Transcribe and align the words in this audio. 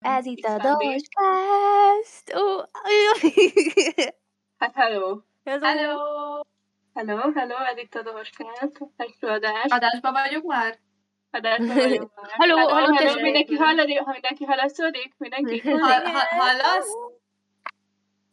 Ez 0.00 0.26
itt 0.26 0.44
a. 0.44 0.56
Doskast! 0.56 2.34
Ó, 2.34 2.58
Hát 4.58 4.74
hello! 4.74 5.20
Ez 5.42 5.62
Hello! 5.62 5.96
Hello, 6.94 7.32
hello, 7.32 7.56
ez 7.56 7.76
itt 7.76 7.94
a 7.94 8.02
Dorskát, 8.02 8.80
egy 8.96 9.14
földás. 9.18 9.64
Adásban 9.68 10.12
vagyunk 10.12 10.44
már? 10.44 10.78
Adásban 11.30 11.76
vagyunk 11.76 12.14
már. 12.20 12.30
Hello, 12.30 12.56
halló, 12.56 12.74
hello, 12.74 12.96
tessék. 12.96 13.22
mindenki 13.22 13.56
hallani, 13.56 13.94
ha 13.94 14.12
mindenki 14.12 14.44
hallaszódik, 14.44 15.14
mindenki 15.18 15.60
Ha, 15.68 16.10
ha, 16.10 16.26
hallasz? 16.30 16.94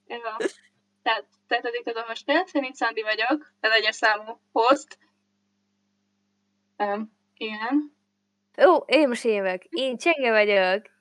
Jó. 0.06 0.18
Tehát, 1.04 1.26
tehát 1.48 1.66
ez 1.66 1.74
itt 1.74 1.88
a 1.88 2.06
Dorskát, 2.06 2.50
én 2.52 2.64
itt 2.64 2.76
Szandi 2.76 3.02
vagyok, 3.02 3.54
az 3.62 3.72
egyes 3.72 3.96
számú 3.96 4.40
host. 4.52 4.98
Um, 6.78 7.14
igen. 7.38 7.96
Ó, 8.66 8.76
én 8.76 9.08
most 9.08 9.24
jövök. 9.24 9.64
Én 9.64 9.98
Csenge 9.98 10.32
vagyok. 10.32 10.97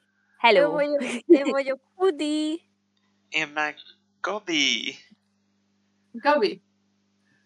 Én 0.47 0.55
Hello. 0.55 0.71
vagyok, 0.71 1.03
én 1.27 1.45
vagyok 1.51 1.81
Hudi. 1.95 2.63
Én 3.29 3.49
meg 3.49 3.77
Gabi. 4.21 4.95
Gabi? 6.13 6.63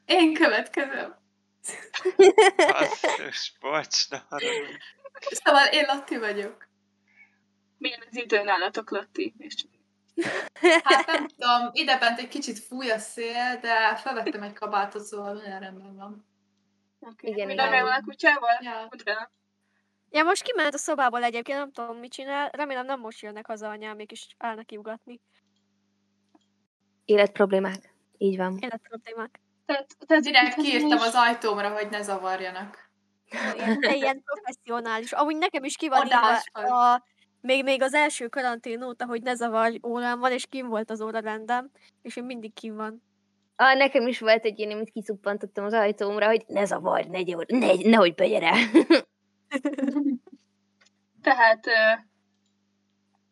Én 0.04 0.34
következem. 0.34 1.18
Basszus, 2.56 3.52
bocs, 3.60 4.08
haragudj. 4.28 4.76
Szóval 5.30 5.66
én 5.66 5.84
Latti 5.86 6.18
vagyok. 6.18 6.68
Milyen 7.78 8.02
az 8.10 8.16
idő 8.16 8.42
nálatok, 8.42 8.90
Lotti? 8.90 9.34
És 9.38 9.54
Hát 10.82 11.06
nem 11.06 11.28
tudom, 11.28 11.70
idebent 11.72 12.18
egy 12.18 12.28
kicsit 12.28 12.58
fúj 12.58 12.90
a 12.90 12.98
szél, 12.98 13.58
de 13.60 13.96
felvettem 13.96 14.42
egy 14.42 14.52
kabátot, 14.52 15.04
szóval 15.04 15.34
minden 15.34 15.60
rendben 15.60 15.96
van. 15.96 16.26
Okay. 17.00 17.30
Igen, 17.30 17.46
Minden 17.46 17.66
igen. 17.68 17.78
megvan 17.78 18.00
a 18.00 18.04
kutyával? 18.04 18.58
Ja. 18.60 18.88
Ja, 20.10 20.22
most 20.22 20.42
kiment 20.42 20.74
a 20.74 20.78
szobából 20.78 21.22
egyébként, 21.22 21.58
nem 21.58 21.72
tudom, 21.72 21.96
mit 21.96 22.12
csinál. 22.12 22.48
Remélem 22.52 22.86
nem 22.86 23.00
most 23.00 23.22
jönnek 23.22 23.46
haza 23.46 23.68
anyámék, 23.68 24.10
és 24.10 24.26
állnak 24.38 24.66
kiugatni. 24.66 25.20
Életproblémák. 27.04 27.94
Így 28.18 28.36
van. 28.36 28.58
Életproblémák. 28.60 29.40
Tehát, 29.66 29.96
tehát 30.06 30.22
Direkt 30.22 30.54
kiírtam 30.54 30.98
az 30.98 31.14
ajtómra, 31.14 31.72
hogy 31.72 31.88
ne 31.90 32.02
zavarjanak. 32.02 32.90
Ilyen, 33.54 33.78
ilyen 33.82 34.22
professzionális. 34.22 35.12
Amúgy 35.12 35.36
nekem 35.36 35.64
is 35.64 35.76
ki 35.76 35.88
van 35.88 36.08
vagy. 36.52 36.64
a, 36.70 37.04
még, 37.40 37.64
még 37.64 37.82
az 37.82 37.94
első 37.94 38.28
karantén 38.28 38.82
óta, 38.82 39.04
hogy 39.04 39.22
ne 39.22 39.34
zavarj 39.34 39.78
órán 39.86 40.18
van, 40.18 40.32
és 40.32 40.46
kim 40.46 40.68
volt 40.68 40.90
az 40.90 41.00
óra 41.00 41.18
rendem, 41.18 41.70
és 42.02 42.16
én 42.16 42.24
mindig 42.24 42.52
kim 42.52 42.76
van. 42.76 43.02
Ah, 43.56 43.76
nekem 43.76 44.06
is 44.06 44.18
volt 44.18 44.44
egy 44.44 44.58
ilyen, 44.58 44.70
amit 44.70 44.90
kiszuppantottam 44.90 45.64
az 45.64 45.72
ajtómra, 45.72 46.26
hogy 46.26 46.44
ne 46.46 46.64
zavarj, 46.64 47.08
ne, 47.08 47.22
gyere, 47.22 47.44
ne, 47.48 47.72
nehogy 47.82 48.14
begyere. 48.14 48.52
Tehát 51.22 51.66
ö, 51.66 51.92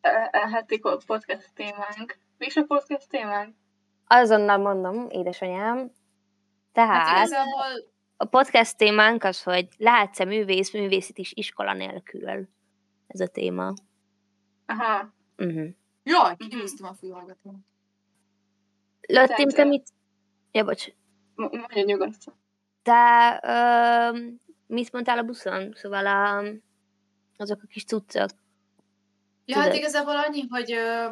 ö, 0.01 0.09
a 0.81 0.97
podcast 1.05 1.53
témánk. 1.53 2.17
Mi 2.37 2.45
is 2.45 2.55
a 2.55 2.63
podcast 2.63 3.09
témánk? 3.09 3.55
Azonnal 4.07 4.57
mondom, 4.57 5.09
édesanyám. 5.09 5.77
Hát 5.77 5.91
Tehát 6.71 7.17
igazából 7.17 7.89
a 8.17 8.25
podcast 8.25 8.77
témánk 8.77 9.23
az, 9.23 9.43
hogy 9.43 9.67
látsz-e 9.77 10.25
művész, 10.25 10.73
művészet 10.73 11.17
is 11.17 11.31
iskola 11.33 11.73
nélkül. 11.73 12.47
Ez 13.07 13.19
a 13.19 13.27
téma. 13.27 13.73
Aha. 14.65 15.13
Uh-huh. 15.37 15.67
Jaj, 16.03 16.35
kihúztam 16.35 16.87
a 16.87 16.93
fülhallgatómat. 16.93 17.61
Lottim, 19.07 19.49
te 19.49 19.63
mit... 19.63 19.87
Ja, 20.51 20.63
bocs. 20.63 20.87
Mondja 21.35 21.83
nyugodtan. 21.83 22.33
Te 22.81 23.39
ö, 23.43 24.27
mit 24.69 24.91
mondtál 24.91 25.17
a 25.17 25.23
buszon? 25.23 25.73
Szóval 25.75 26.07
a, 26.07 26.43
azok 27.37 27.59
a 27.63 27.67
kis 27.67 27.83
cuccok. 27.83 28.29
Ja, 29.45 29.59
hát 29.59 29.73
igazából 29.73 30.15
annyi, 30.17 30.47
hogy 30.49 30.71
ö, 30.71 31.05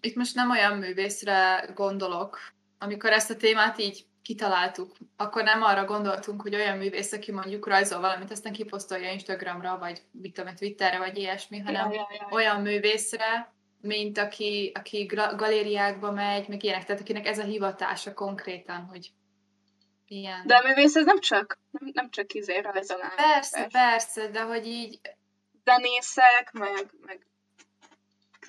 itt 0.00 0.14
most 0.14 0.34
nem 0.34 0.50
olyan 0.50 0.78
művészre 0.78 1.70
gondolok. 1.74 2.38
Amikor 2.78 3.10
ezt 3.10 3.30
a 3.30 3.36
témát 3.36 3.78
így 3.78 4.06
kitaláltuk, 4.22 4.96
akkor 5.16 5.42
nem 5.42 5.62
arra 5.62 5.84
gondoltunk, 5.84 6.42
hogy 6.42 6.54
olyan 6.54 6.76
művész, 6.76 7.12
aki 7.12 7.32
mondjuk 7.32 7.66
rajzol 7.66 8.00
valamit, 8.00 8.30
aztán 8.30 8.52
kiposztolja 8.52 9.12
Instagramra, 9.12 9.78
vagy 9.78 10.02
mit 10.10 10.34
tudom, 10.34 10.54
Twitterre, 10.54 10.98
vagy 10.98 11.18
ilyesmi, 11.18 11.58
hanem 11.58 11.90
Ja, 11.90 12.08
ja, 12.10 12.16
ja. 12.18 12.28
olyan 12.30 12.60
művészre, 12.60 13.52
mint 13.80 14.18
aki, 14.18 14.72
aki 14.74 15.04
galériákba 15.36 16.12
megy, 16.12 16.48
meg 16.48 16.62
ilyenek, 16.62 16.84
tehát 16.84 17.00
akinek 17.00 17.26
ez 17.26 17.38
a 17.38 17.44
hivatása 17.44 18.14
konkrétan, 18.14 18.84
hogy 18.90 19.12
ilyen. 20.10 20.46
De 20.46 20.54
a 20.54 20.66
művész 20.68 20.94
ez 20.96 21.04
nem 21.04 21.20
csak, 21.20 21.58
nem, 21.70 21.90
nem 21.94 22.10
csak 22.10 22.32
izé 22.32 22.58
rajzolás. 22.58 23.14
persze, 23.14 23.66
persze, 23.72 24.28
de 24.28 24.40
hogy 24.42 24.66
így, 24.66 25.00
Zenészek, 25.64 26.50
meg, 26.52 26.90
meg 27.06 27.26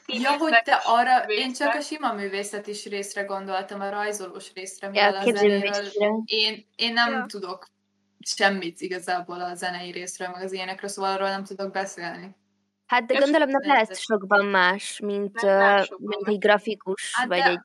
ja, 0.07 0.37
hogy 0.37 0.61
te 0.63 0.73
arra, 0.83 1.19
művészek. 1.19 1.45
én 1.45 1.53
csak 1.53 1.73
a 1.73 1.81
sima 1.81 2.13
művészet 2.13 2.67
is 2.67 2.85
részre 2.85 3.23
gondoltam, 3.23 3.81
a 3.81 3.89
rajzolós 3.89 4.53
részre, 4.53 4.87
Ja, 4.87 4.91
mivel 4.91 5.15
a 5.15 5.21
zenéről, 5.23 5.61
képzőművészre. 5.61 6.07
én, 6.25 6.67
én 6.75 6.93
nem 6.93 7.11
Ja. 7.11 7.25
tudok 7.27 7.67
semmit 8.19 8.81
igazából 8.81 9.41
a 9.41 9.55
zenei 9.55 9.91
részről, 9.91 10.27
meg 10.27 10.43
az 10.43 10.51
ilyenekről, 10.53 10.89
szóval 10.89 11.11
arról 11.11 11.29
nem 11.29 11.43
tudok 11.43 11.71
beszélni. 11.71 12.35
Hát 12.85 13.05
de 13.05 13.13
Ja, 13.13 13.19
gondolom 13.19 13.49
nem 13.49 13.61
lehet 13.61 13.97
sokban 13.99 14.45
más, 14.45 14.99
mint, 14.99 15.41
mint 15.97 16.27
egy 16.27 16.37
grafikus, 16.37 17.11
Hát 17.15 17.27
vagy 17.27 17.37
de- 17.39 17.49
egy 17.49 17.59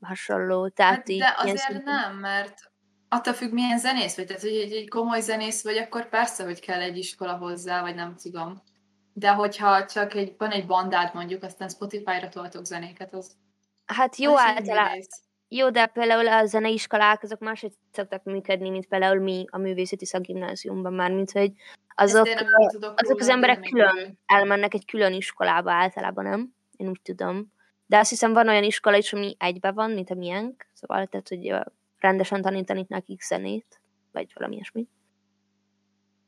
hasonló. 0.00 0.68
Tehát 0.68 0.94
Hát, 0.94 1.08
így 1.08 1.18
de 1.18 1.34
azért 1.36 1.58
szinten. 1.58 1.82
nem, 1.94 2.16
mert 2.16 2.70
attól 3.08 3.32
függ, 3.32 3.52
milyen 3.52 3.78
zenész 3.78 4.16
vagy. 4.16 4.26
Tehát, 4.26 4.42
hogy 4.42 4.56
egy, 4.56 4.72
egy 4.72 4.88
komoly 4.88 5.20
zenész 5.20 5.62
vagy, 5.62 5.76
akkor 5.76 6.08
persze, 6.08 6.44
hogy 6.44 6.60
kell 6.60 6.80
egy 6.80 6.96
iskola 6.96 7.36
hozzá, 7.36 7.80
vagy 7.80 7.94
nem 7.94 8.14
tudom. 8.22 8.62
De 9.12 9.30
hogyha 9.30 9.84
csak 9.84 10.14
egy, 10.14 10.34
van 10.38 10.50
egy 10.50 10.66
bandád 10.66 11.14
mondjuk, 11.14 11.42
aztán 11.42 11.68
Spotify-ra 11.68 12.28
toltok 12.28 12.64
zenéket, 12.64 13.14
az 13.14 13.36
Hát 13.86 14.16
jó 14.16 14.34
az 14.34 14.40
általában. 14.40 14.98
Jó, 15.48 15.70
de 15.70 15.86
például 15.86 16.28
a 16.28 16.46
zeneiskolák 16.46 17.22
azok 17.22 17.38
máshogy 17.38 17.72
szoktak 17.92 18.24
működni, 18.24 18.70
mint 18.70 18.86
például 18.86 19.20
mi 19.20 19.44
a 19.50 19.58
művészeti 19.58 20.06
szakgimnáziumban 20.06 20.92
már, 20.92 21.12
mint 21.12 21.30
hogy 21.30 21.52
azok, 21.94 22.28
azok 22.96 23.20
az 23.20 23.28
emberek 23.28 23.60
külön 23.60 23.94
még- 23.94 24.14
elmennek 24.26 24.74
egy 24.74 24.84
külön 24.84 25.12
iskolába 25.12 25.72
általában, 25.72 26.24
nem? 26.24 26.54
Én 26.76 26.88
úgy 26.88 27.00
tudom. 27.02 27.52
De 27.86 27.98
azt 27.98 28.10
hiszem 28.10 28.32
van 28.32 28.48
olyan 28.48 28.62
iskola 28.62 28.96
is, 28.96 29.12
ami 29.12 29.34
egybe 29.38 29.72
van, 29.72 29.90
mint 29.90 30.10
a 30.10 30.14
miénk, 30.14 30.66
szóval 30.72 31.06
tehát, 31.06 31.28
hogy 31.28 31.44
rendesen 31.98 32.42
tanítanak 32.42 32.88
nekik 32.88 33.22
zenét, 33.22 33.80
vagy 34.12 34.30
valami 34.34 34.54
ilyesmi. 34.54 34.88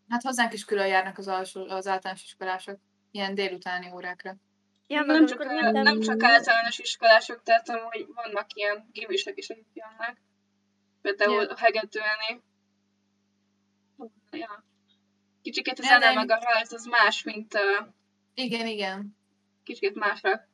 Hát 0.09 0.23
hozzánk 0.23 0.53
is 0.53 0.65
külön 0.65 0.87
járnak 0.87 1.19
az, 1.19 1.29
alsó, 1.29 1.69
az 1.69 1.87
általános 1.87 2.23
iskolások, 2.23 2.79
ilyen 3.11 3.35
délutáni 3.35 3.91
órákra. 3.93 4.37
Ja, 4.87 5.03
nem, 5.03 5.27
csak, 5.27 5.41
amikor 5.41 5.73
nem, 5.73 5.83
nem 5.83 6.01
csak 6.01 6.23
általános 6.23 6.79
iskolások, 6.79 7.43
tehát 7.43 7.69
hogy 7.69 8.07
vannak 8.15 8.47
ilyen 8.55 8.89
gimisek 8.93 9.39
is, 9.39 9.51
akik 9.51 9.67
jönnek. 9.73 10.23
Például 11.03 11.33
Ja. 11.35 11.41
yeah. 11.41 11.59
hegetőeni. 11.59 12.43
Ja. 14.31 14.65
Kicsikét 15.43 15.79
a 15.79 15.83
zene 15.83 16.13
meg 16.13 16.31
a 16.31 16.39
rajz 16.43 16.73
az 16.73 16.85
más, 16.85 17.23
mint 17.23 17.55
uh, 17.55 17.87
Igen, 18.35 18.67
igen. 18.67 19.17
kicsit 19.65 19.95
másra. 19.95 20.49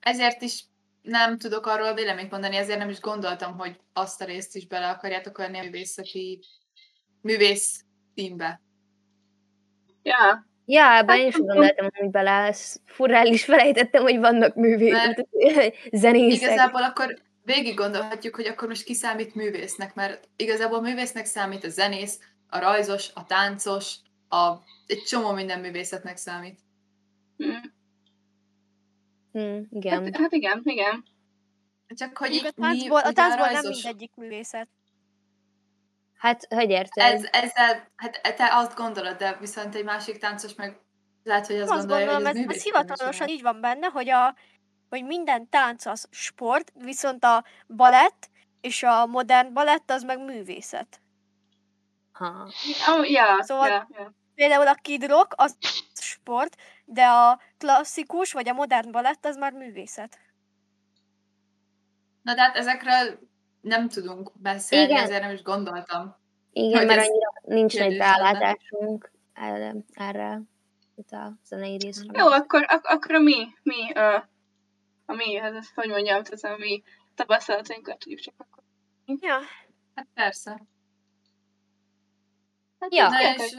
Ezért 0.00 0.42
is 0.42 0.64
nem 1.04 1.38
tudok 1.38 1.66
arról 1.66 1.94
véleményt 1.94 2.30
mondani, 2.30 2.56
ezért 2.56 2.78
nem 2.78 2.88
is 2.88 3.00
gondoltam, 3.00 3.58
hogy 3.58 3.80
azt 3.92 4.20
a 4.20 4.24
részt 4.24 4.56
is 4.56 4.66
bele 4.66 4.88
akarjátok 4.88 5.38
venni 5.38 5.58
a 5.58 5.62
művészeti 5.62 6.40
művész 7.20 7.84
címbe. 8.14 8.60
Ja, 10.02 10.46
Ja, 10.66 10.96
ebben 10.96 11.18
én 11.18 11.26
is 11.26 11.36
gondoltam, 11.36 11.88
hogy 11.94 12.10
bele, 12.10 12.54
el 12.96 13.26
is 13.26 13.44
felejtettem, 13.44 14.02
hogy 14.02 14.18
vannak 14.18 14.54
művészek, 14.54 15.26
zenészek. 15.92 16.42
Igazából 16.42 16.82
akkor 16.82 17.18
végig 17.42 17.74
gondolhatjuk, 17.74 18.34
hogy 18.34 18.46
akkor 18.46 18.68
most 18.68 18.84
ki 18.84 18.94
számít 18.94 19.34
művésznek, 19.34 19.94
mert 19.94 20.28
igazából 20.36 20.80
művésznek 20.80 21.24
számít 21.24 21.64
a 21.64 21.68
zenész, 21.68 22.18
a 22.48 22.58
rajzos, 22.58 23.10
a 23.14 23.24
táncos, 23.26 23.96
a, 24.28 24.52
egy 24.86 25.02
csomó 25.02 25.32
minden 25.32 25.60
művészetnek 25.60 26.16
számít. 26.16 26.58
Mm. 29.38 29.60
Igen. 29.70 30.04
hát, 30.04 30.16
hát 30.16 30.32
igen, 30.32 30.60
igen. 30.64 31.04
Csak 31.86 32.18
hogy 32.18 32.32
így 32.32 32.46
a 32.46 32.50
mi, 32.56 32.62
táncból, 32.62 32.98
a 32.98 33.02
ugye 33.02 33.12
táncból 33.12 33.46
nem 33.46 33.54
rajzos- 33.54 33.82
mindegyik 33.82 34.14
művészet. 34.14 34.68
Hát, 36.16 36.46
hogy 36.54 36.70
érted? 36.70 37.12
Ez, 37.14 37.24
ezzel, 37.32 37.88
hát 37.96 38.34
te 38.36 38.48
azt 38.52 38.74
gondolod, 38.76 39.16
de 39.16 39.36
viszont 39.40 39.74
egy 39.74 39.84
másik 39.84 40.18
táncos 40.18 40.54
meg 40.54 40.80
lehet, 41.22 41.46
hogy 41.46 41.56
azt, 41.56 41.70
Azt 41.70 41.78
gondolja, 41.80 42.06
gondolom, 42.06 42.32
hogy 42.32 42.44
ez 42.44 42.50
ez, 42.50 42.56
ez 42.56 42.62
hivatalosan 42.62 43.28
így 43.28 43.42
van 43.42 43.60
benne, 43.60 43.86
hogy, 43.86 44.08
a, 44.08 44.36
hogy 44.88 45.04
minden 45.04 45.48
tánc 45.48 45.86
az 45.86 46.08
sport, 46.10 46.72
viszont 46.74 47.24
a 47.24 47.44
balett 47.66 48.30
és 48.60 48.82
a 48.82 49.06
modern 49.06 49.52
balett 49.52 49.90
az 49.90 50.02
meg 50.02 50.24
művészet. 50.24 51.00
Ha. 52.12 52.48
Oh, 52.88 53.10
ja, 53.10 53.42
Szóval- 53.42 53.68
ja, 53.68 53.88
ja. 53.90 54.12
Például 54.34 54.66
a 54.66 54.74
kid 54.74 55.04
rock 55.04 55.32
az 55.36 55.56
sport, 56.24 56.56
de 56.84 57.04
a 57.04 57.40
klasszikus 57.58 58.32
vagy 58.32 58.48
a 58.48 58.52
modern 58.52 58.90
balett 58.90 59.24
az 59.24 59.36
már 59.36 59.52
művészet. 59.52 60.18
Na 62.22 62.34
de 62.34 62.40
hát 62.42 62.56
ezekről 62.56 63.18
nem 63.60 63.88
tudunk 63.88 64.30
beszélni, 64.34 64.90
Igen. 64.90 65.02
ezért 65.02 65.22
nem 65.22 65.32
is 65.32 65.42
gondoltam. 65.42 66.16
Igen, 66.52 66.78
Hogy 66.78 66.86
mert 66.86 66.98
annyira 67.08 67.32
nincs 67.42 67.78
nagy 67.78 67.92
lenne. 67.96 68.16
rálátásunk 68.16 69.10
erre. 69.32 69.74
erre. 69.92 70.40
a 71.10 71.28
zenei 71.44 71.76
részre. 71.76 72.18
Jó, 72.18 72.26
akkor, 72.26 72.64
ak- 72.68 72.86
akkor 72.86 73.14
a 73.14 73.18
mi, 73.18 73.46
mi, 73.62 73.90
uh, 73.94 74.22
a 75.06 75.12
mi, 75.14 75.36
ez, 75.36 75.70
hogy 75.74 75.88
mondjam, 75.88 76.22
tehát 76.22 76.56
a 76.56 76.60
mi 76.62 76.82
tapasztalatainkat 77.14 77.98
tudjuk 77.98 78.20
csak 78.20 78.34
akkor. 78.36 78.62
Ja, 79.20 79.38
Hát 79.94 80.06
persze. 80.14 80.62
Hát 82.80 82.94
Ja. 82.94 83.08
és. 83.36 83.56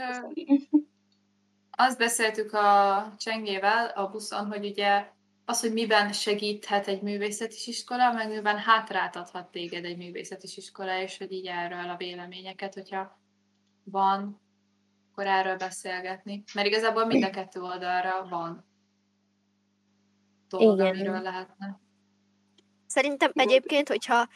Azt 1.75 1.97
beszéltük 1.97 2.53
a 2.53 3.13
Csengével 3.17 3.87
a 3.87 4.09
buszon, 4.09 4.47
hogy 4.47 4.65
ugye 4.65 5.11
az, 5.45 5.59
hogy 5.59 5.73
miben 5.73 6.11
segíthet 6.13 6.87
egy 6.87 7.01
művészeti 7.01 7.55
iskola, 7.65 8.11
meg 8.11 8.29
miben 8.29 8.57
hátráltathat 8.57 9.51
téged 9.51 9.85
egy 9.85 9.97
művészeti 9.97 10.47
iskola, 10.55 11.01
és 11.01 11.17
hogy 11.17 11.31
így 11.31 11.45
erről 11.45 11.89
a 11.89 11.97
véleményeket, 11.97 12.73
hogyha 12.73 13.19
van, 13.83 14.41
akkor 15.11 15.27
erről 15.27 15.57
beszélgetni. 15.57 16.43
Mert 16.53 16.67
igazából 16.67 17.05
mind 17.05 17.23
a 17.23 17.29
kettő 17.29 17.61
oldalra 17.61 18.27
van 18.29 18.65
dolog, 20.49 20.79
Igen. 20.79 20.87
amiről 20.87 21.21
lehetne. 21.21 21.79
Szerintem 22.87 23.31
egyébként, 23.33 23.87
hogyha 23.87 24.27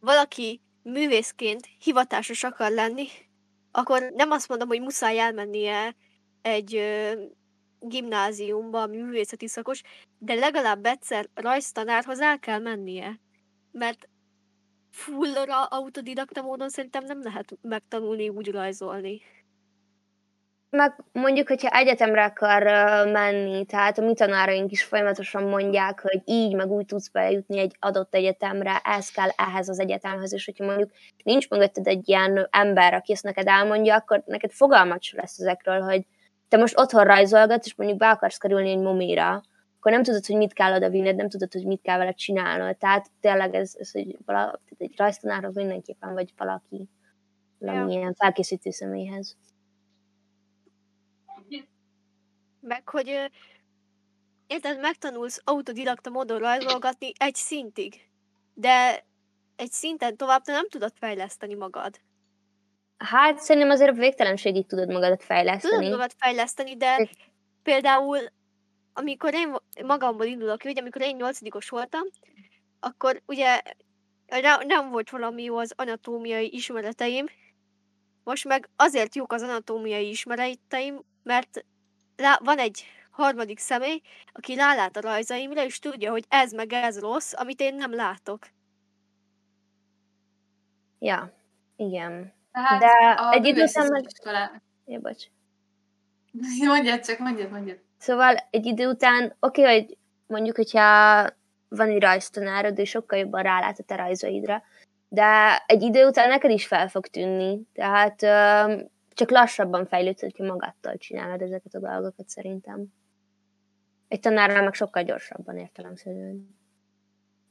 valaki 0.00 0.60
művészként 0.82 1.68
hivatásos 1.78 2.44
akar 2.44 2.70
lenni, 2.70 3.06
akkor 3.70 4.02
nem 4.14 4.30
azt 4.30 4.48
mondom, 4.48 4.68
hogy 4.68 4.80
muszáj 4.80 5.18
elmennie 5.18 5.96
egy 6.42 6.76
ö, 6.76 7.12
gimnáziumba, 7.80 8.86
művészeti 8.86 9.48
szakos, 9.48 9.82
de 10.18 10.34
legalább 10.34 10.86
egyszer 10.86 11.28
rajztanárhoz 11.34 12.20
el 12.20 12.38
kell 12.38 12.58
mennie. 12.58 13.20
Mert 13.72 14.08
fullra 14.90 15.64
autodidakta 15.64 16.42
módon 16.42 16.68
szerintem 16.68 17.04
nem 17.04 17.22
lehet 17.22 17.58
megtanulni 17.62 18.28
úgy 18.28 18.50
rajzolni. 18.50 19.20
Meg 20.70 21.04
mondjuk, 21.12 21.48
hogyha 21.48 21.76
egyetemre 21.76 22.24
akar 22.24 22.62
menni, 23.06 23.64
tehát 23.64 23.98
a 23.98 24.02
mi 24.02 24.14
tanáraink 24.14 24.70
is 24.70 24.82
folyamatosan 24.82 25.42
mondják, 25.42 26.00
hogy 26.00 26.22
így, 26.24 26.54
meg 26.54 26.70
úgy 26.70 26.86
tudsz 26.86 27.08
bejutni 27.08 27.58
egy 27.58 27.76
adott 27.78 28.14
egyetemre, 28.14 28.80
ez 28.84 29.10
kell 29.10 29.28
ehhez 29.36 29.68
az 29.68 29.80
egyetemhez, 29.80 30.32
és 30.32 30.44
hogyha 30.44 30.64
mondjuk 30.64 30.90
nincs 31.24 31.48
mögötted 31.48 31.86
egy 31.86 32.08
ilyen 32.08 32.48
ember, 32.50 32.94
aki 32.94 33.12
ezt 33.12 33.22
neked 33.22 33.46
elmondja, 33.46 33.94
akkor 33.94 34.22
neked 34.26 34.50
fogalmat 34.50 35.02
sem 35.02 35.18
lesz 35.18 35.38
ezekről, 35.38 35.80
hogy 35.80 36.06
te 36.50 36.56
most 36.56 36.78
otthon 36.78 37.04
rajzolgatsz, 37.04 37.66
és 37.66 37.74
mondjuk 37.74 37.98
be 37.98 38.10
akarsz 38.10 38.36
kerülni 38.36 38.70
egy 38.70 38.78
momira, 38.78 39.42
akkor 39.78 39.92
nem 39.92 40.02
tudod, 40.02 40.26
hogy 40.26 40.36
mit 40.36 40.52
kell 40.52 40.74
oda 40.74 40.88
vinned, 40.88 41.16
nem 41.16 41.28
tudod, 41.28 41.52
hogy 41.52 41.66
mit 41.66 41.82
kell 41.82 41.98
vele 41.98 42.12
csinálnod. 42.12 42.76
Tehát 42.76 43.10
tényleg 43.20 43.54
ez, 43.54 43.74
ez 43.78 43.90
hogy 43.90 44.18
vala, 44.24 44.44
tehát 44.44 44.78
egy 44.78 44.94
rajztanárhoz 44.96 45.54
mindenképpen 45.54 46.12
vagy 46.12 46.32
valaki 46.36 46.88
valamilyen 47.58 48.14
felkészítő 48.14 48.70
személyhez. 48.70 49.36
Meg, 52.60 52.88
hogy 52.88 53.30
érted, 54.46 54.80
megtanulsz 54.80 55.40
autodidakta 55.44 56.10
módon 56.10 56.38
rajzolgatni 56.38 57.12
egy 57.18 57.34
szintig, 57.34 57.94
de 58.54 59.06
egy 59.56 59.72
szinten 59.72 60.16
tovább 60.16 60.42
te 60.42 60.52
nem 60.52 60.68
tudod 60.68 60.92
fejleszteni 60.94 61.54
magad. 61.54 62.00
Hát 63.04 63.38
szerintem 63.38 63.70
azért 63.70 63.96
végtelenségig 63.96 64.66
tudod 64.66 64.86
magadat 64.88 65.08
Tudod 65.18 65.26
fejleszteni. 65.26 65.88
magad 65.88 66.12
fejleszteni, 66.16 66.76
de 66.76 67.08
például 67.62 68.18
amikor 68.92 69.34
én 69.34 69.54
magamból 69.84 70.26
indulok 70.26 70.58
ki, 70.58 70.68
ugye 70.68 70.80
amikor 70.80 71.02
én 71.02 71.16
nyolcadikos 71.16 71.68
voltam, 71.68 72.02
akkor 72.80 73.22
ugye 73.26 73.60
ne- 74.26 74.64
nem 74.64 74.90
volt 74.90 75.10
valami 75.10 75.42
jó 75.42 75.56
az 75.58 75.72
anatómiai 75.76 76.54
ismereteim, 76.54 77.26
most 78.24 78.44
meg 78.44 78.68
azért 78.76 79.14
jók 79.14 79.32
az 79.32 79.42
anatómiai 79.42 80.08
ismereteim, 80.08 81.02
mert 81.22 81.64
lá- 82.16 82.40
van 82.44 82.58
egy 82.58 82.84
harmadik 83.10 83.58
személy, 83.58 84.00
aki 84.32 84.54
rálát 84.54 84.96
a 84.96 85.00
rajzaimra, 85.00 85.64
és 85.64 85.78
tudja, 85.78 86.10
hogy 86.10 86.24
ez 86.28 86.52
meg 86.52 86.72
ez 86.72 87.00
rossz, 87.00 87.32
amit 87.32 87.60
én 87.60 87.74
nem 87.74 87.94
látok. 87.94 88.46
Ja, 90.98 91.32
igen. 91.76 92.32
Tehát 92.52 92.80
De 92.80 93.22
a 93.22 93.32
egy 93.32 93.44
idő 93.44 93.62
után 93.62 93.86
meg- 93.90 94.04
iskolá- 94.06 94.62
Ja, 94.86 94.98
bocs. 94.98 95.24
Mondjad 96.66 97.00
csak, 97.04 97.18
mondjad, 97.18 97.50
mondjad. 97.50 97.78
Szóval 97.98 98.36
egy 98.50 98.66
idő 98.66 98.88
után, 98.88 99.36
oké, 99.40 99.62
okay, 99.62 99.80
hogy 99.80 99.96
mondjuk, 100.26 100.56
hogyha 100.56 101.26
van 101.68 101.88
egy 101.88 102.00
rajztanárod, 102.00 102.78
és 102.78 102.90
sokkal 102.90 103.18
jobban 103.18 103.42
rálát 103.42 103.78
a 103.78 103.82
te 103.82 103.96
rajzaidra, 103.96 104.62
de 105.08 105.56
egy 105.66 105.82
idő 105.82 106.06
után 106.06 106.28
neked 106.28 106.50
is 106.50 106.66
fel 106.66 106.88
fog 106.88 107.06
tűnni. 107.06 107.60
Tehát 107.72 108.22
öm, 108.22 108.88
csak 109.14 109.30
lassabban 109.30 109.86
fejlődsz, 109.86 110.20
hogyha 110.20 110.44
magadtól 110.44 110.96
csinálod 110.96 111.42
ezeket 111.42 111.74
a 111.74 111.78
dolgokat 111.78 112.28
szerintem. 112.28 112.84
Egy 114.08 114.20
tanárral 114.20 114.62
meg 114.62 114.74
sokkal 114.74 115.02
gyorsabban 115.02 115.58
értelemszerűen. 115.58 116.58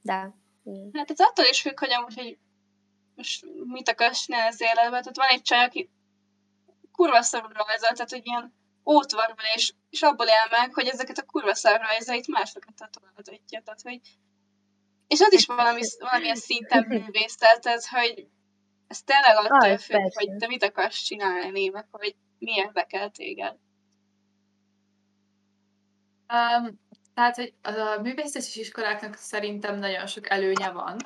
De, 0.02 0.34
igen. 0.64 0.90
Hát 0.94 1.12
ez 1.12 1.20
attól 1.20 1.46
is 1.46 1.62
függ, 1.62 1.80
hogy 1.80 1.94
amúgy, 1.94 2.16
hogy 2.16 2.38
most 3.20 3.46
mit 3.66 3.90
akarsz 3.90 4.26
csinálni 4.26 4.48
az 4.48 4.62
életben. 4.62 5.02
Tehát 5.02 5.18
van 5.18 5.28
egy 5.28 5.42
csaj, 5.42 5.64
aki 5.64 5.90
kurva 6.92 7.22
szarul 7.22 7.52
rajzol, 7.54 7.90
tehát 7.90 8.10
hogy 8.10 8.26
ilyen 8.26 8.54
ótvarban, 8.86 9.46
és, 9.56 9.74
és 9.90 10.02
abból 10.02 10.28
él 10.28 10.48
meg, 10.50 10.74
hogy 10.74 10.88
ezeket 10.88 11.18
a 11.18 11.26
kurva 11.26 11.56
szar 11.56 11.82
rajzait 11.82 12.28
másokat 12.28 12.76
tetováltatja. 12.76 13.62
Tehát, 13.62 13.82
hogy 13.82 14.00
és 15.08 15.20
az 15.20 15.34
is 15.34 15.46
valami, 15.46 15.82
valamilyen 16.00 16.36
szinten 16.36 16.86
művészet, 16.90 17.62
tehát, 17.62 17.86
hogy 17.86 18.28
ez 18.88 19.02
tényleg 19.02 19.36
attól 19.36 19.72
Az, 19.72 19.84
függ, 19.84 19.96
persze. 19.96 20.20
hogy 20.20 20.38
te 20.38 20.48
mit 20.48 20.64
akarsz 20.64 21.02
csinálni, 21.02 21.70
meg 21.70 21.88
hogy 21.92 22.16
mi 22.38 22.52
érdekel 22.52 23.10
téged. 23.10 23.56
Um, 26.34 26.80
tehát, 27.14 27.36
hogy 27.36 27.54
a 27.62 28.02
művészeti 28.02 28.60
iskoláknak 28.60 29.16
szerintem 29.16 29.80
nagyon 29.80 30.08
sok 30.08 30.30
előnye 30.30 30.72
van, 30.72 30.98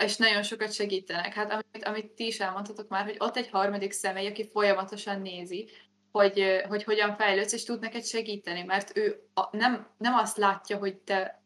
és 0.00 0.16
nagyon 0.16 0.42
sokat 0.42 0.72
segítenek. 0.72 1.32
Hát 1.34 1.52
amit, 1.52 1.84
amit 1.84 2.12
ti 2.12 2.26
is 2.26 2.40
elmondhatok 2.40 2.88
már, 2.88 3.04
hogy 3.04 3.16
ott 3.18 3.36
egy 3.36 3.48
harmadik 3.48 3.92
személy, 3.92 4.26
aki 4.26 4.48
folyamatosan 4.48 5.20
nézi, 5.20 5.70
hogy, 6.10 6.62
hogy 6.68 6.84
hogyan 6.84 7.16
fejlődsz, 7.16 7.52
és 7.52 7.64
tud 7.64 7.80
neked 7.80 8.04
segíteni, 8.04 8.62
mert 8.62 8.96
ő 8.96 9.28
a, 9.34 9.56
nem, 9.56 9.88
nem 9.96 10.14
azt 10.14 10.36
látja, 10.36 10.78
hogy 10.78 10.96
te 10.96 11.42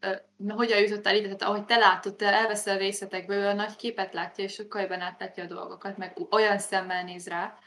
ö, 0.00 0.14
hogyan 0.48 0.80
jutottál 0.80 1.16
ide, 1.16 1.24
tehát 1.24 1.42
ahogy 1.42 1.64
te 1.64 1.76
látod, 1.76 2.16
te 2.16 2.26
elveszel 2.26 2.78
részletekből, 2.78 3.46
a 3.46 3.52
nagy 3.52 3.76
képet 3.76 4.14
látja, 4.14 4.44
és 4.44 4.52
sokkal 4.52 4.80
jobban 4.80 5.00
átlátja 5.00 5.44
a 5.44 5.46
dolgokat, 5.46 5.96
meg 5.96 6.18
olyan 6.30 6.58
szemmel 6.58 7.04
néz 7.04 7.28
rá. 7.28 7.58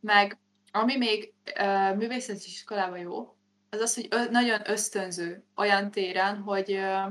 Meg 0.00 0.38
ami 0.70 0.96
még 0.96 1.34
ö, 1.58 1.94
művészeti 1.94 2.44
iskolában 2.46 2.98
jó, 2.98 3.36
az 3.70 3.80
az, 3.80 3.94
hogy 3.94 4.06
ö, 4.10 4.30
nagyon 4.30 4.70
ösztönző 4.70 5.44
olyan 5.56 5.90
téren, 5.90 6.36
hogy, 6.36 6.72
ö, 6.72 7.06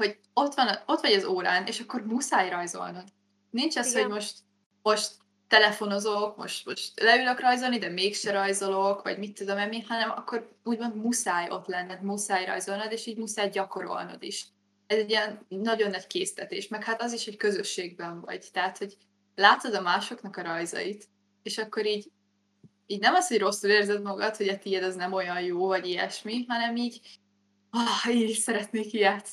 hogy 0.00 0.18
ott, 0.32 0.54
van, 0.54 0.68
ott 0.86 1.00
vagy 1.00 1.12
az 1.12 1.24
órán, 1.24 1.66
és 1.66 1.80
akkor 1.80 2.06
muszáj 2.06 2.50
rajzolnod. 2.50 3.04
Nincs 3.50 3.76
az, 3.76 3.90
Igen. 3.90 4.02
hogy 4.02 4.12
most, 4.12 4.38
most 4.82 5.12
telefonozok, 5.48 6.36
most, 6.36 6.66
most 6.66 7.00
leülök 7.00 7.40
rajzolni, 7.40 7.78
de 7.78 7.88
mégse 7.88 8.32
rajzolok, 8.32 9.02
vagy 9.02 9.18
mit 9.18 9.34
tudom 9.34 9.72
én 9.72 9.84
hanem 9.88 10.10
akkor 10.10 10.56
úgymond 10.64 10.96
muszáj 10.96 11.50
ott 11.50 11.66
lenned, 11.66 12.02
muszáj 12.02 12.44
rajzolnod, 12.44 12.92
és 12.92 13.06
így 13.06 13.16
muszáj 13.16 13.50
gyakorolnod 13.50 14.22
is. 14.22 14.46
Ez 14.86 14.98
egy 14.98 15.10
ilyen 15.10 15.46
nagyon 15.48 15.90
nagy 15.90 16.06
késztetés, 16.06 16.68
meg 16.68 16.84
hát 16.84 17.02
az 17.02 17.12
is, 17.12 17.24
hogy 17.24 17.36
közösségben 17.36 18.20
vagy. 18.20 18.48
Tehát, 18.52 18.78
hogy 18.78 18.96
látod 19.34 19.74
a 19.74 19.80
másoknak 19.80 20.36
a 20.36 20.42
rajzait, 20.42 21.08
és 21.42 21.58
akkor 21.58 21.86
így 21.86 22.10
így 22.90 23.00
nem 23.00 23.14
az, 23.14 23.28
hogy 23.28 23.38
rosszul 23.38 23.70
érzed 23.70 24.02
magad, 24.02 24.36
hogy 24.36 24.48
a 24.48 24.58
tiéd 24.58 24.82
az 24.82 24.94
nem 24.94 25.12
olyan 25.12 25.40
jó, 25.40 25.66
vagy 25.66 25.86
ilyesmi, 25.86 26.44
hanem 26.48 26.76
így, 26.76 27.00
ah, 27.70 28.14
én 28.14 28.28
is 28.28 28.36
szeretnék 28.36 28.92
ilyet. 28.92 29.28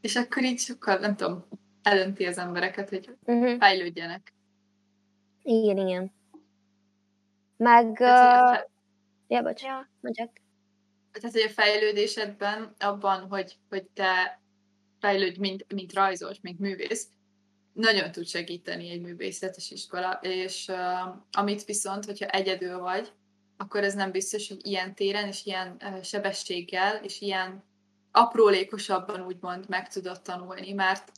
És 0.00 0.16
akkor 0.16 0.42
így 0.44 0.58
sokkal, 0.58 0.98
nem 0.98 1.16
tudom, 1.16 1.44
elönti 1.82 2.24
az 2.26 2.38
embereket, 2.38 2.88
hogy 2.88 3.16
Uh-huh. 3.24 3.58
fejlődjenek. 3.58 4.32
Igen, 5.42 5.76
igen. 5.76 6.12
Meg... 7.56 7.92
Tehát, 7.96 8.42
a 8.42 8.50
Uh, 8.50 8.54
fe- 8.56 8.68
ja, 9.28 9.42
bocs, 9.42 9.62
Ja. 9.62 9.90
mondjak. 10.00 10.30
tehát, 11.12 11.32
hogy 11.36 11.44
a 11.46 11.48
fejlődésedben, 11.48 12.74
abban, 12.78 13.20
hogy, 13.28 13.56
hogy 13.68 13.84
te 13.84 14.40
fejlődj, 15.00 15.38
mint, 15.38 15.72
mint 15.72 15.92
rajzos, 15.92 16.36
mint 16.40 16.58
művész, 16.58 17.08
nagyon 17.72 18.12
tud 18.12 18.26
segíteni 18.26 18.90
egy 18.90 19.00
művészetes 19.00 19.70
iskola, 19.70 20.18
és 20.22 20.68
uh, 20.68 21.16
amit 21.30 21.64
viszont, 21.64 22.04
hogyha 22.04 22.26
egyedül 22.26 22.78
vagy, 22.78 23.12
akkor 23.56 23.84
ez 23.84 23.94
nem 23.94 24.10
biztos, 24.10 24.48
hogy 24.48 24.66
ilyen 24.66 24.94
téren 24.94 25.26
és 25.28 25.46
ilyen 25.46 25.76
uh, 25.80 26.02
sebességgel 26.02 26.96
és 27.04 27.20
ilyen 27.20 27.64
aprólékosabban 28.10 29.26
úgymond 29.26 29.68
meg 29.68 29.88
tudod 29.88 30.22
tanulni, 30.22 30.72
mert 30.72 31.12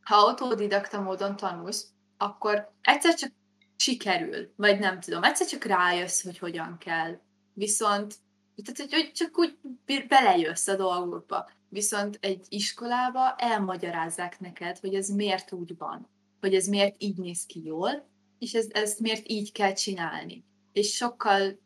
ha 0.00 0.16
autodidakta 0.16 1.00
módon 1.00 1.36
tanulsz, 1.36 1.88
akkor 2.16 2.72
egyszer 2.80 3.14
csak 3.14 3.32
sikerül, 3.76 4.52
vagy 4.56 4.78
nem 4.78 5.00
tudom, 5.00 5.22
egyszer 5.22 5.46
csak 5.46 5.64
rájössz, 5.64 6.22
hogy 6.22 6.38
hogyan 6.38 6.78
kell. 6.78 7.20
Viszont 7.52 8.14
tehát, 8.62 8.92
hogy, 8.92 9.12
csak 9.12 9.38
úgy 9.38 9.58
be- 9.84 10.04
belejössz 10.08 10.68
a 10.68 10.76
dolgokba. 10.76 11.50
Viszont 11.68 12.18
egy 12.20 12.46
iskolába 12.48 13.34
elmagyarázzák 13.36 14.40
neked, 14.40 14.78
hogy 14.78 14.94
ez 14.94 15.08
miért 15.08 15.52
úgy 15.52 15.76
van, 15.78 16.08
hogy 16.40 16.54
ez 16.54 16.66
miért 16.66 17.02
így 17.02 17.16
néz 17.16 17.44
ki 17.46 17.64
jól, 17.64 18.08
és 18.38 18.54
ez, 18.54 18.66
ezt 18.70 19.00
miért 19.00 19.28
így 19.28 19.52
kell 19.52 19.72
csinálni. 19.72 20.44
És 20.72 20.94
sokkal 20.94 21.58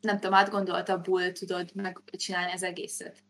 nem 0.00 0.18
tudom, 0.18 0.34
átgondoltabbul 0.34 1.32
tudod 1.32 1.70
megcsinálni 1.74 2.52
az 2.52 2.62
egészet. 2.62 3.24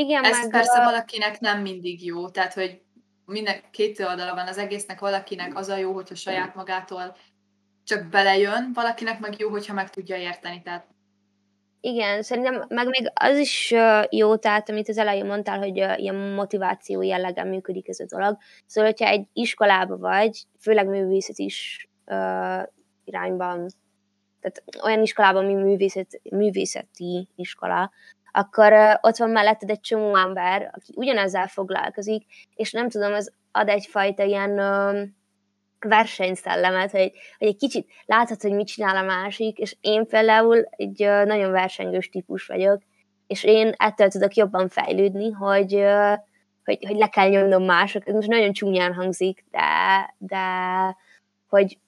Igen, 0.00 0.24
Ez 0.24 0.38
meg 0.38 0.50
persze 0.50 0.80
a- 0.80 0.84
valakinek 0.84 1.40
nem 1.40 1.60
mindig 1.60 2.04
jó, 2.04 2.28
tehát 2.28 2.54
hogy 2.54 2.80
minden 3.24 3.60
két 3.70 4.00
oldala 4.00 4.34
van 4.34 4.46
az 4.46 4.58
egésznek, 4.58 5.00
valakinek 5.00 5.56
az 5.56 5.68
a 5.68 5.76
jó, 5.76 5.92
hogyha 5.92 6.14
saját 6.14 6.54
magától 6.54 7.16
csak 7.84 8.08
belejön, 8.08 8.70
valakinek 8.74 9.20
meg 9.20 9.38
jó, 9.38 9.48
hogyha 9.48 9.74
meg 9.74 9.90
tudja 9.90 10.16
érteni. 10.16 10.62
Tehát 10.62 10.86
Igen, 11.80 12.22
szerintem 12.22 12.64
meg 12.68 12.86
még 12.86 13.10
az 13.14 13.38
is 13.38 13.74
jó, 14.10 14.36
tehát 14.36 14.68
amit 14.68 14.88
az 14.88 14.98
elején 14.98 15.26
mondtál, 15.26 15.58
hogy 15.58 15.76
ilyen 15.76 16.14
motiváció 16.14 17.02
jellegen 17.02 17.46
működik 17.48 17.88
ez 17.88 18.00
a 18.00 18.16
dolog. 18.16 18.38
Szóval, 18.66 18.90
hogyha 18.90 19.08
egy 19.08 19.26
iskolába 19.32 19.96
vagy, 19.96 20.44
főleg 20.60 20.86
művészet 20.86 21.38
is 21.38 21.88
ö, 22.04 22.14
irányban, 23.04 23.68
tehát 24.40 24.62
olyan 24.82 25.02
iskolában, 25.02 25.44
ami 25.44 25.54
művészet, 25.54 26.20
művészeti 26.30 27.28
iskola, 27.34 27.90
akkor 28.32 28.98
ott 29.00 29.16
van 29.16 29.30
melletted 29.30 29.70
egy 29.70 29.80
csomó 29.80 30.16
ember, 30.16 30.70
aki 30.74 30.92
ugyanezzel 30.96 31.46
foglalkozik, 31.46 32.24
és 32.54 32.72
nem 32.72 32.88
tudom, 32.88 33.12
az 33.12 33.32
ad 33.52 33.68
egyfajta 33.68 34.22
ilyen 34.22 34.56
versenyszellemet, 35.78 36.90
hogy, 36.90 37.12
hogy 37.38 37.48
egy 37.48 37.56
kicsit 37.56 37.88
láthatod, 38.04 38.42
hogy 38.42 38.58
mit 38.58 38.66
csinál 38.66 38.96
a 38.96 39.06
másik, 39.06 39.58
és 39.58 39.76
én 39.80 40.06
például 40.06 40.68
egy 40.70 40.98
nagyon 41.24 41.50
versengős 41.50 42.08
típus 42.08 42.46
vagyok, 42.46 42.82
és 43.26 43.44
én 43.44 43.72
ettől 43.76 44.08
tudok 44.08 44.34
jobban 44.34 44.68
fejlődni, 44.68 45.30
hogy, 45.30 45.84
hogy, 46.64 46.84
hogy 46.86 46.96
le 46.96 47.08
kell 47.08 47.28
nyomnom 47.28 47.64
mások, 47.64 48.08
ez 48.08 48.14
most 48.14 48.28
nagyon 48.28 48.52
csúnyán 48.52 48.94
hangzik, 48.94 49.44
de, 49.50 50.14
de 50.18 50.46
hogy, 51.48 51.78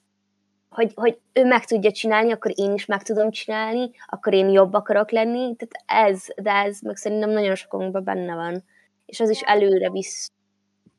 hogy, 0.71 0.91
hogy 0.95 1.19
ő 1.33 1.45
meg 1.45 1.65
tudja 1.65 1.91
csinálni, 1.91 2.31
akkor 2.31 2.51
én 2.55 2.73
is 2.73 2.85
meg 2.85 3.03
tudom 3.03 3.31
csinálni, 3.31 3.91
akkor 4.07 4.33
én 4.33 4.49
jobb 4.49 4.73
akarok 4.73 5.11
lenni, 5.11 5.55
tehát 5.55 6.09
ez, 6.09 6.25
de 6.41 6.51
ez 6.51 6.79
meg 6.81 6.95
szerintem 6.95 7.29
nagyon 7.29 7.55
sokunkban 7.55 8.03
benne 8.03 8.35
van, 8.35 8.63
és 9.05 9.19
az 9.19 9.29
is 9.29 9.41
előre 9.41 9.89
visz 9.89 10.31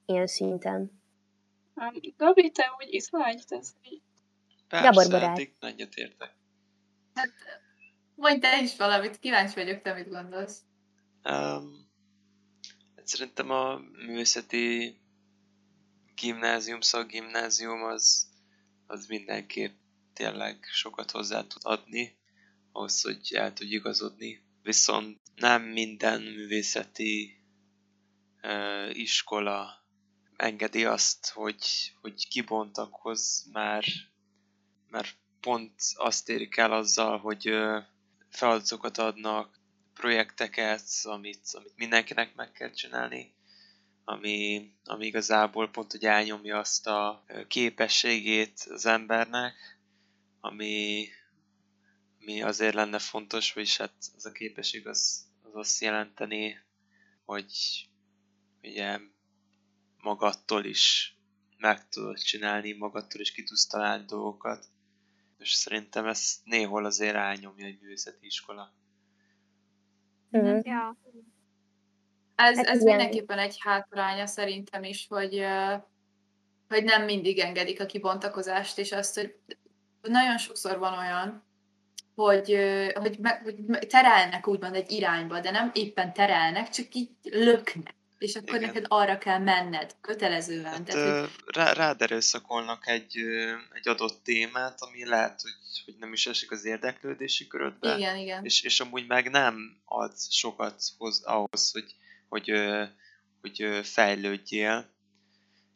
ilyen 0.06 0.26
szinten. 0.26 1.02
Gabi, 2.16 2.50
te 2.50 2.74
úgy 2.78 2.94
itt 2.94 3.08
vagy? 3.10 3.42
Ezt 3.48 3.76
így- 3.82 4.02
Gábor 4.68 4.92
Persze, 4.94 5.10
barát. 5.10 5.30
eddig 5.38 5.54
nagyot 5.60 5.94
értek. 5.94 6.34
mondj 8.14 8.38
te 8.38 8.62
is 8.62 8.76
valamit, 8.76 9.18
kíváncsi 9.18 9.54
vagyok, 9.54 9.82
te 9.82 9.92
mit 9.92 10.08
gondolsz. 10.08 10.58
Um, 11.24 11.88
hát 12.96 13.06
szerintem 13.06 13.50
a 13.50 13.78
művészeti 14.06 14.96
gimnázium, 16.14 16.80
szakgimnázium 16.80 17.82
az, 17.82 18.31
az 18.92 19.06
mindenképp 19.06 19.74
tényleg 20.12 20.64
sokat 20.72 21.10
hozzá 21.10 21.46
tud 21.46 21.62
adni, 21.64 22.16
ahhoz, 22.72 23.02
hogy 23.02 23.34
el 23.34 23.52
tudj 23.52 23.74
igazodni. 23.74 24.42
Viszont 24.62 25.20
nem 25.34 25.62
minden 25.62 26.22
művészeti 26.22 27.36
uh, 28.42 28.98
iskola 28.98 29.84
engedi 30.36 30.84
azt, 30.84 31.30
hogy, 31.30 31.92
hogy 32.00 32.28
kibontakoz 32.28 33.48
már, 33.52 33.84
mert 34.88 35.16
pont 35.40 35.74
azt 35.94 36.28
érik 36.28 36.56
el 36.56 36.72
azzal, 36.72 37.18
hogy 37.18 37.48
ö, 37.48 37.78
feladatokat 38.28 38.98
adnak, 38.98 39.60
projekteket, 39.94 40.84
amit, 41.02 41.46
amit 41.52 41.76
mindenkinek 41.76 42.34
meg 42.34 42.52
kell 42.52 42.70
csinálni, 42.70 43.34
ami, 44.04 44.70
ami 44.84 45.06
igazából 45.06 45.70
pont, 45.70 45.90
hogy 45.90 46.04
elnyomja 46.04 46.58
azt 46.58 46.86
a 46.86 47.24
képességét 47.48 48.66
az 48.68 48.86
embernek, 48.86 49.54
ami, 50.40 51.06
ami 52.20 52.42
azért 52.42 52.74
lenne 52.74 52.98
fontos, 52.98 53.52
vagyis 53.52 53.76
hát 53.76 53.94
az 54.16 54.26
a 54.26 54.32
képesség 54.32 54.86
az, 54.86 55.26
az 55.42 55.54
azt 55.54 55.80
jelenteni, 55.80 56.58
hogy 57.24 57.52
ugye 58.62 58.98
magadtól 59.98 60.64
is 60.64 61.16
meg 61.58 61.88
tudod 61.88 62.18
csinálni, 62.18 62.72
magadtól 62.72 63.20
is 63.20 63.32
ki 63.32 63.42
tudsz 63.42 63.66
találni 63.66 64.04
dolgokat, 64.04 64.66
és 65.38 65.52
szerintem 65.52 66.06
ez 66.06 66.40
néhol 66.44 66.84
azért 66.84 67.14
elnyomja 67.14 67.66
egy 67.66 67.80
művészeti 67.80 68.26
iskola. 68.26 68.74
Mhm. 70.28 70.58
Ja. 70.62 70.96
Ez, 72.48 72.56
Hát 72.56 72.66
ez 72.66 72.80
igen. 72.80 72.96
mindenképpen 72.96 73.38
egy 73.38 73.56
hátránya 73.58 74.26
szerintem 74.26 74.84
is, 74.84 75.06
hogy, 75.08 75.44
hogy 76.68 76.84
nem 76.84 77.04
mindig 77.04 77.38
engedik 77.38 77.80
a 77.80 77.86
kibontakozást, 77.86 78.78
és 78.78 78.92
azt, 78.92 79.14
hogy 79.14 79.36
nagyon 80.00 80.38
sokszor 80.38 80.78
van 80.78 80.98
olyan, 80.98 81.44
hogy, 82.14 82.58
hogy, 82.94 83.18
meg, 83.18 83.42
hogy 83.42 83.86
terelnek 83.86 84.46
úgymond 84.46 84.74
egy 84.74 84.90
irányba, 84.90 85.40
de 85.40 85.50
nem 85.50 85.70
éppen 85.74 86.12
terelnek, 86.12 86.68
csak 86.68 86.94
így 86.94 87.10
löknek. 87.22 87.94
És 88.18 88.34
akkor 88.34 88.54
Igen. 88.54 88.60
neked 88.60 88.84
arra 88.88 89.18
kell 89.18 89.38
menned, 89.38 89.94
kötelezően. 90.00 90.64
Hát, 90.64 90.82
Tehát, 90.82 91.20
hogy, 91.20 91.54
rá, 91.54 91.72
rád 91.72 92.02
erőszakolnak 92.02 92.88
egy, 92.88 93.16
egy 93.72 93.88
adott 93.88 94.22
témát, 94.24 94.80
ami 94.80 95.06
lehet, 95.06 95.40
hogy, 95.42 95.84
hogy 95.84 95.94
nem 95.98 96.12
is 96.12 96.26
esik 96.26 96.50
az 96.50 96.64
érdeklődési 96.64 97.46
körödbe, 97.46 97.96
igen, 97.96 98.16
igen. 98.16 98.44
és, 98.44 98.62
és 98.62 98.80
amúgy 98.80 99.06
meg 99.06 99.30
nem 99.30 99.76
ad 99.84 100.12
sokat 100.30 100.82
hoz, 100.98 101.22
ahhoz, 101.24 101.70
hogy, 101.72 101.94
hogy, 102.32 102.52
hogy 103.40 103.86
fejlődjél. 103.86 104.90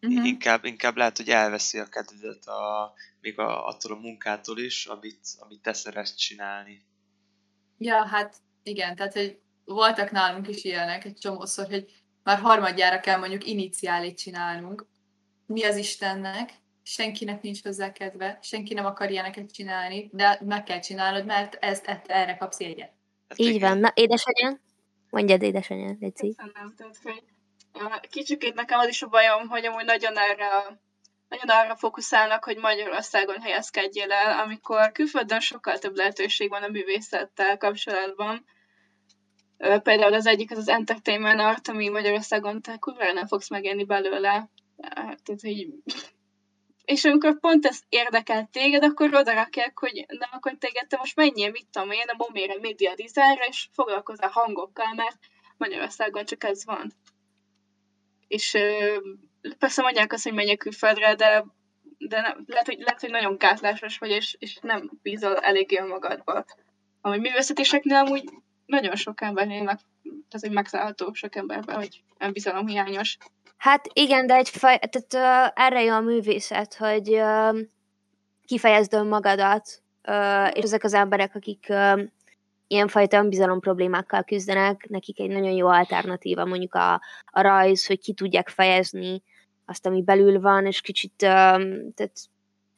Mhm. 0.00 0.24
Inkább, 0.24 0.64
inkább 0.64 0.96
lehet, 0.96 1.16
hogy 1.16 1.28
elveszi 1.28 1.78
a 1.78 1.88
kedvedet 1.88 2.46
a, 2.46 2.92
még 3.20 3.38
a, 3.38 3.66
attól 3.66 3.92
a 3.92 4.00
munkától 4.00 4.58
is, 4.58 4.86
amit, 4.86 5.26
amit 5.38 5.60
te 5.60 5.72
szeretsz 5.72 6.14
csinálni. 6.14 6.82
Ja, 7.78 8.06
hát 8.06 8.36
igen, 8.62 8.96
tehát 8.96 9.12
hogy 9.12 9.38
voltak 9.64 10.10
nálunk 10.10 10.48
is 10.48 10.64
ilyenek 10.64 11.04
egy 11.04 11.18
csomószor, 11.18 11.66
hogy 11.66 11.92
már 12.22 12.38
harmadjára 12.38 13.00
kell 13.00 13.18
mondjuk 13.18 13.46
iniciálit 13.46 14.18
csinálnunk. 14.18 14.86
Mi 15.46 15.64
az 15.64 15.76
Istennek? 15.76 16.52
Senkinek 16.82 17.42
nincs 17.42 17.62
hozzá 17.62 17.92
kedve, 17.92 18.38
senki 18.42 18.74
nem 18.74 18.84
akar 18.84 19.10
ilyeneket 19.10 19.52
csinálni, 19.52 20.10
de 20.12 20.40
meg 20.44 20.62
kell 20.62 20.80
csinálnod, 20.80 21.24
mert 21.24 21.54
ezt, 21.54 21.86
ezt 21.86 22.06
erre 22.06 22.36
kapsz 22.36 22.60
jegyet. 22.60 22.92
Hát 23.28 23.38
Így 23.38 23.54
igen. 23.54 23.68
van. 23.70 23.78
Na, 23.78 23.92
édesanyám? 23.94 24.60
Mondjad, 25.16 25.42
édesanyám, 25.42 25.96
Léci. 26.00 26.34
Köszönöm, 26.34 26.74
tehát, 26.76 26.98
hogy 27.02 27.22
kicsikét 28.10 28.54
nekem 28.54 28.78
az 28.78 28.88
is 28.88 29.02
a 29.02 29.08
bajom, 29.08 29.48
hogy 29.48 29.64
amúgy 29.64 29.84
nagyon 29.84 30.18
erre, 30.18 30.48
nagyon 31.28 31.48
arra 31.48 31.76
fókuszálnak, 31.76 32.44
hogy 32.44 32.56
Magyarországon 32.56 33.40
helyezkedjél 33.40 34.12
el, 34.12 34.38
amikor 34.38 34.92
külföldön 34.92 35.40
sokkal 35.40 35.78
több 35.78 35.96
lehetőség 35.96 36.48
van 36.48 36.62
a 36.62 36.68
művészettel 36.68 37.56
kapcsolatban. 37.56 38.44
Például 39.82 40.14
az 40.14 40.26
egyik 40.26 40.50
az 40.50 40.58
az 40.58 40.68
entertainment 40.68 41.40
art, 41.40 41.68
ami 41.68 41.88
Magyarországon 41.88 42.62
te 42.62 42.76
kurvára 42.76 43.12
nem 43.12 43.26
fogsz 43.26 43.50
megélni 43.50 43.84
belőle. 43.84 44.50
Tehát, 44.76 45.40
hogy... 45.40 45.68
És 46.86 47.04
amikor 47.04 47.40
pont 47.40 47.66
ez 47.66 47.80
érdekel 47.88 48.48
téged, 48.52 48.84
akkor 48.84 49.14
oda 49.14 49.32
rakják, 49.32 49.78
hogy 49.78 50.04
na 50.08 50.28
akkor 50.30 50.56
téged 50.58 50.86
te 50.86 50.96
most 50.96 51.16
menjél, 51.16 51.50
mit 51.50 51.66
tudom 51.70 51.90
én, 51.90 52.04
a 52.06 52.14
Momére 52.16 52.56
Media 52.60 52.94
Designra, 52.94 53.46
és 53.46 53.68
foglalkozzál 53.72 54.30
hangokkal, 54.30 54.94
mert 54.94 55.18
Magyarországon 55.56 56.24
csak 56.24 56.44
ez 56.44 56.64
van. 56.64 56.92
És 58.28 58.54
ö, 58.54 58.96
persze 59.58 59.82
mondják 59.82 60.12
azt, 60.12 60.22
hogy 60.24 60.32
menjek 60.32 60.58
külföldre, 60.58 61.14
de, 61.14 61.44
de 61.98 62.20
nem, 62.20 62.44
lehet, 62.46 62.66
hogy, 62.66 62.78
lehet, 62.78 63.00
hogy 63.00 63.10
nagyon 63.10 63.38
gátlásos 63.38 63.98
vagy, 63.98 64.10
és, 64.10 64.36
és 64.38 64.58
nem 64.62 64.90
bízol 65.02 65.36
eléggé 65.36 65.80
magadba. 65.80 66.44
Ami 67.00 67.18
művészetéseknél 67.18 67.96
amúgy 67.96 68.24
nagyon 68.66 68.96
sok 68.96 69.20
embernél 69.20 69.62
meg, 69.62 69.78
tehát, 70.02 70.40
hogy 70.40 70.50
megszállható 70.50 71.12
sok 71.12 71.36
emberben, 71.36 71.76
hogy 71.76 72.02
önbizalom 72.18 72.66
hiányos. 72.66 73.16
Hát 73.56 73.88
igen, 73.92 74.26
de 74.26 74.34
egy 74.34 74.48
faj, 74.48 74.78
tehát 74.78 75.52
uh, 75.54 75.64
erre 75.64 75.82
jó 75.82 75.94
a 75.94 76.00
művészet, 76.00 76.74
hogy 76.74 77.10
uh, 77.10 77.58
kifejezd 78.44 78.92
önmagadat, 78.92 79.82
uh, 80.08 80.50
és 80.52 80.62
ezek 80.62 80.84
az 80.84 80.94
emberek, 80.94 81.34
akik 81.34 81.66
uh, 81.68 82.00
ilyenfajta 82.66 83.16
önbizalom 83.16 83.60
problémákkal 83.60 84.24
küzdenek, 84.24 84.86
nekik 84.88 85.20
egy 85.20 85.30
nagyon 85.30 85.52
jó 85.52 85.66
alternatíva 85.66 86.44
mondjuk 86.44 86.74
a, 86.74 86.92
a 87.24 87.40
rajz, 87.40 87.86
hogy 87.86 88.00
ki 88.00 88.12
tudják 88.12 88.48
fejezni 88.48 89.22
azt, 89.64 89.86
ami 89.86 90.02
belül 90.02 90.40
van, 90.40 90.66
és 90.66 90.80
kicsit 90.80 91.12
um, 91.22 91.92
tehát 91.94 92.12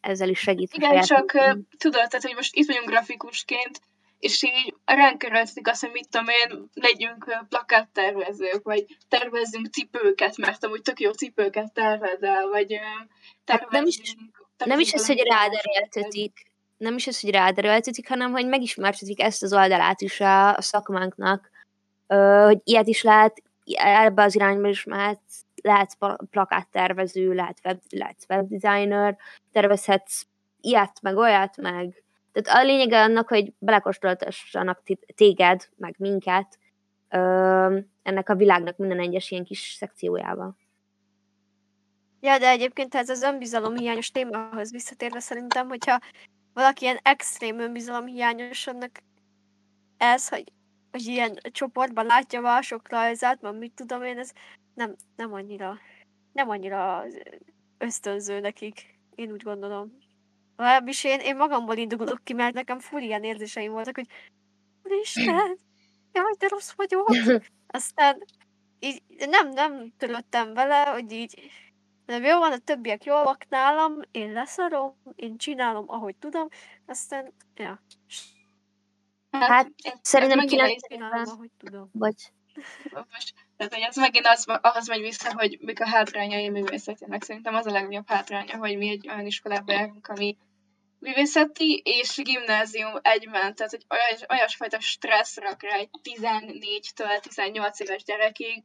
ezzel 0.01 0.29
is 0.29 0.39
segít. 0.39 0.73
Igen, 0.75 1.03
csak 1.03 1.33
munkán. 1.33 1.69
tudod, 1.79 2.09
tehát, 2.09 2.23
hogy 2.23 2.35
most 2.35 2.57
itt 2.57 2.67
vagyunk 2.67 2.87
grafikusként, 2.87 3.81
és 4.19 4.43
így 4.43 4.75
ránk 4.85 5.19
keresztik 5.19 5.69
azt, 5.69 5.81
hogy 5.81 5.91
mit 5.93 6.09
tudom 6.11 6.27
én, 6.29 6.69
legyünk 6.75 7.47
plakáttervezők, 7.49 8.63
vagy 8.63 8.85
tervezzünk 9.09 9.67
cipőket, 9.67 10.37
mert 10.37 10.65
amúgy 10.65 10.83
tök 10.83 11.01
jó 11.01 11.11
cipőket 11.11 11.73
tervezel, 11.73 12.49
vagy 12.49 12.81
Hát 13.47 13.71
nem 13.71 13.87
is-. 13.87 14.15
Nem 14.65 14.79
is 14.79 14.93
ez, 14.93 15.07
hogy 15.07 15.17
tervezzünk 15.17 15.29
rád 15.29 15.51
valami 15.51 15.77
erőltetik, 15.77 16.47
nem 16.77 16.95
is 16.95 17.07
ez, 17.07 17.21
hogy 17.21 17.31
rád 17.31 17.59
erőltetik, 17.59 18.09
hanem 18.09 18.31
hogy 18.31 18.47
megismertetik 18.47 19.21
ezt 19.21 19.43
az 19.43 19.53
oldalát 19.53 20.01
is 20.01 20.21
a, 20.21 20.57
a 20.57 20.61
szakmánknak, 20.61 21.51
ö, 22.07 22.43
hogy 22.45 22.59
ilyet 22.65 22.87
is 22.87 23.03
lehet, 23.03 23.43
ebbe 23.77 24.23
az 24.23 24.35
irányba 24.35 24.69
is 24.69 24.85
mehet, 24.85 25.21
lehet 25.63 25.95
pla- 25.99 26.21
plakáttervező, 26.31 27.33
lehet, 27.33 27.59
web, 27.65 27.81
lehet 27.91 28.25
webdesigner, 28.29 29.17
tervezhetsz 29.53 30.27
ilyet, 30.61 30.99
meg 31.03 31.17
olyat, 31.17 31.57
meg 31.57 32.03
Tehát 32.43 32.65
a 32.65 32.67
lényege 32.67 33.03
annak, 33.03 33.29
hogy 33.29 33.53
belekóstoltassanak 33.59 34.83
téged, 35.15 35.69
meg 35.77 35.95
minket 35.99 36.59
ö, 37.09 37.79
ennek 38.03 38.29
a 38.29 38.35
világnak 38.35 38.77
minden 38.77 39.01
egyes 39.01 39.31
ilyen 39.31 39.45
kis 39.45 39.75
szekciójába. 39.79 40.57
Ja, 42.21 42.39
de 42.39 42.49
egyébként 42.49 42.95
ez 42.95 43.09
az 43.09 43.23
önbizalom 43.23 43.77
hiányos 43.77 44.11
témához 44.11 44.71
visszatérve 44.71 45.21
szerintem, 45.21 45.69
hogyha 45.69 45.99
valaki 46.53 46.85
ilyen 46.85 46.99
extrém 47.03 47.59
önbizalom 47.59 48.07
hiányos, 48.07 48.67
annak 48.67 48.91
ez, 49.97 50.29
hogy, 50.29 50.53
hogy 50.91 51.07
ilyen 51.07 51.39
csoportban 51.53 52.07
látja 52.07 52.57
a 52.57 52.63
sok 52.63 52.89
rajzát, 52.89 53.41
mert 53.41 53.59
mit 53.59 53.73
tudom 53.75 54.03
én, 54.03 54.19
ez 54.19 54.31
nem, 54.75 54.95
nem 55.17 55.33
annyira, 55.33 55.79
nem 56.33 56.49
annyira 56.49 57.05
ösztönző 57.79 58.41
nekik, 58.41 58.99
én 59.15 59.33
úgy 59.33 59.43
gondolom. 59.43 59.99
Legalábbis 60.59 61.05
én, 61.05 61.21
én 61.21 61.37
magamból 61.37 61.77
indulok 61.77 62.25
ki, 62.25 62.33
mert 62.33 62.55
nekem 62.55 62.79
full 62.79 63.01
ilyen 63.01 63.25
érzéseim 63.25 63.73
voltak, 63.73 63.95
hogy 63.95 64.07
Úristen, 64.83 65.59
jaj, 66.13 66.33
de 66.39 66.49
rossz 66.49 66.73
vagyok. 66.77 67.09
Aztán 67.67 68.25
így 68.79 69.03
nem, 69.29 69.49
nem 69.49 69.93
töröttem 69.97 70.55
vele, 70.55 70.85
hogy 70.85 71.13
így 71.13 71.51
nem 72.07 72.25
jó 72.25 72.39
van, 72.39 72.53
a 72.53 72.59
többiek 72.59 73.05
jól 73.05 73.25
vak 73.25 73.49
nálam, 73.49 74.01
én 74.11 74.33
leszarom, 74.33 75.03
én 75.15 75.37
csinálom, 75.37 75.85
ahogy 75.89 76.17
tudom, 76.17 76.49
aztán, 76.87 77.33
ja. 77.55 77.83
Hát, 79.31 79.49
hát 79.49 79.73
szerintem 80.03 80.47
csinálom, 80.47 81.29
ahogy 81.29 81.51
tudom. 81.59 81.91
Vagy. 81.93 82.33
Most, 82.91 83.35
tehát, 83.57 83.75
hogy 83.75 83.83
ez 83.83 83.97
megint 83.97 84.27
az, 84.27 84.45
ahhoz 84.47 84.89
megy 84.89 85.01
vissza, 85.01 85.33
hogy 85.33 85.59
mik 85.61 85.81
a 85.81 85.89
hátrányai 85.89 86.49
művészetének. 86.49 87.23
Szerintem 87.23 87.55
az 87.55 87.67
a 87.67 87.71
legnagyobb 87.71 88.09
hátránya, 88.09 88.57
hogy 88.57 88.77
mi 88.77 88.89
egy 88.89 89.09
olyan 89.09 89.27
iskolába 89.27 89.73
járunk, 89.73 90.07
ami 90.07 90.37
művészeti 90.99 91.83
és 91.85 92.17
gimnázium 92.23 92.95
egyben, 93.03 93.55
tehát 93.55 93.71
hogy 93.71 93.85
olyas, 93.89 94.21
olyasfajta 94.29 94.81
stressz 94.81 95.37
rak 95.37 95.63
rá 95.63 95.77
egy 95.77 95.91
14-től 96.03 97.21
18 97.21 97.81
éves 97.81 98.05
gyerekig, 98.05 98.63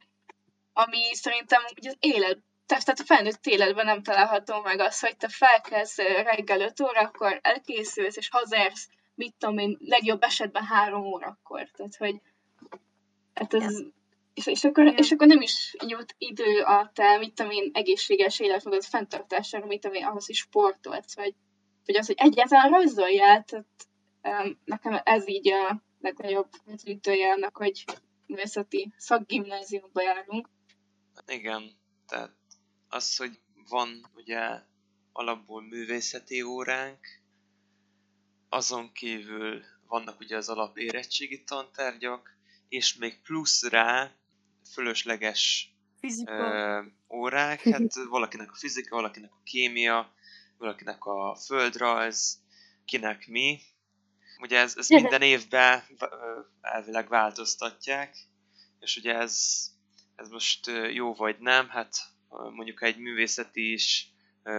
ami 0.73 1.13
szerintem 1.13 1.61
ugye 1.77 1.89
az 1.89 1.97
élet, 1.99 2.39
tehát 2.65 2.99
a 2.99 3.03
felnőtt 3.05 3.45
életben 3.45 3.85
nem 3.85 4.03
található 4.03 4.61
meg 4.61 4.79
az, 4.79 4.99
hogy 4.99 5.17
te 5.17 5.27
felkelsz 5.29 5.97
reggel 5.97 6.61
5 6.61 6.81
órakor, 6.81 7.39
elkészülsz 7.41 8.17
és 8.17 8.29
hazérsz, 8.29 8.89
mit 9.15 9.33
tudom 9.37 9.57
én, 9.57 9.77
legjobb 9.79 10.23
esetben 10.23 10.63
3 10.63 11.05
órakor. 11.05 11.69
Tehát, 11.71 11.95
hogy 11.95 12.15
hát 13.33 13.53
ez, 13.53 13.77
és, 14.33 14.47
és, 14.47 14.63
akkor, 14.63 14.93
és 14.99 15.11
akkor 15.11 15.27
nem 15.27 15.41
is 15.41 15.75
jut 15.87 16.15
idő 16.17 16.61
a 16.61 16.91
te, 16.93 17.17
mit 17.17 17.33
tudom 17.33 17.51
én, 17.51 17.69
egészséges 17.73 18.39
életmódot 18.39 18.85
fenntartására, 18.85 19.65
mit 19.65 19.81
tudom 19.81 19.97
én, 19.97 20.05
ahhoz 20.05 20.29
is 20.29 20.37
sportolsz, 20.37 21.15
vagy 21.15 21.33
vagy 21.85 21.95
az, 21.95 22.05
hogy 22.05 22.15
egyáltalán 22.17 22.69
rajzoljál, 22.69 23.43
tehát 23.43 23.65
um, 24.23 24.59
nekem 24.65 25.01
ez 25.03 25.27
így 25.27 25.49
a 25.49 25.83
legnagyobb 25.99 26.49
ütője 26.85 27.31
annak, 27.31 27.57
hogy 27.57 27.83
művészeti 28.25 28.93
szakgimnáziumba 28.97 30.01
járunk. 30.01 30.49
Igen, 31.27 31.71
tehát 32.07 32.35
az, 32.89 33.17
hogy 33.17 33.39
van 33.69 34.09
ugye 34.15 34.61
alapból 35.11 35.61
művészeti 35.61 36.41
óránk, 36.41 36.99
azon 38.49 38.91
kívül 38.91 39.63
vannak 39.87 40.19
ugye 40.19 40.37
az 40.37 40.49
alapérettségi 40.49 41.43
tantárgyak, 41.43 42.37
és 42.69 42.95
még 42.95 43.21
plusz 43.21 43.63
rá 43.63 44.11
fölösleges 44.71 45.73
Ö, 46.25 46.81
órák, 47.09 47.61
hát 47.61 47.93
valakinek 48.09 48.51
a 48.51 48.55
fizika, 48.55 48.95
valakinek 48.95 49.31
a 49.31 49.41
kémia, 49.43 50.13
valakinek 50.57 51.05
a 51.05 51.35
földrajz, 51.45 52.39
kinek 52.85 53.27
mi. 53.27 53.59
Ugye 54.41 54.59
ez, 54.59 54.73
ez 54.77 54.87
minden 54.99 55.21
évben 55.21 55.83
elvileg 56.61 57.07
változtatják, 57.07 58.17
és 58.79 58.97
ugye 58.97 59.15
ez, 59.15 59.65
ez 60.15 60.29
most 60.29 60.71
jó 60.91 61.13
vagy 61.13 61.39
nem, 61.39 61.69
hát 61.69 61.95
mondjuk 62.29 62.81
egy 62.81 62.97
művészeti 62.97 63.71
is 63.71 64.13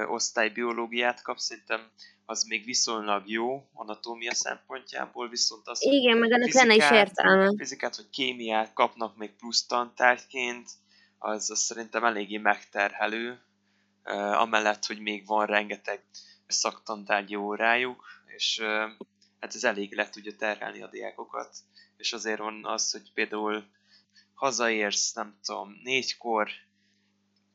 osztály 0.09 0.49
biológiát 0.49 1.23
kap, 1.23 1.39
szerintem 1.39 1.91
az 2.27 2.43
még 2.43 2.65
viszonylag 2.65 3.29
jó 3.29 3.69
anatómia 3.73 4.35
szempontjából, 4.35 5.29
viszont 5.29 5.69
az, 5.69 5.83
Igen, 5.83 6.19
meg 6.19 6.31
ennek 6.31 6.53
lenne 6.53 6.75
is 6.75 6.91
értelme. 6.91 7.53
Fizikát 7.57 7.97
vagy 7.97 8.11
kémiát 8.11 8.73
kapnak 8.73 9.17
még 9.17 9.31
plusz 9.31 9.67
tantárgyként, 9.67 10.71
az, 11.19 11.51
az 11.51 11.59
szerintem 11.59 12.05
eléggé 12.05 12.37
megterhelő, 12.37 13.41
amellett, 14.13 14.85
hogy 14.87 14.99
még 14.99 15.27
van 15.27 15.47
rengeteg 15.47 16.05
szaktantárgyi 16.47 17.35
órájuk, 17.35 18.05
és 18.27 18.61
hát 19.41 19.55
ez 19.55 19.65
elég 19.65 19.95
le 19.95 20.09
tudja 20.09 20.37
terhelni 20.37 20.83
a 20.83 20.89
diákokat, 20.89 21.57
és 21.97 22.13
azért 22.13 22.39
van 22.39 22.67
az, 22.67 22.91
hogy 22.91 23.13
például 23.13 23.65
hazaérsz, 24.35 25.13
nem 25.13 25.39
tudom, 25.45 25.81
négykor, 25.83 26.51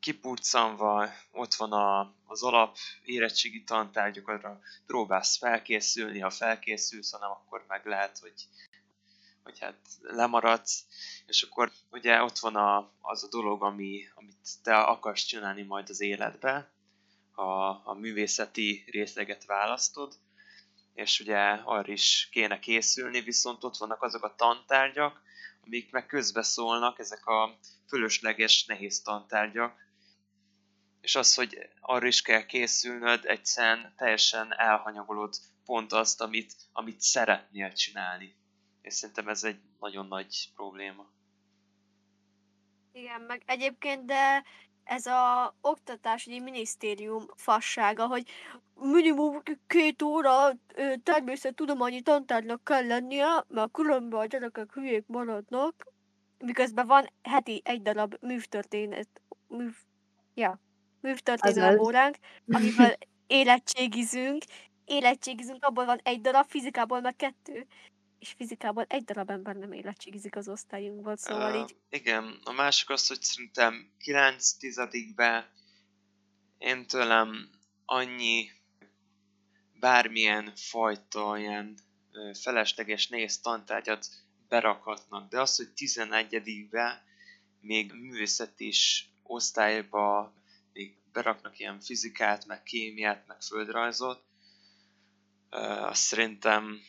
kipuccanva, 0.00 1.08
ott 1.32 1.54
van 1.54 1.72
a, 1.72 2.14
az 2.26 2.42
alap 2.42 2.76
érettségi 3.02 3.62
tantárgyakra, 3.62 4.60
próbálsz 4.86 5.36
felkészülni, 5.36 6.20
ha 6.20 6.30
felkészülsz, 6.30 7.12
hanem 7.12 7.30
akkor 7.30 7.64
meg 7.68 7.86
lehet, 7.86 8.18
hogy 8.18 8.48
hogy 9.50 9.58
hát 9.58 9.78
lemaradsz, 10.00 10.84
és 11.26 11.42
akkor 11.42 11.72
ugye 11.90 12.22
ott 12.22 12.38
van 12.38 12.56
a, 12.56 12.92
az 13.00 13.24
a 13.24 13.28
dolog, 13.28 13.62
ami, 13.62 14.08
amit 14.14 14.48
te 14.62 14.76
akarsz 14.76 15.24
csinálni 15.24 15.62
majd 15.62 15.88
az 15.88 16.00
életbe, 16.00 16.70
a, 17.32 17.42
a 17.84 17.96
művészeti 17.98 18.84
részleget 18.86 19.44
választod, 19.44 20.14
és 20.94 21.20
ugye 21.20 21.38
arra 21.64 21.92
is 21.92 22.28
kéne 22.30 22.58
készülni, 22.58 23.20
viszont 23.20 23.64
ott 23.64 23.76
vannak 23.76 24.02
azok 24.02 24.24
a 24.24 24.34
tantárgyak, 24.34 25.22
amik 25.64 25.90
meg 25.90 26.06
közbeszólnak, 26.06 26.98
ezek 26.98 27.26
a 27.26 27.58
fölösleges, 27.88 28.64
nehéz 28.64 29.02
tantárgyak, 29.02 29.78
és 31.00 31.14
az, 31.16 31.34
hogy 31.34 31.68
arra 31.80 32.06
is 32.06 32.22
kell 32.22 32.46
készülnöd, 32.46 33.24
egyszerűen 33.24 33.94
teljesen 33.96 34.54
elhanyagolod 34.58 35.34
pont 35.64 35.92
azt, 35.92 36.20
amit, 36.20 36.52
amit 36.72 37.00
szeretnél 37.00 37.72
csinálni 37.72 38.39
és 38.82 38.94
szerintem 38.94 39.28
ez 39.28 39.44
egy 39.44 39.60
nagyon 39.80 40.06
nagy 40.06 40.50
probléma. 40.54 41.06
Igen, 42.92 43.20
meg 43.20 43.42
egyébként, 43.46 44.04
de 44.04 44.44
ez 44.84 45.06
a 45.06 45.54
oktatási 45.60 46.40
minisztérium 46.40 47.26
fassága, 47.36 48.06
hogy 48.06 48.28
minimum 48.74 49.42
két 49.66 50.02
óra 50.02 50.52
természettudományi 51.02 52.00
tantárnak 52.00 52.64
kell 52.64 52.86
lennie, 52.86 53.44
mert 53.48 53.72
különben 53.72 54.20
a 54.20 54.26
gyerekek 54.26 54.72
hülyék 54.72 55.06
maradnak, 55.06 55.86
miközben 56.38 56.86
van 56.86 57.12
heti 57.22 57.60
egy 57.64 57.82
darab 57.82 58.16
művtörténet, 58.20 59.08
műv, 59.46 59.74
ja, 60.34 60.60
művtörténet 61.00 61.78
óránk, 61.78 62.16
amivel 62.48 62.98
érettségizünk, 63.26 64.44
érettségizünk, 64.84 65.64
abból 65.64 65.84
van 65.84 66.00
egy 66.02 66.20
darab, 66.20 66.48
fizikából 66.48 67.00
meg 67.00 67.16
kettő 67.16 67.66
és 68.20 68.32
fizikából 68.36 68.84
egy 68.88 69.04
darab 69.04 69.30
ember 69.30 69.56
nem 69.56 69.72
érettségizik 69.72 70.36
az 70.36 70.48
osztályunkból, 70.48 71.16
szóval 71.16 71.54
uh, 71.54 71.60
így... 71.60 71.76
Igen, 71.88 72.40
a 72.44 72.52
másik 72.52 72.90
az, 72.90 73.06
hogy 73.06 73.22
szerintem 73.22 73.90
9 73.98 74.52
tizedikbe 74.52 75.52
én 76.58 76.86
tőlem 76.86 77.50
annyi 77.84 78.50
bármilyen 79.80 80.52
fajta 80.56 81.38
ilyen 81.38 81.78
felesleges 82.32 83.08
néz 83.08 83.40
tantárgyat 83.40 84.06
berakhatnak, 84.48 85.28
de 85.28 85.40
az, 85.40 85.56
hogy 85.56 85.68
11-be 85.76 87.04
még 87.60 87.92
művészet 87.92 88.60
is 88.60 89.10
osztályba 89.22 90.32
még 90.72 90.96
beraknak 91.12 91.58
ilyen 91.58 91.80
fizikát, 91.80 92.46
meg 92.46 92.62
kémiát, 92.62 93.26
meg 93.26 93.40
földrajzot, 93.40 94.24
azt 95.50 96.02
szerintem 96.02 96.80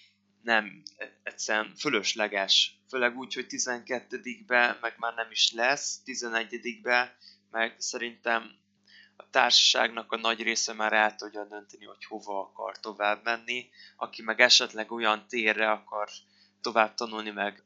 nem, 0.44 0.84
egyszerűen 1.24 1.76
fölösleges. 1.76 2.80
Főleg 2.90 3.18
úgy, 3.18 3.34
hogy 3.34 3.46
12-be 3.50 4.78
meg 4.82 4.96
már 4.98 5.14
nem 5.14 5.32
is 5.32 5.52
lesz, 5.52 6.02
11-be 6.06 7.18
meg 7.52 7.76
szerintem 7.78 8.60
a 9.16 9.30
társaságnak 9.30 10.12
a 10.12 10.18
nagy 10.18 10.42
része 10.42 10.74
már 10.74 10.94
el 10.94 11.16
tudja 11.16 11.46
dönteni, 11.46 11.86
hogy 11.86 12.06
hova 12.06 12.40
akar 12.40 12.80
tovább 12.80 13.24
menni, 13.24 13.70
aki 13.96 14.22
meg 14.22 14.40
esetleg 14.40 14.92
olyan 14.92 15.28
térre 15.28 15.72
akar 15.72 16.10
tovább 16.62 16.94
tanulni, 16.94 17.30
meg 17.30 17.64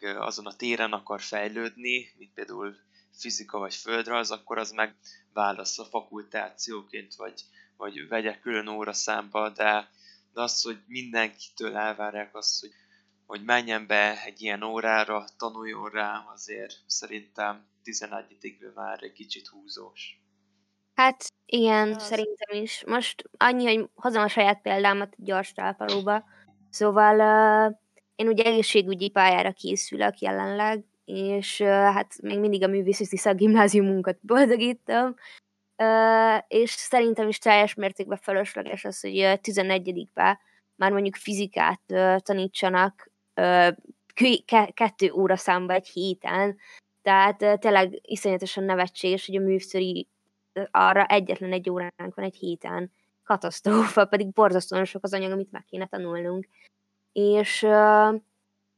azon 0.00 0.46
a 0.46 0.56
téren 0.56 0.92
akar 0.92 1.20
fejlődni, 1.20 2.12
mint 2.16 2.32
például 2.32 2.76
fizika 3.12 3.58
vagy 3.58 3.74
földrajz, 3.74 4.30
akkor 4.30 4.58
az 4.58 4.70
meg 4.70 4.94
válasz 5.32 5.78
a 5.78 5.84
fakultációként, 5.84 7.14
vagy, 7.14 7.44
vagy 7.76 8.08
vegye 8.08 8.38
külön 8.38 8.68
óra 8.68 8.92
számba, 8.92 9.48
de 9.48 9.90
de 10.32 10.40
az, 10.40 10.62
hogy 10.62 10.78
mindenkitől 10.86 11.76
elvárják 11.76 12.36
azt, 12.36 12.60
hogy, 12.60 12.70
hogy 13.26 13.44
menjen 13.44 13.86
be 13.86 14.24
egy 14.24 14.42
ilyen 14.42 14.62
órára, 14.62 15.24
tanuljon 15.36 15.90
rá, 15.90 16.24
azért 16.34 16.74
szerintem 16.86 17.66
11 17.82 18.56
már 18.74 19.02
egy 19.02 19.12
kicsit 19.12 19.46
húzós. 19.46 20.20
Hát 20.94 21.24
igen, 21.46 21.94
az. 21.94 22.02
szerintem 22.02 22.62
is. 22.62 22.84
Most 22.86 23.24
annyi, 23.36 23.64
hogy 23.64 23.88
hozom 23.94 24.22
a 24.22 24.28
saját 24.28 24.62
példámat 24.62 25.14
gyors 25.16 25.52
talpalóba. 25.52 26.24
Szóval 26.70 27.16
uh, 27.68 27.76
én 28.14 28.28
ugye 28.28 28.44
egészségügyi 28.44 29.08
pályára 29.08 29.52
készülök 29.52 30.18
jelenleg, 30.18 30.84
és 31.04 31.60
uh, 31.60 31.68
hát 31.68 32.22
még 32.22 32.38
mindig 32.38 32.62
a 32.62 32.66
művészeti 32.66 33.16
szakgimnáziumunkat 33.16 34.18
boldogítom, 34.20 35.14
és 36.48 36.70
szerintem 36.70 37.28
is 37.28 37.38
teljes 37.38 37.74
mértékben 37.74 38.18
felesleges 38.18 38.84
az, 38.84 39.00
hogy 39.00 39.18
uh, 39.18 39.32
11-ben 39.42 40.38
már 40.76 40.92
mondjuk 40.92 41.16
fizikát 41.16 41.80
tanítsanak 42.16 43.10
ke- 44.44 44.74
kettő 44.74 45.12
óra 45.12 45.36
számba 45.36 45.72
egy 45.72 45.88
héten, 45.88 46.56
tehát 47.02 47.60
tényleg 47.60 47.98
iszonyatosan 48.02 48.64
nevetséges, 48.64 49.26
hogy 49.26 49.36
a 49.36 49.40
művszöri 49.40 50.08
arra 50.70 51.06
egyetlen 51.06 51.52
egy 51.52 51.70
óránk 51.70 52.14
van 52.14 52.24
egy 52.24 52.36
héten. 52.36 52.92
Katasztrófa, 53.24 54.04
pedig 54.04 54.32
borzasztóan 54.32 54.84
sok 54.84 55.04
az 55.04 55.12
anyag, 55.12 55.30
amit 55.32 55.52
meg 55.52 55.64
kéne 55.64 55.86
tanulnunk. 55.86 56.48
És 57.12 57.62
uh, 57.62 58.20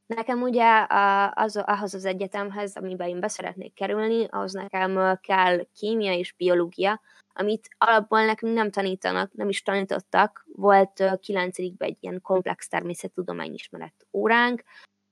nekem 0.05 0.41
ugye 0.41 0.85
az, 1.33 1.57
ahhoz 1.57 1.93
az 1.93 2.05
egyetemhez, 2.05 2.75
amiben 2.75 3.07
én 3.07 3.19
beszeretnék 3.19 3.73
kerülni, 3.73 4.25
ahhoz 4.29 4.53
nekem 4.53 5.19
kell 5.21 5.65
kémia 5.73 6.13
és 6.13 6.33
biológia, 6.33 7.01
amit 7.33 7.67
alapból 7.77 8.25
nekünk 8.25 8.53
nem 8.53 8.71
tanítanak, 8.71 9.33
nem 9.33 9.49
is 9.49 9.61
tanítottak. 9.61 10.45
Volt 10.55 11.19
kilencedikben 11.19 11.89
egy 11.89 11.97
ilyen 11.99 12.21
komplex 12.21 12.67
természettudományismeret 12.67 14.07
óránk, 14.11 14.63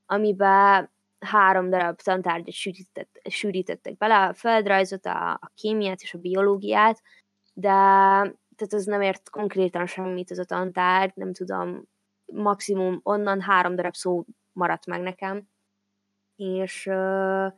amiben 0.06 0.90
három 1.18 1.70
darab 1.70 2.00
tantárgyat 2.00 2.54
sűrített, 2.54 3.20
sűrítettek 3.28 3.96
bele, 3.96 4.18
a 4.18 4.34
földrajzot, 4.34 5.06
a, 5.06 5.30
a 5.30 5.50
kémiát 5.54 6.00
és 6.00 6.14
a 6.14 6.18
biológiát, 6.18 7.02
de 7.54 7.70
tehát 8.56 8.74
ez 8.74 8.84
nem 8.84 9.02
ért 9.02 9.30
konkrétan 9.30 9.86
semmit 9.86 10.30
ez 10.30 10.38
a 10.38 10.44
tantárgy, 10.44 11.12
nem 11.14 11.32
tudom, 11.32 11.82
maximum 12.32 13.00
onnan 13.02 13.40
három 13.40 13.74
darab 13.74 13.94
szó 13.94 14.24
maradt 14.52 14.86
meg 14.86 15.00
nekem. 15.00 15.48
És 16.36 16.86
uh, 16.86 17.52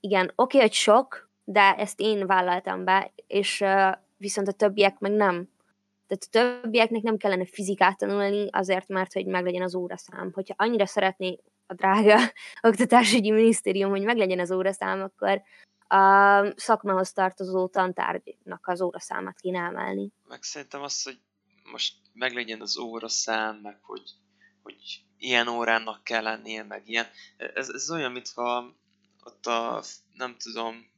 igen, 0.00 0.24
oké, 0.24 0.56
okay, 0.56 0.60
hogy 0.60 0.72
sok, 0.72 1.30
de 1.44 1.74
ezt 1.74 2.00
én 2.00 2.26
vállaltam 2.26 2.84
be, 2.84 3.12
és 3.26 3.60
uh, 3.60 3.92
viszont 4.16 4.48
a 4.48 4.52
többiek 4.52 4.98
meg 4.98 5.12
nem. 5.12 5.48
Tehát 6.06 6.52
a 6.52 6.60
többieknek 6.60 7.02
nem 7.02 7.16
kellene 7.16 7.46
fizikát 7.46 7.98
tanulni 7.98 8.48
azért, 8.50 8.88
mert 8.88 9.12
hogy 9.12 9.26
meglegyen 9.26 9.62
az 9.62 9.74
óraszám. 9.74 10.30
Hogyha 10.32 10.54
annyira 10.56 10.86
szeretné 10.86 11.38
a 11.66 11.74
drága 11.74 12.18
oktatásügyi 12.68 13.30
minisztérium, 13.30 13.90
hogy 13.90 14.02
meglegyen 14.02 14.38
az 14.38 14.50
óraszám, 14.50 15.02
akkor 15.02 15.42
a 15.94 16.52
szakmához 16.56 17.12
tartozó 17.12 17.68
tantárgynak 17.68 18.66
az 18.66 18.80
óraszámát 18.80 19.40
kéne 19.40 19.58
emelni. 19.58 20.10
Meg 20.28 20.42
szerintem 20.42 20.82
az, 20.82 21.02
hogy 21.02 21.18
most 21.72 21.96
meglegyen 22.12 22.60
az 22.60 22.78
óraszám, 22.78 23.56
meg 23.56 23.78
hogy, 23.82 24.10
hogy 24.62 25.04
ilyen 25.22 25.48
órának 25.48 26.04
kell 26.04 26.22
lennie, 26.22 26.62
meg 26.62 26.88
ilyen. 26.88 27.06
Ez, 27.54 27.68
ez 27.68 27.90
olyan, 27.90 28.12
mintha 28.12 28.74
ott 29.24 29.46
a, 29.46 29.82
nem 30.14 30.36
tudom, 30.38 30.90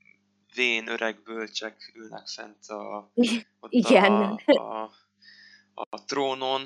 vén 0.55 0.89
öreg 0.89 1.23
bölcsek 1.23 1.93
ülnek 1.95 2.27
fent 2.27 2.67
a, 2.67 3.11
ott 3.61 3.73
Igen. 3.73 4.13
A, 4.45 4.83
a, 4.83 4.91
a, 5.75 6.05
trónon, 6.05 6.63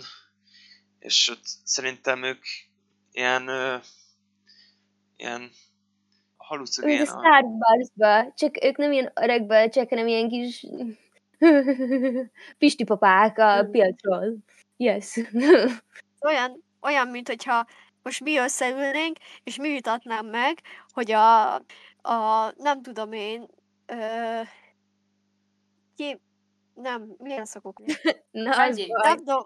és 0.99 1.29
ott 1.29 1.45
szerintem 1.65 2.23
ők 2.23 2.45
ilyen, 3.13 3.51
ilyen 5.17 5.51
halucinogén. 6.37 6.97
Mint 6.97 7.09
a 7.09 7.19
Starbucksba, 7.19 8.33
csak 8.37 8.65
ők 8.65 8.77
nem 8.77 8.93
ilyen 8.93 9.13
öreg 9.15 9.47
bölcsek, 9.47 9.89
hanem 9.89 10.07
ilyen 10.07 10.29
kis 10.29 10.67
pisti 12.59 12.85
papák 12.85 13.39
a 13.39 13.69
piacról. 13.71 14.37
Yes. 14.77 15.17
Olyan, 16.21 16.67
olyan, 16.81 17.09
mint 17.09 17.29
hogyha 17.29 17.67
most 18.03 18.21
mi 18.21 18.39
összeülnénk, 18.39 19.17
és 19.45 19.57
mi 19.57 19.69
vitatnám 19.69 20.27
meg, 20.27 20.61
hogy 20.93 21.13
a, 21.13 21.55
a 22.03 22.53
nem 22.57 22.83
tudom 22.83 23.13
én, 23.13 23.47
ö, 23.87 24.41
ki, 25.97 26.21
nem, 26.75 27.15
milyen 27.19 27.45
szakok? 27.45 27.81
Na, 28.31 28.63
az 28.63 28.77
baj. 28.77 29.09
Nem 29.09 29.17
tudom, 29.17 29.45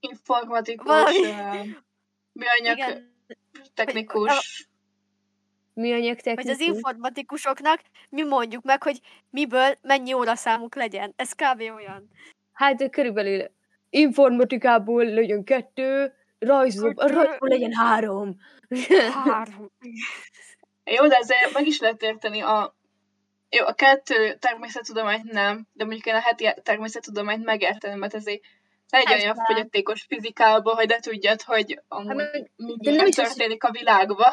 Informatikus, 0.00 0.86
Valami- 0.86 1.76
műanyag 2.32 2.76
igen, 2.76 3.14
technikus. 3.74 4.68
Műanyag 5.72 6.04
hogy 6.06 6.16
az 6.16 6.22
technikus. 6.22 6.66
informatikusoknak 6.66 7.80
mi 8.08 8.22
mondjuk 8.22 8.64
meg, 8.64 8.82
hogy 8.82 9.00
miből 9.30 9.74
mennyi 9.82 10.12
óraszámuk 10.12 10.74
legyen. 10.74 11.12
Ez 11.16 11.32
kb. 11.32 11.60
olyan. 11.60 12.10
Hát 12.52 12.90
körülbelül 12.90 13.50
informatikából 13.90 15.04
legyen 15.04 15.44
kettő, 15.44 16.14
rajzol, 16.38 16.92
a 16.96 17.06
rajzból 17.06 17.48
legyen 17.48 17.72
három. 17.72 18.36
Három. 19.24 19.70
Jó, 20.84 21.06
de 21.06 21.16
ezért 21.16 21.52
meg 21.52 21.66
is 21.66 21.80
lehet 21.80 22.02
érteni 22.02 22.40
a 22.40 22.76
jó, 23.50 23.64
a 23.64 23.72
kettő 23.72 24.34
természettudományt 24.34 25.32
nem, 25.32 25.66
de 25.72 25.84
mondjuk 25.84 26.06
én 26.06 26.14
a 26.14 26.20
heti 26.20 26.54
természettudományt 26.62 27.44
megérteném, 27.44 27.98
mert 27.98 28.14
ezért 28.14 28.40
ne 28.88 28.98
egy 28.98 29.22
olyan 29.22 29.44
fogyatékos 29.46 30.02
fizikába, 30.08 30.74
hogy 30.74 30.88
ne 30.88 30.98
tudjad, 31.00 31.42
hogy 31.42 31.80
amúgy 31.88 32.16
Hát 32.16 32.46
mi 32.56 32.76
de 32.76 33.08
történik 33.08 33.64
a 33.64 33.70
világban. 33.70 34.32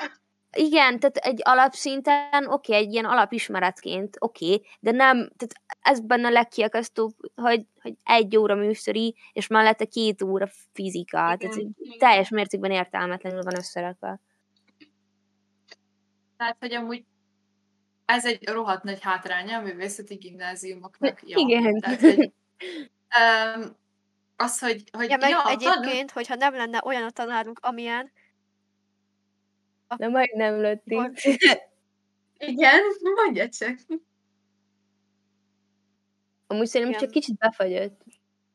Igen, 0.55 0.99
tehát 0.99 1.15
egy 1.17 1.39
alapszinten, 1.43 2.45
oké, 2.47 2.71
okay, 2.71 2.75
egy 2.75 2.91
ilyen 2.91 3.05
alapismeretként, 3.05 4.15
oké, 4.19 4.53
okay, 4.53 4.65
de 4.79 4.91
nem, 4.91 5.17
tehát 5.17 5.77
ez 5.81 5.99
benne 5.99 6.27
a 6.27 6.31
legkiakasztóbb, 6.31 7.13
hogy, 7.35 7.65
hogy 7.81 7.93
egy 8.03 8.37
óra 8.37 8.55
műszeri, 8.55 9.15
és 9.33 9.47
mellette 9.47 9.85
két 9.85 10.21
óra 10.21 10.47
fizika, 10.73 11.17
igen, 11.17 11.37
tehát 11.37 11.55
Igen, 11.55 11.97
teljes 11.97 12.29
mértékben 12.29 12.71
értelmetlenül 12.71 13.41
van 13.41 13.55
összerakva. 13.55 14.19
Tehát, 16.37 16.57
hogy 16.59 16.73
amúgy 16.73 17.05
ez 18.05 18.25
egy 18.25 18.47
rohadt 18.47 18.83
nagy 18.83 19.01
hátránya 19.01 19.57
a 19.57 19.61
művészeti 19.61 20.15
gimnáziumoknak. 20.15 21.19
Ja. 21.29 21.37
Igen. 21.37 21.79
Tehát, 21.79 21.99
hogy, 21.99 22.31
um, 23.57 23.75
az, 24.35 24.59
hogy, 24.59 24.83
hogy 24.91 25.09
Ja, 25.09 25.17
meg 25.17 25.29
ja, 25.29 25.49
egyébként, 25.49 26.11
hogyha 26.11 26.35
nem 26.35 26.53
lenne 26.53 26.81
olyan 26.83 27.03
a 27.03 27.09
tanárunk, 27.09 27.59
amilyen, 27.61 28.11
De 29.97 30.08
majd 30.08 30.29
nem. 30.36 30.53
Akkor- 30.86 31.12
Igen, 32.38 32.82
mondja 33.15 33.49
csak. 33.49 33.77
Amúgy 36.47 36.67
szerintem 36.67 36.89
Igen. 36.95 37.01
csak 37.03 37.10
kicsit 37.12 37.38
befagyott. 37.38 38.01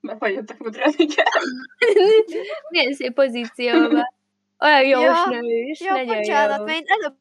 Befagyottak 0.00 0.60
ugrani 0.60 1.06
kell. 1.14 1.42
Milyen 2.68 2.92
szép 2.94 3.12
pozícióban. 3.14 4.02
Olyan 4.58 4.84
jó 4.86 5.00
Ja, 5.00 5.28
ja, 5.30 5.40
nős, 5.40 5.80
Ja, 5.80 5.92
nagyon 5.92 6.16
bocsánat, 6.16 6.58
jó. 6.58 6.64
mert 6.64 6.78
én 6.78 6.84
előbb 6.86 7.16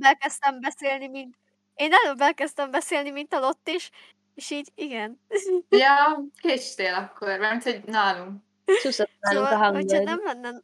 elkezdtem 0.00 0.60
beszélni, 0.60 1.06
mint... 1.08 1.34
Én 1.74 1.90
előbb 2.04 2.20
elkezdtem 2.20 2.70
beszélni, 2.70 3.10
mint 3.10 3.32
a 3.32 3.38
Lott 3.38 3.68
is, 3.68 3.90
és 4.34 4.50
így 4.50 4.68
igen. 4.74 5.20
Ja, 5.68 6.24
késtél 6.40 6.94
akkor, 6.94 7.38
mert 7.38 7.62
hogy 7.62 7.80
nálunk. 7.84 8.42
Csúszott 8.82 9.10
nálunk 9.20 9.46
a 9.46 9.50
Szóval, 9.50 9.72
hogyha 9.72 9.96
hangod. 9.96 10.04
nem 10.24 10.24
lenne... 10.24 10.62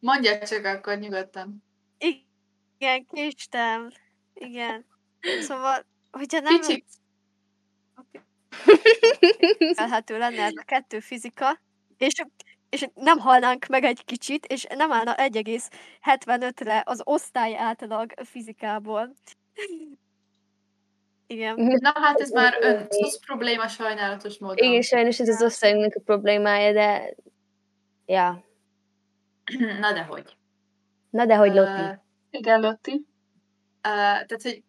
Mondja 0.00 0.38
csak 0.38 0.64
akkor 0.64 0.98
nyugodtan. 0.98 1.63
Igen, 2.84 3.06
késtem. 3.12 3.90
Igen. 4.34 4.84
Szóval, 5.40 5.84
hogyha 6.10 6.40
nem 6.40 6.60
Kicsit. 6.60 6.84
elhető 9.74 10.18
lenne 10.18 10.42
ez 10.42 10.52
a 10.56 10.62
kettő 10.64 11.00
fizika, 11.00 11.60
és, 11.98 12.12
és 12.68 12.86
nem 12.94 13.18
halnánk 13.18 13.66
meg 13.66 13.84
egy 13.84 14.04
kicsit, 14.04 14.46
és 14.46 14.66
nem 14.74 14.92
állna 14.92 15.14
1,75-re 15.14 16.82
az 16.86 17.00
osztály 17.04 17.56
átlag 17.56 18.12
fizikából. 18.24 19.14
Igen. 21.26 21.54
Na 21.80 21.92
hát 21.94 22.20
ez 22.20 22.30
már 22.30 22.56
ön 22.60 22.88
probléma 23.26 23.68
sajnálatos 23.68 24.38
módon. 24.38 24.66
Igen, 24.68 24.82
sajnos 24.82 25.20
ez 25.20 25.28
az 25.28 25.42
osztályunknak 25.42 25.94
a 25.94 26.00
problémája, 26.00 26.72
de... 26.72 27.14
Ja. 28.06 28.44
Na 29.80 29.92
de 29.92 30.02
hogy. 30.02 30.36
Na 31.10 31.26
de 31.26 31.36
hogy 31.36 31.56
Ö, 31.56 31.60
Lotti? 31.60 32.02
Igen, 32.38 32.60
Lotti. 32.60 32.92
Ö, 32.92 33.88
tehát, 34.26 34.42
hogy 34.42 34.62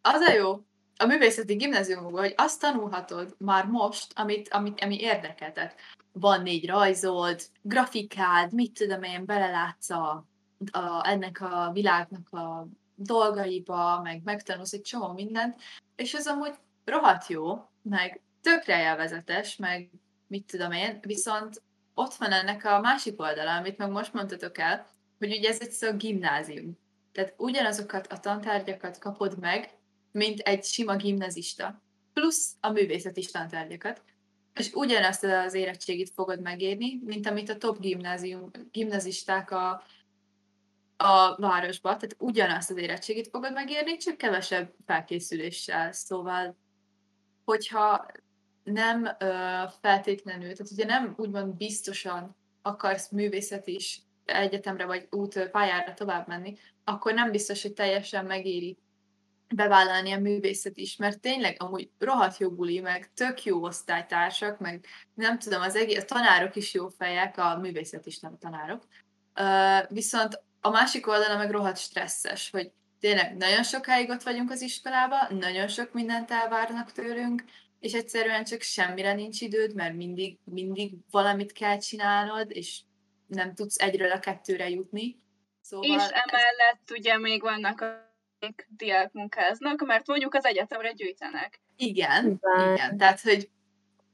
az 0.00 0.20
a 0.20 0.32
jó 0.32 0.64
a 0.96 1.06
művészeti 1.06 1.54
gimnáziumokban, 1.54 2.20
hogy 2.20 2.34
azt 2.36 2.60
tanulhatod 2.60 3.34
már 3.38 3.66
most, 3.66 4.12
amit, 4.14 4.48
amit, 4.48 4.80
ami 4.80 5.00
érdekel. 5.00 5.72
Van 6.12 6.42
négy 6.42 6.66
rajzold, 6.66 7.42
grafikád, 7.62 8.52
mit 8.52 8.72
tudom 8.72 9.02
én, 9.02 9.24
belelátsz 9.24 9.90
a, 9.90 10.26
a, 10.70 11.08
ennek 11.08 11.40
a 11.40 11.70
világnak 11.72 12.32
a 12.32 12.66
dolgaiba, 12.94 14.00
meg 14.02 14.20
megtanulsz 14.24 14.72
egy 14.72 14.82
csomó 14.82 15.12
mindent, 15.12 15.60
és 15.96 16.14
ez 16.14 16.26
amúgy 16.26 16.54
rohadt 16.84 17.26
jó, 17.26 17.68
meg 17.82 18.20
tökre 18.40 18.82
élvezetes, 18.82 19.56
meg 19.56 19.90
mit 20.26 20.46
tudom 20.46 20.72
én, 20.72 20.98
viszont 21.02 21.62
ott 21.94 22.14
van 22.14 22.32
ennek 22.32 22.64
a 22.64 22.80
másik 22.80 23.20
oldala, 23.20 23.56
amit 23.56 23.78
meg 23.78 23.90
most 23.90 24.12
mondtatok 24.12 24.58
el, 24.58 24.86
hogy 25.18 25.36
ugye 25.36 25.48
ez 25.48 25.60
egy 25.60 25.70
szó 25.70 25.96
gimnázium. 25.96 26.80
Tehát 27.12 27.34
ugyanazokat 27.36 28.06
a 28.06 28.18
tantárgyakat 28.18 28.98
kapod 28.98 29.38
meg, 29.38 29.70
mint 30.10 30.38
egy 30.38 30.64
sima 30.64 30.96
gimnazista, 30.96 31.82
plusz 32.12 32.56
a 32.60 32.70
művészeti 32.70 33.26
tantárgyakat. 33.32 34.02
és 34.54 34.72
ugyanezt 34.72 35.24
az 35.24 35.54
érettségit 35.54 36.10
fogod 36.10 36.40
megérni, 36.40 37.00
mint 37.04 37.26
amit 37.26 37.48
a 37.48 37.56
top 37.58 37.80
gimnázium, 37.80 38.50
gimnazisták 38.70 39.50
a, 39.50 39.82
a 40.96 41.36
városba, 41.36 41.88
tehát 41.88 42.16
ugyanazt 42.18 42.70
az 42.70 42.76
érettségit 42.76 43.28
fogod 43.28 43.52
megérni, 43.52 43.96
csak 43.96 44.16
kevesebb 44.16 44.74
felkészüléssel. 44.86 45.92
Szóval, 45.92 46.56
hogyha 47.44 48.06
nem 48.62 49.04
ö, 49.18 49.62
feltétlenül, 49.80 50.52
tehát 50.52 50.72
ugye 50.72 50.84
nem 50.84 51.14
úgymond 51.16 51.54
biztosan 51.54 52.36
akarsz 52.62 53.10
művészet 53.10 53.66
is 53.66 54.02
egyetemre 54.34 54.84
vagy 54.84 55.06
út 55.10 55.48
pályára 55.50 55.94
tovább 55.94 56.28
menni, 56.28 56.56
akkor 56.84 57.14
nem 57.14 57.30
biztos, 57.30 57.62
hogy 57.62 57.72
teljesen 57.72 58.24
megéri 58.24 58.78
bevállalni 59.54 60.12
a 60.12 60.18
művészet 60.18 60.76
is, 60.76 60.96
mert 60.96 61.20
tényleg 61.20 61.56
amúgy 61.58 61.90
rohadt 61.98 62.38
jó 62.38 62.50
buli, 62.50 62.80
meg 62.80 63.10
tök 63.14 63.44
jó 63.44 63.62
osztálytársak, 63.62 64.58
meg 64.58 64.86
nem 65.14 65.38
tudom, 65.38 65.60
az 65.62 65.76
egész, 65.76 66.02
a 66.02 66.04
tanárok 66.04 66.56
is 66.56 66.74
jó 66.74 66.88
fejek, 66.88 67.38
a 67.38 67.58
művészet 67.58 68.06
is 68.06 68.18
nem 68.18 68.38
tanárok. 68.38 68.86
Uh, 69.40 69.94
viszont 69.94 70.42
a 70.60 70.70
másik 70.70 71.06
oldala 71.06 71.36
meg 71.36 71.50
rohadt 71.50 71.78
stresszes, 71.78 72.50
hogy 72.50 72.72
tényleg 73.00 73.36
nagyon 73.36 73.62
sokáig 73.62 74.10
ott 74.10 74.22
vagyunk 74.22 74.50
az 74.50 74.60
iskolába, 74.60 75.16
nagyon 75.30 75.68
sok 75.68 75.92
mindent 75.92 76.30
elvárnak 76.30 76.92
tőlünk, 76.92 77.44
és 77.80 77.92
egyszerűen 77.92 78.44
csak 78.44 78.60
semmire 78.60 79.14
nincs 79.14 79.40
időd, 79.40 79.74
mert 79.74 79.94
mindig, 79.94 80.38
mindig 80.44 80.94
valamit 81.10 81.52
kell 81.52 81.78
csinálnod, 81.78 82.50
és 82.50 82.80
nem 83.34 83.54
tudsz 83.54 83.78
egyről 83.78 84.10
a 84.10 84.18
kettőre 84.18 84.68
jutni. 84.68 85.16
Szóval 85.60 85.86
és 85.86 86.02
emellett 86.02 86.82
ez... 86.84 86.96
ugye 86.98 87.18
még 87.18 87.40
vannak 87.40 87.80
akik 88.38 88.66
diák 88.76 89.12
munkáznak, 89.12 89.86
mert 89.86 90.06
mondjuk 90.06 90.34
az 90.34 90.44
egyetemre 90.44 90.92
gyűjtenek. 90.92 91.60
Igen, 91.76 92.24
igen, 92.24 92.74
igen. 92.74 92.96
tehát 92.96 93.20
hogy 93.20 93.50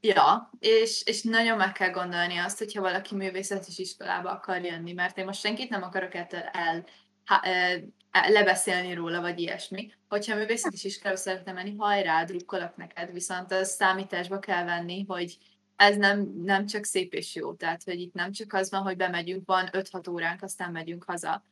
Ja, 0.01 0.49
és, 0.59 1.03
és 1.05 1.21
nagyon 1.23 1.57
meg 1.57 1.71
kell 1.71 1.89
gondolni 1.89 2.37
azt, 2.37 2.57
hogyha 2.57 2.81
valaki 2.81 3.15
művészetes 3.15 3.77
iskolába 3.77 4.29
akar 4.29 4.61
jönni, 4.61 4.93
mert 4.93 5.17
én 5.17 5.25
most 5.25 5.39
senkit 5.39 5.69
nem 5.69 5.83
akarok 5.83 6.13
ettől 6.13 6.39
el, 6.39 6.85
ha, 7.25 7.41
e, 7.41 7.81
lebeszélni 8.11 8.93
róla, 8.93 9.21
vagy 9.21 9.39
ilyesmi. 9.39 9.93
Hogyha 10.07 10.35
művészetes 10.35 10.83
iskolába 10.83 11.17
szeretne 11.17 11.51
menni, 11.51 11.75
hajrá, 11.77 12.23
drukkolok 12.23 12.75
neked, 12.75 13.13
viszont 13.13 13.51
az 13.51 13.69
számításba 13.69 14.39
kell 14.39 14.63
venni, 14.63 15.05
hogy 15.07 15.37
ez 15.79 15.97
nem, 15.97 16.33
nem 16.43 16.65
csak 16.65 16.83
szép 16.83 17.13
és 17.13 17.35
jó, 17.35 17.53
tehát 17.53 17.83
hogy 17.83 17.99
itt 17.99 18.13
nem 18.13 18.31
csak 18.31 18.53
az 18.53 18.71
van, 18.71 18.81
hogy 18.81 18.95
bemegyünk, 18.95 19.45
van 19.45 19.69
5-6 19.71 20.11
óránk, 20.11 20.43
aztán 20.43 20.71
megyünk 20.71 21.03
haza, 21.03 21.43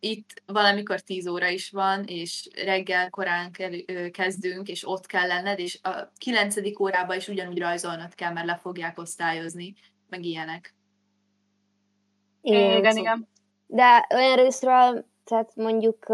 itt 0.00 0.42
valamikor 0.46 1.00
10 1.00 1.26
óra 1.26 1.48
is 1.48 1.70
van, 1.70 2.04
és 2.04 2.48
reggel 2.64 3.10
korán 3.10 3.50
kezdünk, 4.10 4.68
és 4.68 4.88
ott 4.88 5.06
kell 5.06 5.26
lenned, 5.26 5.58
és 5.58 5.78
a 5.82 6.12
9. 6.18 6.56
órában 6.80 7.16
is 7.16 7.28
ugyanúgy 7.28 7.58
rajzolnod 7.58 8.14
kell, 8.14 8.32
mert 8.32 8.46
le 8.46 8.56
fogják 8.56 8.98
osztályozni, 8.98 9.74
meg 10.08 10.24
ilyenek. 10.24 10.74
Igen, 12.40 12.76
igen. 12.76 12.96
igen. 12.96 13.28
De 13.66 14.06
olyan 14.14 14.36
részről, 14.36 15.06
tehát 15.24 15.54
mondjuk 15.54 16.06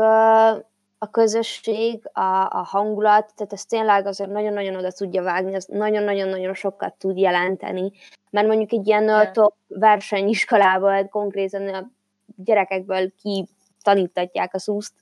a 0.99 1.11
közösség, 1.11 2.11
a, 2.13 2.47
a 2.51 2.67
hangulat, 2.71 3.33
tehát 3.37 3.53
ez 3.53 3.65
tényleg 3.65 4.07
azért 4.07 4.31
nagyon-nagyon 4.31 4.77
oda 4.77 4.93
tudja 4.93 5.23
vágni, 5.23 5.55
az 5.55 5.67
nagyon-nagyon-nagyon 5.67 6.55
sokat 6.55 6.95
tud 6.95 7.19
jelenteni. 7.19 7.93
Mert 8.31 8.47
mondjuk 8.47 8.73
egy 8.73 8.87
ilyen 8.87 9.05
yeah. 9.05 9.31
top 9.33 9.55
versenyiskolában 9.67 11.09
konkrétan 11.09 11.75
a 11.75 11.91
gyerekekből 12.37 13.13
ki 13.23 13.49
tanítatják 13.83 14.55
a 14.55 14.59
szúzt 14.59 14.93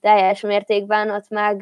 teljes 0.00 0.40
mértékben, 0.40 1.10
ott 1.10 1.28
meg 1.28 1.60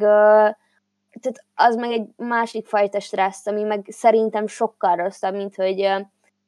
tehát 1.20 1.44
az 1.54 1.76
meg 1.76 1.90
egy 1.90 2.08
másik 2.16 2.66
fajta 2.66 3.00
stressz, 3.00 3.46
ami 3.46 3.62
meg 3.62 3.86
szerintem 3.88 4.46
sokkal 4.46 4.96
rosszabb, 4.96 5.34
mint 5.34 5.54
hogy 5.54 5.88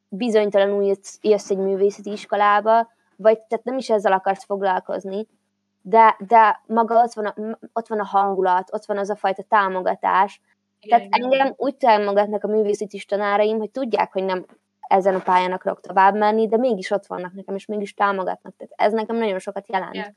bizonytalanul 0.09 0.83
jössz, 0.83 1.17
jössz 1.21 1.49
egy 1.49 1.57
művészeti 1.57 2.11
iskolába, 2.11 2.91
vagy 3.15 3.39
tehát 3.39 3.65
nem 3.65 3.77
is 3.77 3.89
ezzel 3.89 4.11
akarsz 4.11 4.45
foglalkozni, 4.45 5.27
de, 5.87 6.15
de 6.19 6.61
maga 6.65 7.03
ott 7.03 7.13
van, 7.13 7.25
a, 7.25 7.57
ott 7.73 7.87
van 7.87 7.99
a 7.99 8.05
hangulat, 8.05 8.73
ott 8.73 8.85
van 8.85 8.97
az 8.97 9.09
a 9.09 9.15
fajta 9.15 9.43
támogatás. 9.43 10.41
Igen, 10.79 10.99
tehát 10.99 11.15
igen. 11.15 11.31
engem 11.31 11.53
úgy 11.57 11.75
támogatnak 11.75 12.43
a 12.43 12.47
művészeti 12.47 13.05
tanáraim, 13.05 13.57
hogy 13.57 13.71
tudják, 13.71 14.11
hogy 14.11 14.23
nem 14.23 14.45
ezen 14.87 15.15
a 15.15 15.19
pályán 15.19 15.51
akarok 15.51 15.81
tovább 15.81 16.15
menni, 16.15 16.47
de 16.47 16.57
mégis 16.57 16.91
ott 16.91 17.05
vannak 17.05 17.33
nekem, 17.33 17.55
és 17.55 17.65
mégis 17.65 17.93
támogatnak. 17.93 18.55
Tehát 18.57 18.73
ez 18.75 18.93
nekem 18.93 19.15
nagyon 19.15 19.39
sokat 19.39 19.69
jelent. 19.69 19.95
Yeah. 19.95 20.07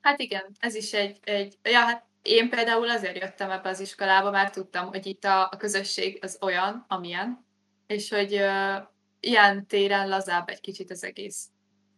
Hát 0.00 0.20
igen, 0.20 0.44
ez 0.58 0.74
is 0.74 0.92
egy, 0.92 1.18
egy 1.24 1.58
ja, 1.62 1.80
hát 1.80 2.04
én 2.22 2.50
például 2.50 2.90
azért 2.90 3.18
jöttem 3.18 3.50
ebbe 3.50 3.68
az 3.68 3.80
iskolába, 3.80 4.30
mert 4.30 4.54
tudtam, 4.54 4.86
hogy 4.86 5.06
itt 5.06 5.24
a, 5.24 5.42
a 5.42 5.56
közösség 5.56 6.18
az 6.22 6.38
olyan, 6.40 6.84
amilyen, 6.88 7.46
és 7.86 8.10
hogy 8.10 8.34
uh, 8.34 8.82
ilyen 9.20 9.66
téren 9.66 10.08
lazább 10.08 10.48
egy 10.48 10.60
kicsit 10.60 10.90
az 10.90 11.04
egész. 11.04 11.48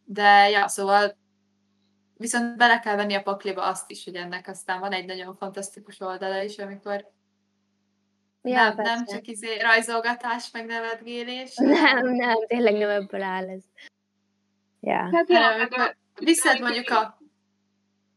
De 0.05 0.51
ja, 0.51 0.69
szóval 0.69 1.17
viszont 2.16 2.57
bele 2.57 2.79
kell 2.79 2.96
venni 2.96 3.14
a 3.14 3.22
pakliba 3.22 3.62
azt 3.62 3.90
is, 3.90 4.05
hogy 4.05 4.14
ennek 4.14 4.48
aztán 4.48 4.81
van 4.81 4.92
egy 4.92 5.07
nagyon 5.07 5.37
fantasztikus 5.37 6.00
oldala 6.00 6.42
is, 6.42 6.59
amikor 6.59 7.14
Ja, 8.42 8.62
nem, 8.62 8.74
nem 8.76 9.05
csak 9.05 9.26
izé 9.26 9.57
rajzolgatás, 9.61 10.50
meg 10.52 10.66
nevetgélés. 10.66 11.55
Nem, 11.55 12.09
nem, 12.09 12.35
tényleg 12.46 12.74
nem 12.74 12.88
ebből 12.88 13.22
áll 13.22 13.48
ez. 13.48 13.62
Ja. 14.81 15.09
Hát, 15.12 15.29
ja, 15.29 15.48
amikor 15.48 15.96
viszed 16.18 16.61
mondjuk 16.61 16.90
a 16.90 17.18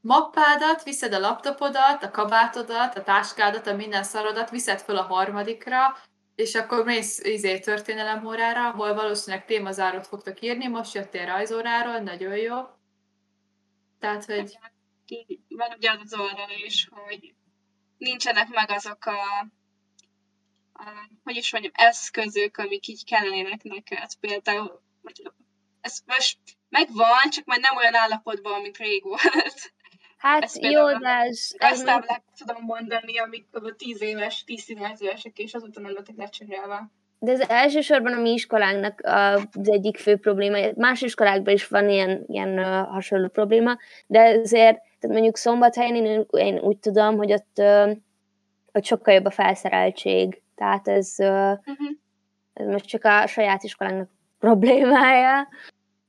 mappádat, 0.01 0.83
viszed 0.83 1.13
a 1.13 1.19
laptopodat, 1.19 2.03
a 2.03 2.11
kabátodat, 2.11 2.97
a 2.97 3.03
táskádat, 3.03 3.67
a 3.67 3.75
minden 3.75 4.03
szarodat, 4.03 4.49
viszed 4.49 4.79
fel 4.79 4.97
a 4.97 5.01
harmadikra, 5.01 5.97
és 6.35 6.55
akkor 6.55 6.85
mész 6.85 7.19
izé, 7.19 7.59
történelem 7.59 8.25
órára, 8.25 8.67
ahol 8.67 8.93
valószínűleg 8.93 9.45
témazárót 9.45 10.07
fogtok 10.07 10.41
írni, 10.41 10.67
most 10.67 10.93
jöttél 10.93 11.25
rajzóráról, 11.25 11.99
nagyon 11.99 12.35
jó. 12.35 12.55
Tehát, 13.99 14.25
hogy... 14.25 14.57
Van 15.47 15.73
ugye 15.75 15.91
az 15.91 16.13
oldal 16.13 16.49
is, 16.65 16.87
hogy 16.91 17.33
nincsenek 17.97 18.47
meg 18.47 18.71
azok 18.71 19.05
a, 19.05 19.39
a 20.73 21.09
hogy 21.23 21.35
is 21.35 21.51
mondjam, 21.51 21.73
eszközök, 21.75 22.57
amik 22.57 22.87
így 22.87 23.05
kellenének 23.05 23.63
neked. 23.63 24.13
Például, 24.19 24.81
ez 25.81 25.99
most 26.05 26.37
megvan, 26.69 27.29
csak 27.29 27.45
már 27.45 27.59
nem 27.59 27.75
olyan 27.75 27.95
állapotban, 27.95 28.61
mint 28.61 28.77
rég 28.77 29.03
volt. 29.03 29.73
Hát 30.17 30.43
ezt 30.43 30.63
jó, 30.63 30.97
de 30.97 31.09
ez... 31.09 31.51
Ezt 31.57 31.85
nem 31.85 32.05
tudom 32.37 32.63
mondani, 32.63 33.17
amik 33.19 33.47
a 33.51 33.75
10 33.75 34.01
éves, 34.01 34.43
10 34.43 34.69
évesek, 34.69 35.37
és 35.37 35.53
azóta 35.53 35.79
nem 35.79 35.93
lettek 35.93 36.15
lecserélve. 36.15 36.91
De 37.19 37.31
ez 37.31 37.39
elsősorban 37.39 38.13
a 38.13 38.21
mi 38.21 38.31
iskolánknak 38.31 38.99
az 39.03 39.69
egyik 39.69 39.97
fő 39.97 40.17
probléma. 40.17 40.57
Más 40.75 41.01
iskolákban 41.01 41.53
is 41.53 41.67
van 41.67 41.89
ilyen, 41.89 42.23
ilyen 42.27 42.63
hasonló 42.85 43.27
probléma, 43.27 43.77
de 44.07 44.19
ezért, 44.19 44.81
tehát 44.99 45.15
mondjuk 45.15 45.37
Szombathelyen 45.37 45.95
én, 45.95 46.25
én 46.31 46.59
úgy 46.59 46.77
tudom, 46.77 47.17
hogy 47.17 47.31
ott, 47.31 47.61
ott 48.71 48.85
sokkal 48.85 49.13
jobb 49.13 49.25
a 49.25 49.31
felszereltség. 49.31 50.41
Tehát 50.55 50.87
ez, 50.87 51.15
uh, 51.17 51.27
uh-huh. 51.27 51.89
ez 52.53 52.65
most 52.65 52.85
csak 52.85 53.03
a 53.03 53.27
saját 53.27 53.63
iskolánknak 53.63 54.09
problémája. 54.39 55.47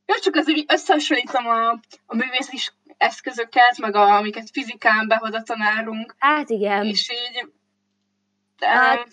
Jó, 0.07 0.15
csak 0.15 0.35
azért 0.35 0.73
összehasonlítom 0.73 1.47
a, 1.47 1.69
a 2.07 2.17
művész 2.17 2.73
eszközöket, 2.97 3.79
meg 3.79 3.95
a, 3.95 4.17
amiket 4.17 4.51
fizikán 4.53 5.09
behoz 5.09 5.35
a 5.35 5.43
tanárunk. 5.43 6.15
Hát 6.19 6.51
igen. 6.51 6.85
És 6.85 7.11
így... 7.11 7.53
De... 8.59 8.67
Hát, 8.67 9.09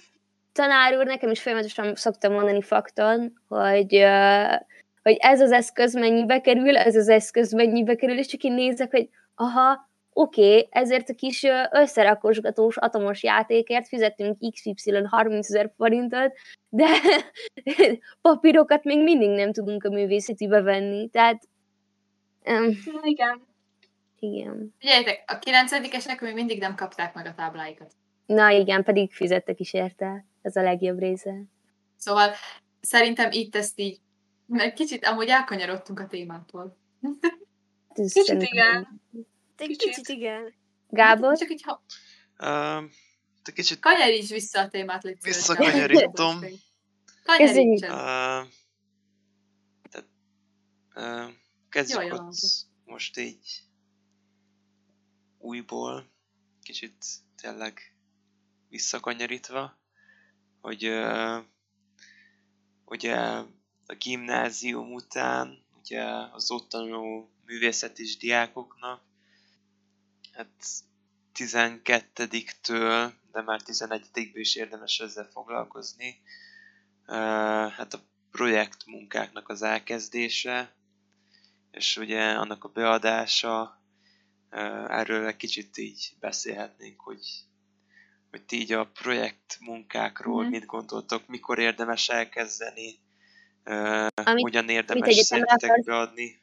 tanár 0.57 0.97
úr 0.97 1.05
nekem 1.05 1.29
is 1.29 1.41
folyamatosan 1.41 1.95
szoktam 1.95 2.33
mondani 2.33 2.61
fakton, 2.61 3.33
hogy, 3.47 4.05
hogy 5.03 5.17
ez 5.19 5.41
az 5.41 5.51
eszköz 5.51 5.93
mennyibe 5.93 6.41
kerül, 6.41 6.77
ez 6.77 6.95
az 6.95 7.07
eszköz 7.07 7.51
mennyibe 7.53 7.95
kerül, 7.95 8.17
és 8.17 8.27
csak 8.27 8.43
én 8.43 8.53
nézek, 8.53 8.91
hogy 8.91 9.09
aha, 9.35 9.89
oké, 10.13 10.47
okay, 10.47 10.67
ezért 10.69 11.09
a 11.09 11.13
kis 11.13 11.45
összerakosgatós 11.71 12.77
atomos 12.77 13.23
játékért 13.23 13.87
fizetünk 13.87 14.37
XY 14.51 14.91
30 15.09 15.49
ezer 15.49 15.71
forintot, 15.77 16.33
de 16.69 16.87
papírokat 18.21 18.83
még 18.83 19.03
mindig 19.03 19.29
nem 19.29 19.51
tudunk 19.51 19.83
a 19.83 19.89
művészetibe 19.89 20.61
venni, 20.61 21.09
tehát... 21.09 21.41
Um, 22.45 22.69
Igen. 23.01 23.45
Igen. 24.19 24.73
Figyeljetek, 24.79 25.23
a 25.27 25.39
kilencedikesek 25.39 26.21
még 26.21 26.33
mindig 26.33 26.59
nem 26.59 26.75
kapták 26.75 27.13
meg 27.13 27.25
a 27.25 27.33
tábláikat. 27.33 27.91
Na 28.27 28.49
igen, 28.49 28.83
pedig 28.83 29.13
fizettek 29.13 29.59
is 29.59 29.73
érte. 29.73 30.25
Ez 30.47 30.55
a 30.55 30.61
legjobb 30.61 30.99
része. 30.99 31.43
Szóval 31.95 32.33
szerintem 32.81 33.31
itt 33.31 33.55
ezt 33.55 33.79
így, 33.79 33.99
mert 34.45 34.75
kicsit 34.75 35.05
amúgy 35.05 35.27
elkanyarodtunk 35.27 35.99
a 35.99 36.07
témától. 36.07 36.77
kicsit 37.93 38.41
igen. 38.41 39.01
Kicsit. 39.55 39.77
kicsit 39.77 40.07
igen. 40.07 40.53
Gábor? 40.89 41.37
Csak 41.37 41.51
így, 41.51 41.63
ha... 41.63 41.83
Uh, 42.39 42.89
te 43.43 43.51
kicsit... 43.51 43.79
Kanyaríts 43.79 44.29
vissza 44.29 44.59
a 44.59 44.67
témát, 44.67 45.03
légy 45.03 45.17
Visszakanyarítom. 45.21 46.39
Kanyaríts. 47.23 47.81
Uh, 47.81 47.89
tehát, 49.89 50.07
uh, 50.95 51.33
kezdjük 51.69 52.01
Jaj, 52.01 52.11
ott 52.11 52.35
most 52.85 53.17
így 53.17 53.63
újból, 55.37 56.11
kicsit 56.63 57.05
tényleg 57.35 57.95
visszakanyarítva. 58.69 59.76
Hogy 60.61 60.85
ö, 60.85 61.37
ugye 62.85 63.15
a 63.85 63.95
gimnázium 63.97 64.93
után 64.93 65.65
ugye 65.79 66.03
az 66.31 66.51
ott 66.51 66.69
tanuló 66.69 67.31
művészetis 67.45 68.17
diákoknak 68.17 69.05
hát 70.37 70.83
12-től, 71.33 73.11
de 73.31 73.41
már 73.41 73.61
11-ből 73.65 74.31
is 74.33 74.55
érdemes 74.55 74.99
ezzel 74.99 75.29
foglalkozni. 75.31 76.21
Hát 77.75 77.93
a 77.93 78.03
projektmunkáknak 78.31 79.49
az 79.49 79.61
elkezdése, 79.61 80.75
és 81.71 81.97
ugye 81.97 82.31
annak 82.31 82.63
a 82.63 82.69
beadása, 82.69 83.81
erről 84.87 85.25
egy 85.27 85.35
kicsit 85.35 85.77
így 85.77 86.15
beszélhetnénk, 86.19 87.01
hogy, 87.01 87.27
hogy 88.37 88.45
ti 88.45 88.59
így 88.59 88.71
a 88.71 88.89
projektmunkákról 88.93 90.43
mm. 90.43 90.49
mit 90.49 90.65
gondoltok, 90.65 91.27
mikor 91.27 91.59
érdemes 91.59 92.09
elkezdeni, 92.09 92.99
amit, 94.13 94.41
hogyan 94.41 94.69
érdemes 94.69 95.15
szerintetek 95.15 95.83
beadni. 95.83 96.41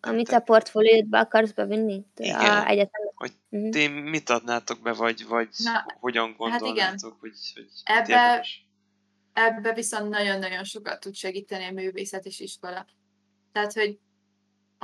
Amit 0.00 0.28
a 0.28 0.40
portfóliódba 0.40 1.18
akarsz 1.18 1.52
bevinni? 1.52 2.04
Igen. 2.16 2.40
A 2.40 2.66
egyetemre. 2.66 3.12
Hogy 3.14 3.32
uh-huh. 3.48 3.70
ti 3.70 3.88
mit 3.88 4.30
adnátok 4.30 4.82
be, 4.82 4.92
vagy, 4.92 5.26
vagy 5.26 5.48
Na, 5.56 5.84
hogyan 6.00 6.34
gondolnátok, 6.36 6.66
hát 6.66 6.76
igen. 6.76 7.14
hogy, 7.20 7.32
hogy 7.54 7.68
ebbe, 7.84 8.46
ebbe 9.32 9.72
viszont 9.72 10.08
nagyon-nagyon 10.08 10.64
sokat 10.64 11.00
tud 11.00 11.14
segíteni 11.14 11.64
a 11.64 11.72
művészet 11.72 12.24
és 12.24 12.40
iskola. 12.40 12.86
Tehát, 13.52 13.72
hogy 13.72 13.98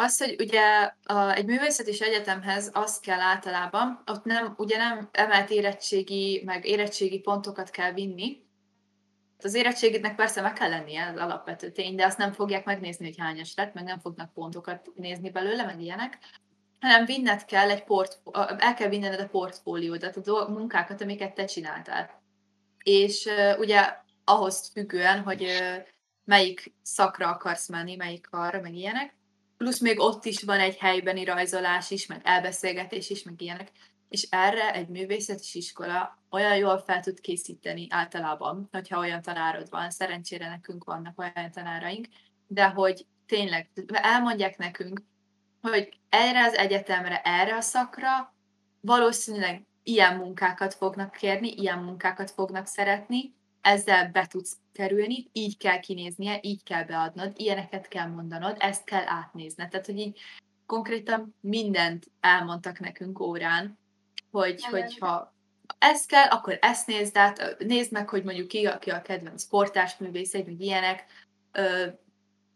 az, 0.00 0.18
hogy 0.18 0.36
ugye 0.38 0.92
a, 1.02 1.30
egy 1.30 1.46
művészeti 1.46 2.04
egyetemhez 2.04 2.70
az 2.72 3.00
kell 3.00 3.20
általában, 3.20 4.02
ott 4.06 4.24
nem, 4.24 4.54
ugye 4.56 4.76
nem 4.76 5.08
emelt 5.12 5.50
érettségi, 5.50 6.42
meg 6.44 6.66
érettségi 6.66 7.18
pontokat 7.18 7.70
kell 7.70 7.92
vinni, 7.92 8.48
az 9.44 9.54
érettségednek 9.54 10.14
persze 10.14 10.40
meg 10.40 10.52
kell 10.52 10.68
lennie, 10.68 11.06
az 11.06 11.16
alapvető 11.16 11.70
tény, 11.70 11.94
de 11.94 12.04
azt 12.04 12.18
nem 12.18 12.32
fogják 12.32 12.64
megnézni, 12.64 13.04
hogy 13.04 13.18
hányas 13.18 13.54
lett, 13.54 13.74
meg 13.74 13.84
nem 13.84 13.98
fognak 13.98 14.32
pontokat 14.32 14.90
nézni 14.94 15.30
belőle, 15.30 15.64
meg 15.64 15.80
ilyenek, 15.80 16.18
hanem 16.80 17.04
vinned 17.04 17.44
kell 17.44 17.70
egy 17.70 17.84
port, 17.84 18.20
el 18.58 18.74
kell 18.74 18.88
vinned 18.88 19.20
a 19.20 19.28
portfóliódat, 19.28 20.16
a 20.16 20.50
munkákat, 20.50 21.00
amiket 21.00 21.34
te 21.34 21.44
csináltál. 21.44 22.22
És 22.82 23.24
uh, 23.24 23.58
ugye 23.58 23.96
ahhoz 24.24 24.70
függően, 24.72 25.22
hogy 25.22 25.42
uh, 25.42 25.76
melyik 26.24 26.74
szakra 26.82 27.28
akarsz 27.28 27.68
menni, 27.68 27.96
melyik 27.96 28.26
arra, 28.30 28.60
meg 28.60 28.74
ilyenek. 28.74 29.18
Plusz 29.60 29.80
még 29.80 29.98
ott 29.98 30.24
is 30.24 30.42
van 30.42 30.60
egy 30.60 30.76
helybeni 30.76 31.24
rajzolás 31.24 31.90
is, 31.90 32.06
meg 32.06 32.20
elbeszélgetés 32.24 33.10
is, 33.10 33.22
meg 33.22 33.42
ilyenek. 33.42 33.72
És 34.08 34.26
erre 34.30 34.72
egy 34.72 34.88
művészeti 34.88 35.46
iskola 35.52 36.18
olyan 36.30 36.56
jól 36.56 36.78
fel 36.78 37.00
tud 37.00 37.20
készíteni 37.20 37.86
általában, 37.90 38.68
hogyha 38.72 38.98
olyan 38.98 39.22
tanárod 39.22 39.70
van, 39.70 39.90
szerencsére 39.90 40.48
nekünk 40.48 40.84
vannak 40.84 41.18
olyan 41.18 41.50
tanáraink, 41.50 42.06
de 42.46 42.68
hogy 42.68 43.06
tényleg 43.26 43.70
elmondják 43.86 44.58
nekünk, 44.58 45.02
hogy 45.60 45.88
erre 46.08 46.44
az 46.44 46.54
egyetemre, 46.54 47.20
erre 47.20 47.56
a 47.56 47.60
szakra 47.60 48.34
valószínűleg 48.80 49.66
ilyen 49.82 50.16
munkákat 50.16 50.74
fognak 50.74 51.12
kérni, 51.12 51.48
ilyen 51.52 51.78
munkákat 51.78 52.30
fognak 52.30 52.66
szeretni, 52.66 53.34
ezzel 53.60 54.10
be 54.10 54.26
tudsz 54.26 54.56
kerülni, 54.80 55.28
így 55.32 55.56
kell 55.56 55.80
kinéznie, 55.80 56.38
így 56.42 56.62
kell 56.62 56.84
beadnod, 56.84 57.32
ilyeneket 57.36 57.88
kell 57.88 58.06
mondanod, 58.06 58.56
ezt 58.58 58.84
kell 58.84 59.04
átnézned. 59.06 59.68
Tehát, 59.68 59.86
hogy 59.86 59.98
így 59.98 60.18
konkrétan 60.66 61.36
mindent 61.40 62.06
elmondtak 62.20 62.78
nekünk 62.78 63.20
órán, 63.20 63.78
hogy, 64.30 64.64
hogyha 64.64 65.34
ez 65.78 66.06
kell, 66.06 66.28
akkor 66.28 66.58
ezt 66.60 66.86
nézd 66.86 67.16
át, 67.16 67.56
nézd 67.58 67.92
meg, 67.92 68.08
hogy 68.08 68.24
mondjuk 68.24 68.48
ki, 68.48 68.68
ki 68.80 68.90
a 68.90 69.02
kedvenc 69.02 69.42
sportásművész, 69.42 70.34
egy 70.34 70.60
ilyenek, 70.60 71.04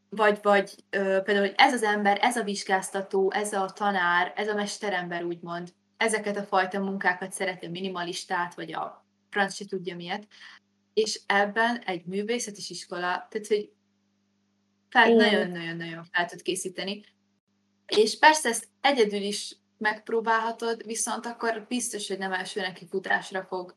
vagy, 0.08 0.38
vagy 0.42 0.74
például, 0.90 1.40
hogy 1.40 1.54
ez 1.56 1.72
az 1.72 1.82
ember, 1.82 2.18
ez 2.20 2.36
a 2.36 2.42
vizsgáztató, 2.42 3.32
ez 3.32 3.52
a 3.52 3.72
tanár, 3.74 4.32
ez 4.36 4.48
a 4.48 4.54
mesterember 4.54 5.24
úgymond, 5.24 5.72
ezeket 5.96 6.36
a 6.36 6.42
fajta 6.42 6.80
munkákat 6.80 7.32
szereti, 7.32 7.66
a 7.66 7.70
minimalistát, 7.70 8.54
vagy 8.54 8.72
a 8.72 9.06
franc 9.30 9.54
se 9.54 9.64
tudja 9.64 9.96
miért, 9.96 10.26
és 10.94 11.20
ebben 11.26 11.78
egy 11.78 12.04
művészeti 12.04 12.62
iskola, 12.68 13.00
tehát, 13.30 13.46
hogy 13.46 13.72
fel, 14.88 15.14
nagyon-nagyon-nagyon 15.14 16.04
fel 16.12 16.26
tud 16.26 16.42
készíteni. 16.42 17.04
És 17.86 18.18
persze 18.18 18.48
ezt 18.48 18.68
egyedül 18.80 19.20
is 19.20 19.56
megpróbálhatod, 19.78 20.86
viszont 20.86 21.26
akkor 21.26 21.64
biztos, 21.68 22.08
hogy 22.08 22.18
nem 22.18 22.32
első 22.32 22.60
neki 22.60 22.86
futásra 22.86 23.42
fog 23.42 23.76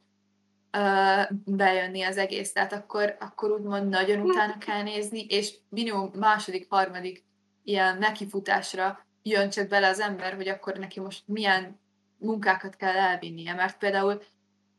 uh, 0.77 1.31
bejönni 1.45 2.03
az 2.03 2.17
egész. 2.17 2.51
Tehát 2.51 2.73
akkor, 2.73 3.17
akkor 3.19 3.51
úgymond 3.51 3.89
nagyon 3.89 4.21
utána 4.21 4.57
kell 4.57 4.81
nézni, 4.81 5.25
és 5.25 5.57
minimum 5.69 6.11
második, 6.13 6.65
harmadik 6.69 7.25
ilyen 7.63 7.97
nekifutásra 7.97 9.05
jön 9.21 9.49
csak 9.49 9.67
bele 9.67 9.87
az 9.87 9.99
ember, 9.99 10.35
hogy 10.35 10.47
akkor 10.47 10.77
neki 10.77 10.99
most 10.99 11.23
milyen 11.25 11.79
munkákat 12.17 12.75
kell 12.75 12.95
elvinnie. 12.95 13.53
Mert 13.53 13.77
például 13.77 14.21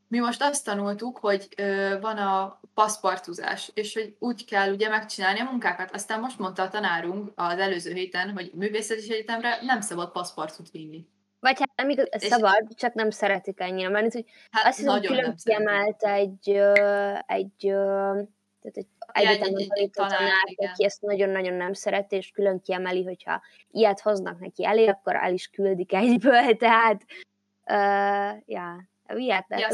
mi 0.09 0.18
most 0.18 0.42
azt 0.42 0.64
tanultuk, 0.64 1.18
hogy 1.18 1.49
ö, 1.57 1.97
van 2.01 2.16
a 2.16 2.61
paszpartuzás, 2.75 3.71
és 3.75 3.94
hogy 3.94 4.16
úgy 4.18 4.44
kell 4.44 4.73
ugye 4.73 4.88
megcsinálni 4.88 5.40
a 5.40 5.51
munkákat. 5.51 5.90
Aztán 5.90 6.21
most 6.21 6.38
mondta 6.38 6.62
a 6.62 6.68
tanárunk 6.68 7.33
az 7.35 7.59
előző 7.59 7.92
héten, 7.92 8.31
hogy 8.31 8.51
művészeti 8.55 9.12
egyetemre 9.12 9.59
nem 9.62 9.81
szabad 9.81 10.12
paszpartut 10.12 10.71
vinni. 10.71 11.07
Vagy 11.40 11.59
hát 11.59 11.73
amíg 11.75 12.09
szabad, 12.11 12.66
és... 12.68 12.75
csak 12.75 12.94
nem 12.94 13.11
szeretik 13.11 13.61
ennyire 13.61 13.88
menni. 13.88 14.09
Hogy 14.12 14.25
hát 14.51 14.66
azt 14.66 14.79
hiszem, 14.79 15.01
külön 15.01 15.35
kiemelt 15.44 16.03
egy, 16.03 16.51
egy, 17.27 17.57
tehát 18.61 18.77
egy 18.77 18.87
egyetemen 19.12 19.66
egy, 19.68 19.90
tanár, 19.90 20.44
aki 20.57 20.85
ezt 20.85 21.01
nagyon-nagyon 21.01 21.55
nem 21.55 21.73
szereti, 21.73 22.16
és 22.16 22.31
külön 22.31 22.61
kiemeli, 22.61 23.05
hogyha 23.05 23.42
ilyet 23.71 24.01
hoznak 24.01 24.38
neki 24.38 24.64
elé, 24.64 24.87
akkor 24.87 25.14
el 25.14 25.33
is 25.33 25.47
küldik 25.47 25.92
egyből, 25.92 26.57
tehát 26.57 27.05
uh, 27.64 28.42
ja, 29.09 29.16
ilyet, 29.16 29.47
ja, 29.49 29.57
ilyet 29.57 29.73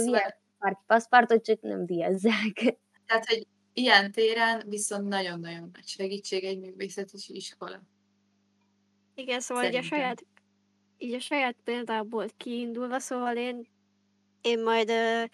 szóval... 0.58 0.84
paszpartot 0.86 1.44
csak 1.44 1.60
nem 1.60 1.86
díjazzák. 1.86 2.78
Tehát, 3.06 3.26
hogy 3.26 3.46
ilyen 3.72 4.12
téren 4.12 4.62
viszont 4.68 5.08
nagyon-nagyon 5.08 5.70
nagy 5.72 5.86
segítség 5.86 6.44
egy 6.44 6.58
művészeti 6.58 7.16
iskola. 7.26 7.82
Igen, 9.14 9.40
szóval 9.40 9.62
Szerintem. 9.64 9.86
ugye 9.86 9.96
a 9.96 9.98
saját 9.98 10.24
így 10.98 11.14
a 11.14 11.20
saját 11.20 11.56
példából 11.64 12.26
kiindulva, 12.36 12.98
szóval 12.98 13.36
én, 13.36 13.68
én 14.40 14.62
majd 14.62 14.90
uh, 14.90 15.24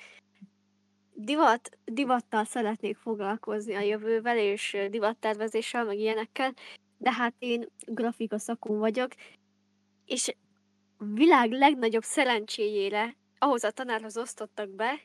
divat, 1.12 1.78
divattal 1.84 2.44
szeretnék 2.44 2.96
foglalkozni 2.96 3.74
a 3.74 3.80
jövővel, 3.80 4.38
és 4.38 4.76
divattervezéssel, 4.90 5.84
meg 5.84 5.98
ilyenekkel, 5.98 6.54
de 6.98 7.12
hát 7.12 7.34
én 7.38 7.66
grafika 7.86 8.38
szakon 8.38 8.78
vagyok, 8.78 9.12
és 10.06 10.34
világ 10.98 11.50
legnagyobb 11.50 12.02
szerencséjére 12.02 13.16
ahhoz 13.40 13.64
a 13.64 13.70
tanárhoz 13.70 14.16
osztottak 14.16 14.68
be, 14.68 15.00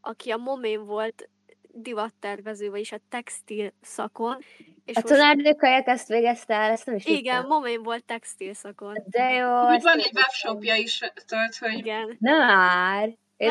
aki 0.00 0.30
a 0.30 0.36
momén 0.36 0.84
volt 0.84 1.28
divattervező, 1.72 2.70
vagyis 2.70 2.92
a 2.92 2.98
textil 3.08 3.72
szakon. 3.80 4.38
És 4.84 4.96
a 4.96 5.00
tanárnőkajak 5.00 5.86
ezt 5.86 6.08
végezte 6.08 6.54
el, 6.54 6.70
ezt 6.70 6.86
nem 6.86 6.94
is 6.94 7.04
Igen, 7.04 7.40
tudtam. 7.40 7.58
momén 7.58 7.82
volt 7.82 8.04
textil 8.04 8.54
szakon. 8.54 9.04
De 9.06 9.30
jó. 9.30 9.68
Úgy 9.68 9.82
van 9.82 9.98
egy 9.98 10.10
webshopja 10.14 10.74
is, 10.74 10.98
tört, 11.26 11.56
hogy... 11.56 11.78
Igen. 11.78 12.16
Na 12.18 12.38
már. 12.38 13.16
Én 13.36 13.50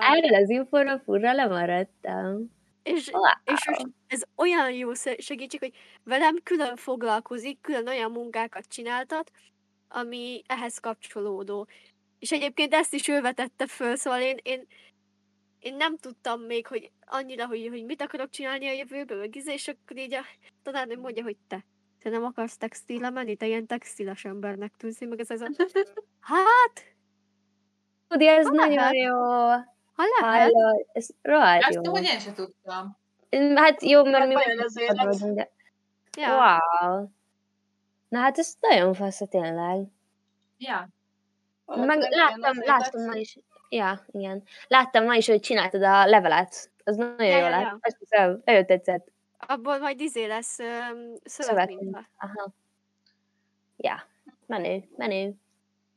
erről 0.00 0.34
az 0.42 0.50
infóra 0.50 0.98
furra 0.98 1.32
lemaradtam. 1.32 2.58
És, 2.82 3.10
wow. 3.12 3.22
és 3.44 3.84
ez 4.06 4.22
olyan 4.36 4.72
jó 4.72 4.92
segítség, 5.18 5.60
hogy 5.60 5.72
velem 6.04 6.36
külön 6.42 6.76
foglalkozik, 6.76 7.60
külön 7.60 7.88
olyan 7.88 8.10
munkákat 8.10 8.68
csináltat, 8.68 9.30
ami 9.88 10.42
ehhez 10.46 10.78
kapcsolódó. 10.78 11.68
És 12.20 12.32
egyébként 12.32 12.74
ezt 12.74 12.94
is 12.94 13.08
ő 13.08 13.20
vetette 13.20 13.66
föl, 13.66 13.96
szóval 13.96 14.20
én, 14.20 14.36
én 14.42 14.66
én 15.60 15.76
nem 15.76 15.96
tudtam 15.96 16.40
még, 16.40 16.66
hogy 16.66 16.90
annyira, 17.06 17.46
hogy, 17.46 17.68
hogy 17.70 17.84
mit 17.84 18.02
akarok 18.02 18.30
csinálni 18.30 18.68
a 18.68 18.72
jövőben, 18.72 19.18
meg 19.18 19.36
izé, 19.36 19.52
és 19.52 19.68
akkor 19.68 19.96
így 19.96 20.14
a 20.14 20.20
tanárnő 20.62 20.96
mondja, 20.96 21.22
hogy 21.22 21.36
te, 21.48 21.64
te 22.02 22.10
nem 22.10 22.24
akarsz 22.24 22.56
textilre 22.56 23.10
menni, 23.10 23.36
te 23.36 23.46
ilyen 23.46 23.66
textiles 23.66 24.24
embernek 24.24 24.72
tűzi, 24.76 25.04
meg 25.04 25.20
ez 25.20 25.30
az 25.30 25.40
a... 25.40 25.48
Hát... 26.20 26.94
Tudi, 28.08 28.28
ez 28.28 28.46
ha 28.46 28.52
nagyon 28.52 28.74
lehet. 28.74 28.94
jó. 28.94 29.14
Ha 29.92 30.04
lehet. 30.20 30.52
Hallod, 30.52 30.86
ez 30.92 31.08
rohadt 31.22 31.74
jó. 31.74 31.80
Ezt 31.80 31.86
hogy 31.86 32.02
én 32.02 32.18
sem 32.18 32.34
tudtam. 32.34 32.98
Hát 33.54 33.82
jó, 33.82 34.04
mert 34.04 34.26
mi... 34.26 34.34
Most 34.34 35.34
de... 35.34 35.50
Ja. 36.18 36.58
Wow. 36.80 37.08
Na 38.08 38.18
hát 38.18 38.38
ez 38.38 38.54
nagyon 38.60 38.94
fasz, 38.94 39.20
tényleg. 39.28 39.86
Ja. 40.58 40.88
Meg 41.76 42.00
láttam, 42.00 42.62
láttam 42.64 43.04
ma 43.04 43.14
is, 43.14 43.38
Ja, 43.70 44.04
igen. 44.10 44.42
Láttam 44.68 45.04
ma 45.04 45.14
is, 45.14 45.26
hogy 45.26 45.40
csináltad 45.40 45.82
a 45.82 46.06
levelet. 46.06 46.70
Az 46.84 46.96
nagyon 46.96 47.26
ja, 47.26 47.36
jó 47.36 47.44
ja, 47.44 47.48
lett. 47.48 47.96
Ja. 48.08 48.40
Nagyon 48.44 48.66
tetszett. 48.66 49.08
Abból 49.38 49.78
majd 49.78 50.00
izé 50.00 50.24
lesz 50.24 50.58
um, 50.58 51.14
szövegminta. 51.24 52.08
Aha. 52.18 52.48
Ja, 53.76 54.02
menő, 54.46 54.84
menő. 54.96 55.34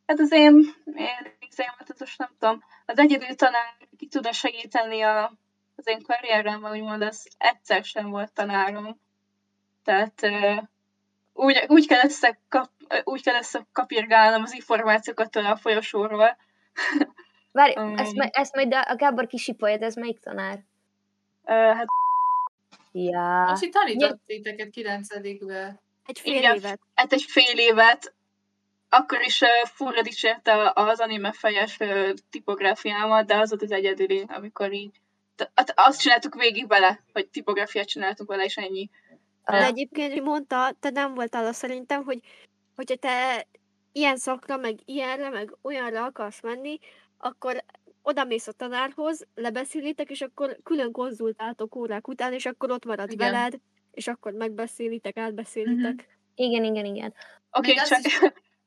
Hát 0.07 0.19
az 0.19 0.31
én, 0.31 0.73
én 0.95 1.33
az 1.77 1.99
most 1.99 2.17
nem 2.17 2.29
tudom, 2.39 2.63
az 2.85 2.97
egyedül 2.97 3.35
talán 3.35 3.73
ki 3.97 4.07
tudna 4.07 4.31
segíteni 4.31 5.01
a, 5.01 5.31
az 5.75 5.87
én 5.87 6.01
karrieremben, 6.01 6.71
úgymond 6.71 7.01
az 7.01 7.27
egyszer 7.37 7.83
sem 7.83 8.09
volt 8.09 8.33
tanárom. 8.33 8.99
Tehát 9.83 10.21
úgy, 11.33 11.63
úgy, 11.67 11.87
kell 11.87 12.03
összekap, 12.03 12.69
úgy 13.03 13.23
kell 13.23 13.35
összekapirgálnom 13.35 14.41
az 14.43 14.53
információkat 14.53 15.31
tőle 15.31 15.49
a 15.49 15.55
folyosóról. 15.55 16.37
Várj, 17.51 17.79
um, 17.79 17.97
ezt, 17.97 18.13
ezt 18.17 18.55
majd 18.55 18.73
a 18.73 18.95
Gábor 18.95 19.27
kisipolja, 19.27 19.77
de 19.77 19.85
ez 19.85 19.95
melyik 19.95 20.19
tanár? 20.19 20.59
Uh, 21.43 21.53
hát... 21.53 21.85
Ja. 22.91 23.45
Azt 23.45 23.63
itt 23.63 23.73
tanított 23.73 24.19
titeket 24.25 24.69
kilencedikbe. 24.69 25.81
Egy 26.05 26.19
fél 26.19 26.35
Igen, 26.35 26.55
évet. 26.55 26.79
Hát 26.95 27.13
egy 27.13 27.23
fél 27.23 27.57
évet. 27.57 28.13
Akkor 28.89 29.21
is 29.21 29.41
uh, 29.41 29.49
furra 29.65 30.01
dicsérte 30.01 30.71
az 30.75 30.99
anime 30.99 31.31
fejes 31.31 31.77
uh, 31.79 32.09
tipográfiámat, 32.29 33.25
de 33.25 33.37
az 33.37 33.49
volt 33.49 33.61
az 33.61 33.71
egyedüli, 33.71 34.25
amikor 34.27 34.71
így 34.71 35.01
hát 35.53 35.73
azt 35.75 35.99
csináltuk 35.99 36.35
végig 36.35 36.67
vele, 36.67 37.03
hogy 37.13 37.27
tipográfiát 37.27 37.87
csináltunk 37.87 38.29
vele, 38.29 38.43
és 38.43 38.57
ennyi. 38.57 38.89
De 39.45 39.65
egyébként 39.65 40.23
mondta, 40.23 40.75
te 40.79 40.89
nem 40.89 41.13
voltál 41.13 41.45
az 41.45 41.55
szerintem, 41.55 42.03
hogy 42.03 42.19
hogyha 42.75 42.95
te 42.95 43.47
ilyen 43.91 44.17
szakra, 44.17 44.57
meg 44.57 44.79
ilyenre, 44.85 45.29
meg 45.29 45.57
olyanra 45.61 46.03
akarsz 46.03 46.41
menni, 46.41 46.79
akkor 47.17 47.63
oda 48.01 48.23
mész 48.23 48.47
a 48.47 48.51
tanárhoz, 48.51 49.27
lebeszélitek, 49.35 50.09
és 50.09 50.21
akkor 50.21 50.57
külön 50.63 50.91
konzultáltok 50.91 51.75
órák 51.75 52.07
után, 52.07 52.33
és 52.33 52.45
akkor 52.45 52.71
ott 52.71 52.85
marad 52.85 53.11
igen. 53.11 53.31
veled, 53.31 53.53
és 53.91 54.07
akkor 54.07 54.31
megbeszélitek, 54.31 55.17
átbeszélitek. 55.17 55.93
Uh-huh. 55.93 56.11
Igen, 56.35 56.63
igen, 56.63 56.85
igen. 56.85 57.13
Oké, 57.51 57.71
okay, 57.71 57.85
csak, 57.85 57.99
is... 57.99 58.19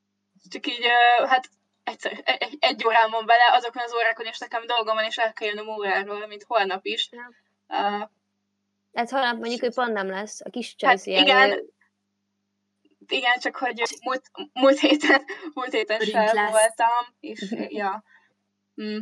csak 0.53 0.67
így, 0.67 0.87
hát 1.27 1.49
egyszer, 1.85 2.21
egy, 2.25 2.57
egy 2.61 2.87
órán 2.87 3.11
van 3.11 3.27
bele, 3.27 3.53
azokon 3.53 3.83
az 3.83 3.95
órákon 3.95 4.27
is 4.27 4.39
nekem 4.39 4.67
dolgom 4.67 4.95
van, 4.95 5.05
és 5.05 5.17
el 5.17 5.33
kell 5.33 5.49
jönnöm 5.49 5.69
óráról, 5.69 6.27
mint 6.27 6.45
holnap 6.47 6.85
is. 6.85 7.09
Ja. 7.13 7.31
Uh, 7.69 8.09
hát 8.95 9.11
holnap 9.11 9.39
mondjuk, 9.39 9.61
hogy 9.61 9.75
pont 9.75 9.93
nem 9.93 10.09
lesz, 10.09 10.41
a 10.41 10.51
kis 10.51 10.75
hát 10.79 11.07
igen, 11.07 11.75
igen, 13.13 13.39
csak 13.39 13.57
hogy 13.57 13.83
múlt, 14.05 14.31
múlt 14.53 14.79
héten, 14.79 15.25
múlt 15.55 15.73
héten 15.73 16.01
sem 16.01 16.35
voltam, 16.35 17.15
és 17.21 17.55
ja. 17.81 18.05
Mm. 18.83 18.99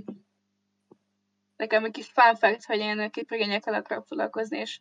Nekem 1.56 1.84
egy 1.84 1.90
kis 1.90 2.06
fun 2.06 2.36
fact, 2.36 2.64
hogy 2.64 2.78
én 2.78 3.10
képregényekkel 3.10 3.74
akarok 3.74 4.06
foglalkozni, 4.06 4.58
és 4.58 4.80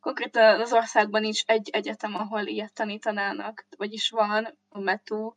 konkrétan 0.00 0.60
az 0.60 0.72
országban 0.72 1.20
nincs 1.20 1.42
egy 1.46 1.70
egyetem, 1.72 2.14
ahol 2.14 2.46
ilyet 2.46 2.72
tanítanának, 2.72 3.66
vagyis 3.76 4.10
van 4.10 4.58
a 4.68 4.80
METU, 4.80 5.32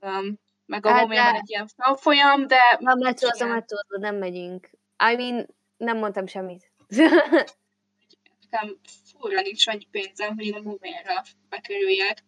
um, 0.00 0.38
meg 0.66 0.86
a 0.86 0.90
hát, 0.90 1.06
van 1.06 1.34
egy 1.34 1.50
ilyen 1.50 1.68
folyam, 1.96 2.46
de... 2.46 2.58
A 2.84 2.94
metro 2.94 3.28
az 3.28 3.40
a 3.40 3.46
metro, 3.46 3.78
nem 3.98 4.16
megyünk. 4.16 4.70
I 5.12 5.16
mean, 5.16 5.46
nem 5.76 5.98
mondtam 5.98 6.26
semmit. 6.26 6.72
Nekem 8.50 8.78
furra 9.18 9.40
nincs 9.40 9.66
annyi 9.66 9.86
pénzem, 9.90 10.34
hogy 10.34 10.46
én 10.46 10.54
a 10.54 10.60
moménra 10.60 11.22
bekerüljek. 11.48 12.24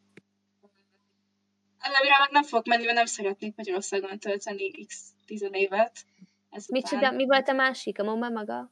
Előre 1.79 2.19
meg 2.19 2.31
nem 2.31 2.43
fogok 2.43 2.67
menni, 2.67 2.85
mert 2.85 2.97
nem 2.97 3.07
szeretnék 3.07 3.57
Magyarországon 3.57 4.19
tölteni 4.19 4.85
x 4.85 5.11
tizenévet. 5.27 6.05
Mit 6.67 6.87
csinál, 6.87 7.13
mi 7.13 7.25
volt 7.25 7.49
a 7.49 7.53
másik? 7.53 7.99
A 7.99 8.03
Moma 8.03 8.29
maga? 8.29 8.71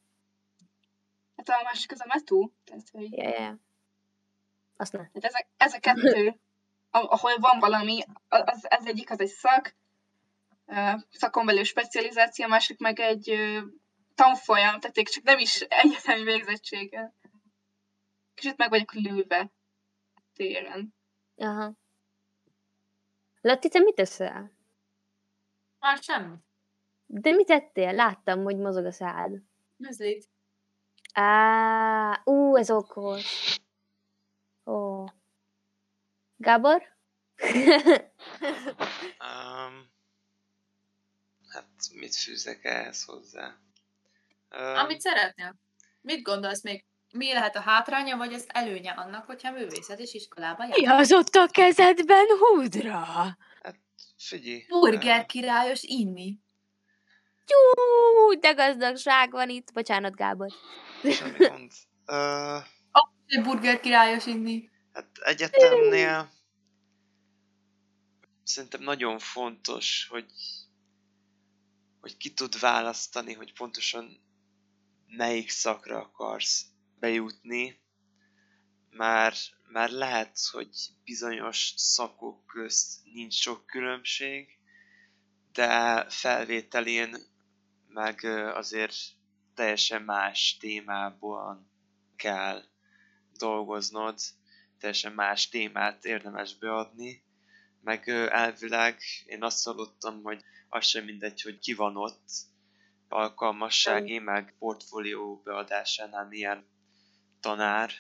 Hát 1.37 1.49
a 1.49 1.63
másik 1.65 1.93
az 1.93 2.01
a 2.01 2.07
Metu. 2.09 2.51
Tehát, 2.65 2.89
hogy... 2.93 3.13
Yeah, 3.13 3.39
yeah. 3.39 3.55
Azt 4.77 4.93
ne. 4.93 4.99
Hát 4.99 5.25
ez, 5.25 5.35
a, 5.35 5.47
ez 5.57 5.75
a 5.75 5.79
kettő, 5.79 6.41
ahol 6.91 7.39
van 7.39 7.59
valami, 7.59 8.03
az, 8.29 8.67
az 8.69 8.87
egyik 8.87 9.11
az 9.11 9.21
egy 9.21 9.29
szak, 9.29 9.75
szakon 11.11 11.47
belül 11.47 11.65
specializáció, 11.65 12.45
a 12.45 12.49
másik 12.49 12.79
meg 12.79 13.01
egy 13.01 13.39
tanfolyam, 14.15 14.81
tehát 14.81 15.09
csak 15.09 15.25
nem 15.25 15.39
is 15.39 15.61
egyetemi 15.61 16.23
végzettséggel. 16.23 17.15
Kicsit 18.35 18.57
meg 18.57 18.69
vagyok 18.69 18.93
lőve 18.93 19.51
téren. 20.35 20.95
Aha. 21.37 21.73
Latti, 23.45 23.69
te 23.69 23.79
mit 23.79 23.95
teszel? 23.95 24.51
Már 25.79 25.99
semmi. 26.03 26.37
De 27.07 27.31
mit 27.31 27.47
tettél? 27.47 27.93
Láttam, 27.93 28.43
hogy 28.43 28.57
mozog 28.57 28.85
a 28.85 28.93
szád. 28.93 29.43
Műzlit. 29.77 30.29
Á, 31.13 32.23
ú, 32.25 32.57
ez 32.57 32.71
okos. 32.71 33.59
Ó. 34.65 35.05
Gábor? 36.37 36.83
um, 39.29 39.91
hát 41.49 41.69
mit 41.95 42.15
fűzek 42.15 42.65
ehhez 42.65 43.05
hozzá? 43.05 43.59
Um, 44.51 44.77
Amit 44.77 45.01
szeretnél. 45.01 45.55
Mit 46.01 46.23
gondolsz 46.23 46.63
még? 46.63 46.85
Mi 47.17 47.33
lehet 47.33 47.57
a 47.57 47.61
hátránya, 47.61 48.17
vagy 48.17 48.33
az 48.33 48.45
előnye 48.49 48.91
annak, 48.91 49.27
hogyha 49.27 49.51
művészet 49.51 49.99
és 49.99 50.15
iskolába 50.15 50.65
jár? 50.65 50.79
Mi 50.79 50.87
az 50.87 51.13
ott 51.13 51.35
a 51.35 51.47
kezedben, 51.47 52.27
húdra? 52.39 52.99
Hát 53.63 53.79
figyelj. 54.19 54.65
Burger 54.69 55.27
királyos 55.27 55.83
inni. 55.83 56.39
Tyú, 57.45 58.39
de 58.41 58.53
gazdagság 58.53 59.31
van 59.31 59.49
itt. 59.49 59.73
Bocsánat, 59.73 60.17
Gábor. 60.17 60.49
Semmi 61.03 61.37
gond. 61.39 61.73
Uh, 62.07 62.65
oh, 62.93 63.43
burger 63.43 63.81
királyos 63.81 64.27
inni. 64.27 64.71
Hát 64.93 65.07
egyetemnél 65.25 66.31
szerintem 68.43 68.83
nagyon 68.83 69.19
fontos, 69.19 70.07
hogy, 70.11 70.27
hogy 72.01 72.17
ki 72.17 72.33
tud 72.33 72.61
választani, 72.61 73.33
hogy 73.33 73.53
pontosan 73.53 74.23
melyik 75.07 75.51
szakra 75.51 75.99
akarsz 75.99 76.73
bejutni, 77.05 77.81
már, 78.91 79.33
már 79.73 79.91
lehet, 79.91 80.39
hogy 80.51 80.69
bizonyos 81.05 81.73
szakok 81.77 82.47
közt 82.47 83.05
nincs 83.13 83.35
sok 83.35 83.67
különbség, 83.67 84.59
de 85.53 86.05
felvételén 86.09 87.17
meg 87.89 88.25
azért 88.55 88.95
teljesen 89.55 90.03
más 90.03 90.57
témából 90.57 91.67
kell 92.17 92.63
dolgoznod, 93.39 94.19
teljesen 94.79 95.13
más 95.13 95.49
témát 95.49 96.05
érdemes 96.05 96.59
beadni, 96.59 97.23
meg 97.81 98.09
elvileg 98.09 99.01
én 99.25 99.43
azt 99.43 99.65
hallottam, 99.65 100.23
hogy 100.23 100.45
az 100.69 100.87
sem 100.87 101.05
mindegy, 101.05 101.43
hogy 101.43 101.59
ki 101.59 101.75
van 101.75 101.97
ott, 101.97 102.29
alkalmassági, 103.09 104.19
meg 104.19 104.55
portfólió 104.59 105.41
beadásánál 105.45 106.27
milyen 106.27 106.73
tanár. 107.45 107.91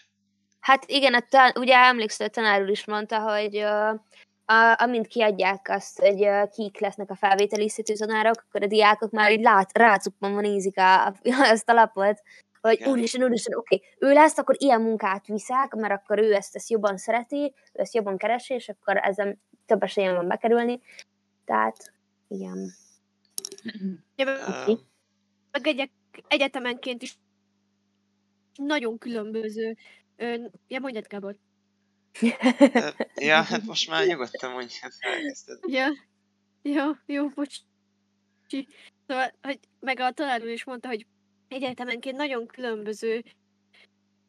Hát 0.60 0.84
igen, 0.86 1.14
a 1.14 1.20
tan- 1.28 1.58
ugye 1.58 1.76
emlékszel, 1.76 2.26
a 2.26 2.30
tanár 2.30 2.62
úr 2.62 2.70
is 2.70 2.84
mondta, 2.84 3.18
hogy 3.20 3.56
uh, 3.56 4.00
a, 4.44 4.76
amint 4.78 5.06
kiadják 5.06 5.68
azt, 5.68 5.98
hogy 6.00 6.20
uh, 6.20 6.48
kik 6.48 6.80
lesznek 6.80 7.10
a 7.10 7.14
felvételiztető 7.14 7.94
tanárok, 7.94 8.44
akkor 8.46 8.62
a 8.62 8.66
diákok 8.66 9.10
már 9.10 9.32
így 9.32 9.42
lát, 9.42 9.78
rácuppanva 9.78 10.40
nézik 10.40 10.78
a, 10.78 11.06
a, 11.06 11.14
azt 11.52 11.68
a 11.68 11.72
lapot, 11.72 12.22
hogy 12.60 12.80
Igen. 12.80 12.88
úristen, 12.88 13.22
úristen, 13.22 13.58
oké, 13.58 13.74
okay, 13.74 14.10
ő 14.10 14.12
lesz, 14.12 14.38
akkor 14.38 14.56
ilyen 14.58 14.80
munkát 14.80 15.26
viszák, 15.26 15.74
mert 15.74 15.92
akkor 15.92 16.18
ő 16.18 16.34
ezt, 16.34 16.56
ezt 16.56 16.70
jobban 16.70 16.96
szereti, 16.96 17.54
ő 17.72 17.80
ezt 17.80 17.94
jobban 17.94 18.16
keresi, 18.16 18.54
és 18.54 18.68
akkor 18.68 18.96
ezen 18.96 19.40
több 19.66 19.82
esélyen 19.82 20.14
van 20.14 20.28
bekerülni. 20.28 20.80
Tehát, 21.44 21.92
igen. 22.28 22.72
Okay. 24.16 24.78
Meg 25.50 25.66
egy, 25.66 25.90
egyetemenként 26.28 27.02
is 27.02 27.18
nagyon 28.56 28.98
különböző. 28.98 29.76
Ön, 30.16 30.52
ja, 30.68 30.80
mondjad, 30.80 31.06
Gábor. 31.06 31.36
ja, 33.14 33.42
hát 33.42 33.62
most 33.62 33.88
már 33.88 34.06
nyugodtan 34.06 34.52
mondjad, 34.52 34.92
elkezdted. 35.00 35.58
Ja, 35.66 35.88
jó, 36.62 36.90
jó, 37.06 37.28
bocs. 37.28 37.56
Szóval, 39.06 39.32
hogy 39.42 39.60
meg 39.80 40.00
a 40.00 40.12
tanárul 40.12 40.48
is 40.48 40.64
mondta, 40.64 40.88
hogy 40.88 41.06
egyetemenként 41.48 42.16
nagyon 42.16 42.46
különböző 42.46 43.24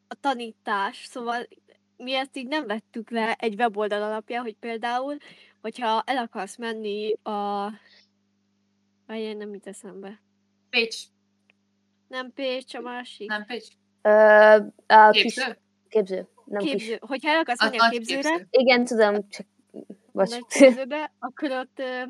a 0.08 0.14
tanítás, 0.14 1.04
szóval 1.04 1.48
mi 1.96 2.14
ezt 2.14 2.36
így 2.36 2.46
nem 2.46 2.66
vettük 2.66 3.10
le 3.10 3.34
egy 3.34 3.54
weboldal 3.54 4.02
alapján, 4.02 4.42
hogy 4.42 4.56
például, 4.56 5.16
hogyha 5.60 6.02
el 6.06 6.16
akarsz 6.16 6.56
menni 6.56 7.12
a... 7.22 7.70
Várjál, 9.06 9.34
nem 9.34 9.48
mit 9.48 9.66
eszembe. 9.66 10.22
Pécs. 10.70 10.96
Nem 12.08 12.32
Pécs, 12.32 12.74
a 12.74 12.80
másik. 12.80 13.28
Nem 13.28 13.44
Pécs? 13.46 13.66
Ö, 14.06 14.56
a 14.86 15.10
képző? 15.10 15.42
Kis... 15.44 15.56
Képző. 15.88 16.28
Nem 16.44 16.62
képző. 16.62 16.86
Kis... 16.86 16.98
Hogyha 17.00 17.30
el 17.30 17.38
akarsz 17.38 17.62
menni 17.62 17.78
a, 17.78 17.84
a 17.84 17.88
képzőre, 17.88 18.20
képző. 18.30 18.46
igen, 18.50 18.84
tudom, 18.84 19.28
csak... 19.28 19.46
Vagy. 20.12 20.46
képzőbe, 20.46 21.12
akkor 21.18 21.50
ott, 21.50 21.78
ö, 21.78 22.02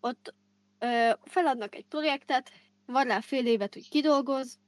ott 0.00 0.34
ö, 0.78 1.10
feladnak 1.24 1.74
egy 1.74 1.84
projektet, 1.88 2.50
van 2.86 3.04
rá 3.04 3.20
fél 3.20 3.46
évet, 3.46 3.74
hogy 3.74 3.88
kidolgoz, 3.88 4.58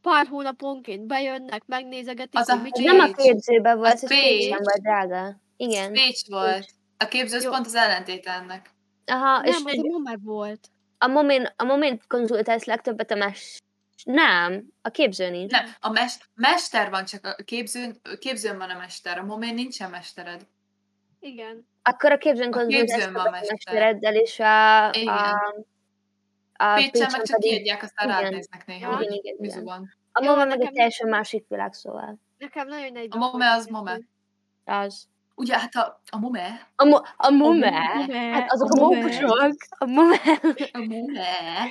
pár 0.00 0.26
hónaponként 0.26 1.06
bejönnek, 1.06 1.62
megnézegetik, 1.66 2.40
az 2.40 2.48
a 2.48 2.56
mit 2.56 2.76
Nem 2.76 3.00
a 3.00 3.12
képzőben 3.12 3.76
volt, 3.76 3.92
ez 3.92 4.08
Pécs 4.08 4.50
nem 4.50 4.60
volt 4.62 4.80
drága. 4.80 5.40
Igen. 5.56 5.92
Pécs 5.92 6.28
volt. 6.28 6.66
A 6.96 7.04
képző 7.04 7.48
pont 7.48 7.66
az 7.66 7.74
ellentét 7.74 8.26
ennek. 8.26 8.70
Aha, 9.06 9.40
nem, 9.40 9.44
és 9.44 9.56
az 9.56 9.78
a 9.78 9.80
Momer 9.82 10.18
volt. 10.22 10.68
A 10.98 11.06
moment, 11.06 11.54
a 11.56 11.64
moment 11.64 12.06
konzultálsz 12.06 12.64
legtöbbet 12.64 13.10
a 13.10 13.16
más 13.16 13.62
Nem, 14.04 14.64
a 14.82 14.88
képző 14.88 15.30
nincs. 15.30 15.50
Nem, 15.52 15.66
a 15.80 15.88
mest, 15.90 16.28
mester 16.34 16.90
van, 16.90 17.04
csak 17.04 17.26
a 17.26 17.42
képzőn, 17.44 18.00
képzőn 18.18 18.58
van 18.58 18.70
a 18.70 18.78
mester, 18.78 19.18
a 19.18 19.22
momén 19.24 19.54
nincsen 19.54 19.90
mestered. 19.90 20.46
Igen. 21.20 21.66
Akkor 21.82 22.12
a 22.12 22.18
képzőn 22.18 22.52
A 22.52 22.56
konzultálsz 22.56 22.92
képzőn 22.92 23.12
van 23.12 23.26
a 23.26 23.30
mester. 23.30 23.50
mestereddel, 23.52 24.14
és 24.14 24.38
a, 24.38 24.90
Igen. 24.92 25.14
a, 25.14 25.54
a 26.54 26.74
Pécsen 26.74 27.08
meg 27.12 27.22
csak 27.22 27.38
kiadják, 27.38 27.82
aztán 27.82 28.08
igen. 28.08 28.20
rád 28.20 28.32
néznek 28.32 28.66
néha, 28.66 29.00
Igen, 29.00 29.12
igen, 29.12 29.36
igen. 29.38 29.64
van. 29.64 29.96
A 30.12 30.24
Jó, 30.24 30.30
MOME 30.30 30.44
meg 30.44 30.60
egy 30.60 30.72
teljesen 30.72 31.08
másik 31.08 31.44
világ, 31.48 31.72
szóval. 31.72 32.18
Nekem 32.38 32.66
nagyon 32.68 32.92
nagy 32.92 33.06
A 33.10 33.16
mome 33.16 33.50
az 33.50 33.66
mome. 33.66 34.00
Az. 34.64 35.08
Ugye, 35.34 35.58
hát 35.58 35.74
a, 35.74 36.02
a 36.10 36.18
mome, 36.18 36.70
A, 36.76 36.84
mo- 36.84 37.06
a 37.16 37.30
MOME? 37.30 37.70
MOME, 37.94 38.18
Hát 38.18 38.52
azok 38.52 38.72
a 38.72 38.82
a 38.82 38.86
mókusok. 38.88 39.54
A 39.78 39.84
MOME. 39.86 40.16
a 40.72 40.78
mome. 40.78 41.68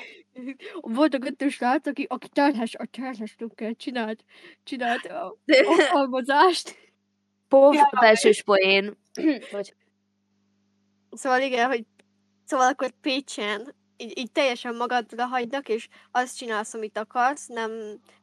Volt 0.81 1.13
a 1.13 1.17
kettő 1.19 1.49
srác, 1.49 1.87
aki, 1.87 2.05
aki 2.09 2.29
terhes, 2.29 2.75
a 2.75 2.85
terhes 2.85 3.35
nőkkel 3.37 3.73
csinált, 3.75 4.23
csinált 4.63 5.05
a 5.05 5.37
alkalmazást. 5.65 6.77
Pov, 7.47 7.73
Ja. 7.73 7.89
belsős 7.99 8.43
poén. 8.43 8.97
Szóval 11.15 11.41
igen, 11.41 11.67
hogy 11.67 11.85
szóval 12.45 12.67
akkor 12.67 12.91
Pécsen 13.01 13.75
így, 13.97 14.17
így 14.17 14.31
teljesen 14.31 14.75
magadra 14.75 15.25
hagynak, 15.25 15.69
és 15.69 15.87
azt 16.11 16.37
csinálsz, 16.37 16.73
amit 16.73 16.97
akarsz, 16.97 17.47
nem 17.47 17.71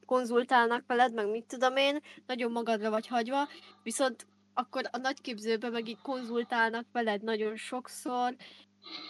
konzultálnak 0.06 0.84
veled, 0.86 1.14
meg 1.14 1.30
mit 1.30 1.44
tudom 1.46 1.76
én, 1.76 1.98
nagyon 2.26 2.52
magadra 2.52 2.90
vagy 2.90 3.06
hagyva, 3.06 3.48
viszont 3.82 4.26
akkor 4.54 4.88
a 4.90 4.98
nagyképzőben 4.98 5.72
meg 5.72 5.88
így 5.88 6.00
konzultálnak 6.02 6.86
veled 6.92 7.22
nagyon 7.22 7.56
sokszor, 7.56 8.36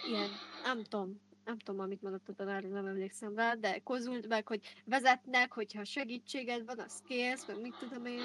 ilyen, 0.09 0.29
nem 0.63 0.83
tudom, 0.83 1.21
nem 1.45 1.57
tudom, 1.57 1.81
amit 1.81 2.01
mondott 2.01 2.27
a 2.27 2.33
tanár, 2.33 2.63
nem 2.63 2.85
emlékszem 2.85 3.35
rá, 3.35 3.53
de 3.53 3.79
konzult 3.79 4.27
meg, 4.27 4.47
hogy 4.47 4.61
vezetnek, 4.85 5.53
hogyha 5.53 5.83
segítséged 5.83 6.65
van, 6.65 6.79
azt 6.79 7.03
kérsz, 7.07 7.45
meg 7.47 7.61
mit 7.61 7.75
tudom 7.79 8.05
én. 8.05 8.21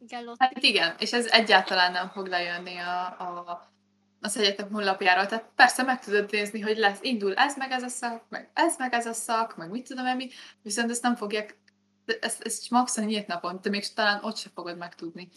Igen, 0.00 0.24
Lotti. 0.24 0.44
Hát 0.44 0.62
igen, 0.62 0.94
és 0.98 1.12
ez 1.12 1.26
egyáltalán 1.26 1.92
nem 1.92 2.08
fog 2.08 2.26
lejönni 2.26 2.76
a, 2.76 3.04
a, 3.04 3.72
az 4.20 4.36
egyetem 4.36 4.72
honlapjáról. 4.72 5.26
Tehát 5.26 5.50
persze 5.54 5.82
meg 5.82 6.04
tudod 6.04 6.30
nézni, 6.30 6.60
hogy 6.60 6.76
lesz, 6.76 6.98
indul 7.02 7.34
ez 7.34 7.56
meg 7.56 7.70
ez 7.70 7.82
a 7.82 7.88
szak, 7.88 8.24
meg 8.28 8.50
ez 8.54 8.74
meg 8.78 8.92
ez 8.92 9.06
a 9.06 9.12
szak, 9.12 9.56
meg 9.56 9.70
mit 9.70 9.88
tudom 9.88 10.06
én 10.06 10.16
mi, 10.16 10.28
viszont 10.62 10.90
ezt 10.90 11.02
nem 11.02 11.16
fogják, 11.16 11.58
de 12.06 12.18
ezt, 12.20 12.42
ezt 12.42 12.70
max 12.70 12.96
a 12.96 13.04
nyílt 13.04 13.26
napon, 13.26 13.60
te 13.60 13.68
még 13.68 13.92
talán 13.92 14.24
ott 14.24 14.36
se 14.36 14.48
fogod 14.54 14.76
megtudni. 14.76 15.28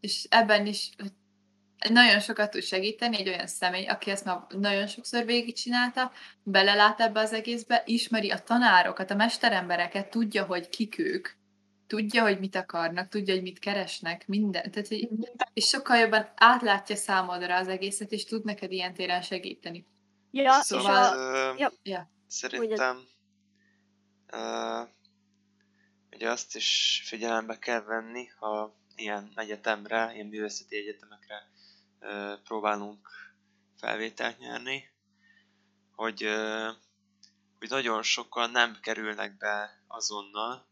És 0.00 0.26
ebben 0.30 0.66
is 0.66 0.90
hogy 1.82 1.92
nagyon 1.92 2.20
sokat 2.20 2.50
tud 2.50 2.62
segíteni 2.62 3.16
egy 3.16 3.28
olyan 3.28 3.46
személy, 3.46 3.86
aki 3.86 4.10
ezt 4.10 4.24
már 4.24 4.38
nagyon 4.48 4.86
sokszor 4.86 5.24
végigcsinálta, 5.24 6.12
belelát 6.42 7.00
ebbe 7.00 7.20
az 7.20 7.32
egészbe, 7.32 7.82
ismeri 7.86 8.30
a 8.30 8.38
tanárokat, 8.38 9.10
a 9.10 9.14
mesterembereket, 9.14 10.10
tudja, 10.10 10.44
hogy 10.44 10.68
kik 10.68 10.98
ők, 10.98 11.28
tudja, 11.86 12.22
hogy 12.22 12.38
mit 12.38 12.56
akarnak, 12.56 13.08
tudja, 13.08 13.34
hogy 13.34 13.42
mit 13.42 13.58
keresnek, 13.58 14.26
minden. 14.26 14.70
Tehát, 14.70 14.88
hogy, 14.88 15.08
és 15.52 15.66
sokkal 15.66 15.96
jobban 15.96 16.32
átlátja 16.34 16.96
számodra 16.96 17.56
az 17.56 17.68
egészet, 17.68 18.12
és 18.12 18.24
tud 18.24 18.44
neked 18.44 18.72
ilyen 18.72 18.94
téren 18.94 19.22
segíteni. 19.22 19.86
Ja, 20.30 20.52
Szóval- 20.52 21.12
és 21.12 21.18
a, 21.18 21.52
Ö, 21.52 21.54
ja. 21.56 21.72
Ja. 21.82 22.10
Szerintem 22.26 22.96
uh, 24.32 24.88
ugye 26.22 26.30
azt 26.30 26.56
is 26.56 27.02
figyelembe 27.04 27.58
kell 27.58 27.82
venni, 27.82 28.26
ha 28.26 28.76
ilyen 28.94 29.32
egyetemre, 29.34 30.10
ilyen 30.14 30.26
művészeti 30.26 30.76
egyetemekre 30.76 31.50
próbálunk 32.44 33.08
felvételt 33.76 34.38
nyerni, 34.38 34.90
hogy, 35.94 36.22
hogy 37.58 37.68
nagyon 37.68 38.02
sokan 38.02 38.50
nem 38.50 38.78
kerülnek 38.80 39.36
be 39.36 39.82
azonnal, 39.86 40.66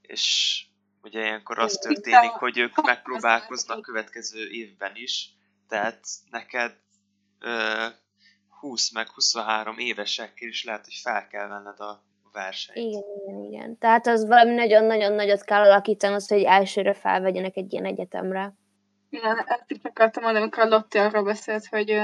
és 0.00 0.64
ugye 1.02 1.20
ilyenkor 1.20 1.58
az 1.58 1.72
történik, 1.72 2.30
hogy 2.30 2.58
ők 2.58 2.82
megpróbálkoznak 2.82 3.82
következő 3.82 4.50
évben 4.50 4.96
is, 4.96 5.28
tehát 5.68 6.06
neked 6.30 6.80
ö, 7.38 7.86
20 8.48 8.90
meg 8.90 9.08
23 9.08 9.78
évesekkel 9.78 10.48
is 10.48 10.64
lehet, 10.64 10.84
hogy 10.84 10.98
fel 11.02 11.28
kell 11.28 11.48
venned 11.48 11.80
a 11.80 12.10
versenyt. 12.32 12.78
Igen, 12.78 13.02
igen, 13.26 13.44
igen. 13.44 13.78
Tehát 13.78 14.06
az 14.06 14.26
valami 14.26 14.54
nagyon-nagyon 14.54 15.12
nagyot 15.12 15.44
kell 15.44 15.62
alakítani, 15.62 16.14
az, 16.14 16.28
hogy 16.28 16.42
elsőre 16.42 16.94
felvegyenek 16.94 17.56
egy 17.56 17.72
ilyen 17.72 17.84
egyetemre. 17.84 18.54
Igen, 19.10 19.44
ezt 19.46 19.70
is 19.70 19.78
akartam 19.82 20.22
mondani, 20.22 20.44
amikor 20.44 20.62
a 20.62 20.68
Lotti 20.68 20.98
arról 20.98 21.22
beszélt, 21.22 21.66
hogy, 21.66 22.00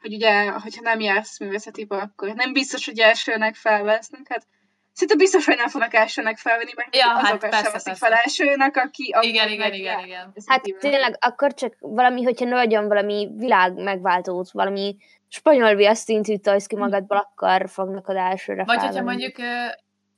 hogy 0.00 0.14
ugye, 0.14 0.50
hogyha 0.50 0.82
nem 0.82 1.00
jársz 1.00 1.40
művészetibe, 1.40 1.96
akkor 1.96 2.34
nem 2.34 2.52
biztos, 2.52 2.86
hogy 2.86 2.98
elsőnek 2.98 3.54
felvesznek. 3.54 4.20
Hát 4.28 4.46
szinte 4.94 5.14
biztos, 5.14 5.44
hogy 5.44 5.56
nem 5.56 5.68
fognak 5.68 5.94
elsőnek 5.94 6.38
felvenni, 6.38 6.70
mert 6.76 6.96
Ja, 6.96 7.08
azok 7.10 7.20
hát 7.20 7.30
sem 7.40 7.50
persze, 7.50 7.70
veszik 7.70 7.84
persze. 7.84 8.06
fel 8.06 8.14
elsőnek, 8.22 8.76
aki... 8.76 9.14
Igen, 9.20 9.48
igen, 9.48 9.58
meg 9.68 9.78
igen, 9.78 9.98
igen. 10.04 10.32
Hát 10.46 10.62
tényleg 10.78 11.16
akkor 11.20 11.54
csak 11.54 11.74
valami, 11.80 12.22
hogyha 12.22 12.44
nagyon 12.44 12.88
valami 12.88 13.28
világ 13.36 13.74
megváltót, 13.74 14.50
valami 14.50 14.96
spanyol 15.28 15.74
viasztintűt 15.74 16.42
tolsz 16.42 16.66
ki 16.66 16.76
magadból, 16.76 17.16
akkor 17.16 17.68
fognak 17.68 18.08
oda 18.08 18.18
elsőre 18.18 18.64
Vagy 18.64 18.76
hogyha 18.76 18.92
felvenni. 18.92 19.06
mondjuk 19.06 19.38
ö, 19.38 19.66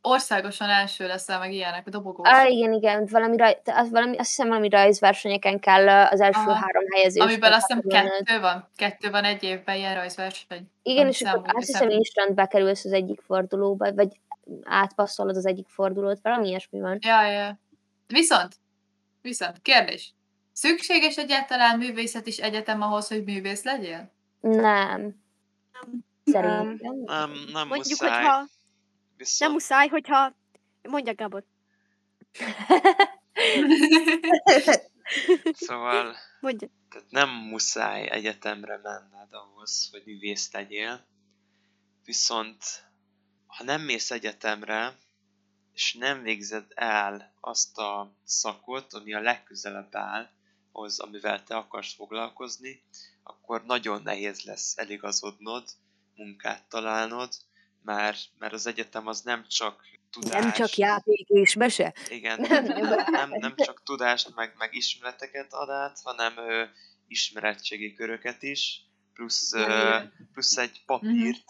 országosan 0.01 0.68
első 0.68 1.07
leszel, 1.07 1.39
meg 1.39 1.53
ilyenek, 1.53 1.87
a 1.87 1.91
dobogós. 1.91 2.29
Ah, 2.29 2.51
igen, 2.51 2.72
igen, 2.72 3.09
valami, 3.11 3.37
raj, 3.37 3.59
az 3.64 3.91
valami, 3.91 4.16
azt 4.16 4.29
hiszem 4.29 4.49
valami 4.49 4.68
rajzversenyeken 4.68 5.59
kell 5.61 5.89
az 5.89 6.20
első 6.20 6.41
Aha. 6.41 6.53
három 6.53 6.85
helyezést. 6.95 7.27
Amiben 7.27 7.53
azt 7.53 7.66
hiszem 7.66 7.83
kettő 7.89 8.41
van. 8.41 8.70
Kettő 8.77 9.11
van 9.11 9.24
egy 9.24 9.43
évben 9.43 9.77
ilyen 9.77 9.95
rajzverseny. 9.95 10.70
Igen, 10.83 11.07
és 11.07 11.22
akkor 11.22 11.55
azt 11.55 11.66
hiszem 11.66 11.83
hiszem. 11.83 11.99
instant 11.99 12.35
bekerülsz 12.35 12.85
az 12.85 12.93
egyik 12.93 13.20
fordulóba, 13.20 13.93
vagy 13.95 14.09
átpasszolod 14.62 15.36
az 15.36 15.47
egyik 15.47 15.68
fordulót, 15.68 16.20
valami 16.22 16.49
ilyesmi 16.49 16.80
van. 16.80 16.99
Ja, 17.01 17.26
ja. 17.26 17.59
Viszont, 18.07 18.57
viszont, 19.22 19.62
kérdés. 19.62 20.14
Szükséges 20.53 21.16
egyáltalán 21.16 21.78
művészet 21.78 22.26
is 22.26 22.38
egyetem 22.38 22.82
ahhoz, 22.82 23.09
hogy 23.09 23.24
művész 23.24 23.62
legyél? 23.62 24.12
Nem. 24.40 25.24
Szerintem. 26.24 26.78
Nem, 27.05 27.30
nem 27.53 27.68
mondjuk, 27.68 28.01
muszáj. 28.01 28.11
hogyha 28.11 28.36
nem 28.36 28.47
Viszont 29.16 29.53
muszáj, 29.53 29.88
hogyha... 29.88 30.34
Mondja, 30.82 31.14
Gábor. 31.14 31.44
szóval 35.53 36.16
Mondja. 36.40 36.68
tehát 36.90 37.11
nem 37.11 37.28
muszáj 37.28 38.11
egyetemre 38.11 38.80
menned 38.82 39.32
ahhoz, 39.32 39.88
hogy 39.90 40.03
művész 40.05 40.53
legyél. 40.53 41.07
Viszont 42.05 42.86
ha 43.57 43.64
nem 43.64 43.82
mész 43.82 44.11
egyetemre, 44.11 44.96
és 45.72 45.94
nem 45.94 46.22
végzed 46.22 46.64
el 46.74 47.32
azt 47.40 47.78
a 47.78 48.12
szakot, 48.24 48.92
ami 48.92 49.14
a 49.14 49.20
legközelebb 49.20 49.94
áll 49.94 50.28
ahhoz, 50.72 50.98
amivel 50.98 51.44
te 51.44 51.57
akarsz 51.57 51.94
foglalkozni, 51.94 52.82
akkor 53.22 53.64
nagyon 53.64 54.02
nehéz 54.02 54.42
lesz 54.42 54.76
eligazodnod, 54.76 55.68
munkát 56.14 56.62
találnod, 56.68 57.32
mert, 57.82 58.18
mert 58.38 58.52
az 58.52 58.66
egyetem 58.66 59.07
az 59.07 59.20
nem 59.20 59.46
csak 59.48 59.82
tudás. 60.11 60.42
Nem 60.42 60.52
csak 60.52 60.76
játék 60.76 61.28
és 61.28 61.54
mese. 61.54 61.94
Igen, 62.09 62.40
nem, 63.11 63.30
nem 63.30 63.57
csak 63.57 63.82
tudást, 63.84 64.34
meg, 64.34 64.54
meg 64.59 64.74
ismereteket 64.74 65.52
ad 65.52 65.70
át, 65.70 66.00
hanem 66.02 66.36
ö, 66.36 66.64
ismerettségi 67.09 67.94
köröket 67.94 68.42
is, 68.42 68.80
plusz, 69.12 69.52
ö, 69.52 69.98
plusz 70.32 70.57
egy 70.57 70.82
papírt, 70.86 71.44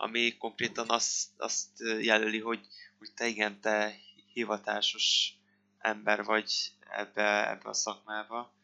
ami 0.00 0.36
konkrétan 0.36 0.88
azt, 0.88 1.28
azt 1.36 1.68
jelöli, 2.00 2.40
hogy, 2.40 2.66
hogy 2.98 3.12
te 3.14 3.26
igen, 3.26 3.60
te 3.60 3.94
hivatásos 4.32 5.34
ember 5.78 6.24
vagy 6.24 6.72
ebbe, 6.90 7.50
ebbe 7.50 7.68
a 7.68 7.72
szakmába, 7.72 8.54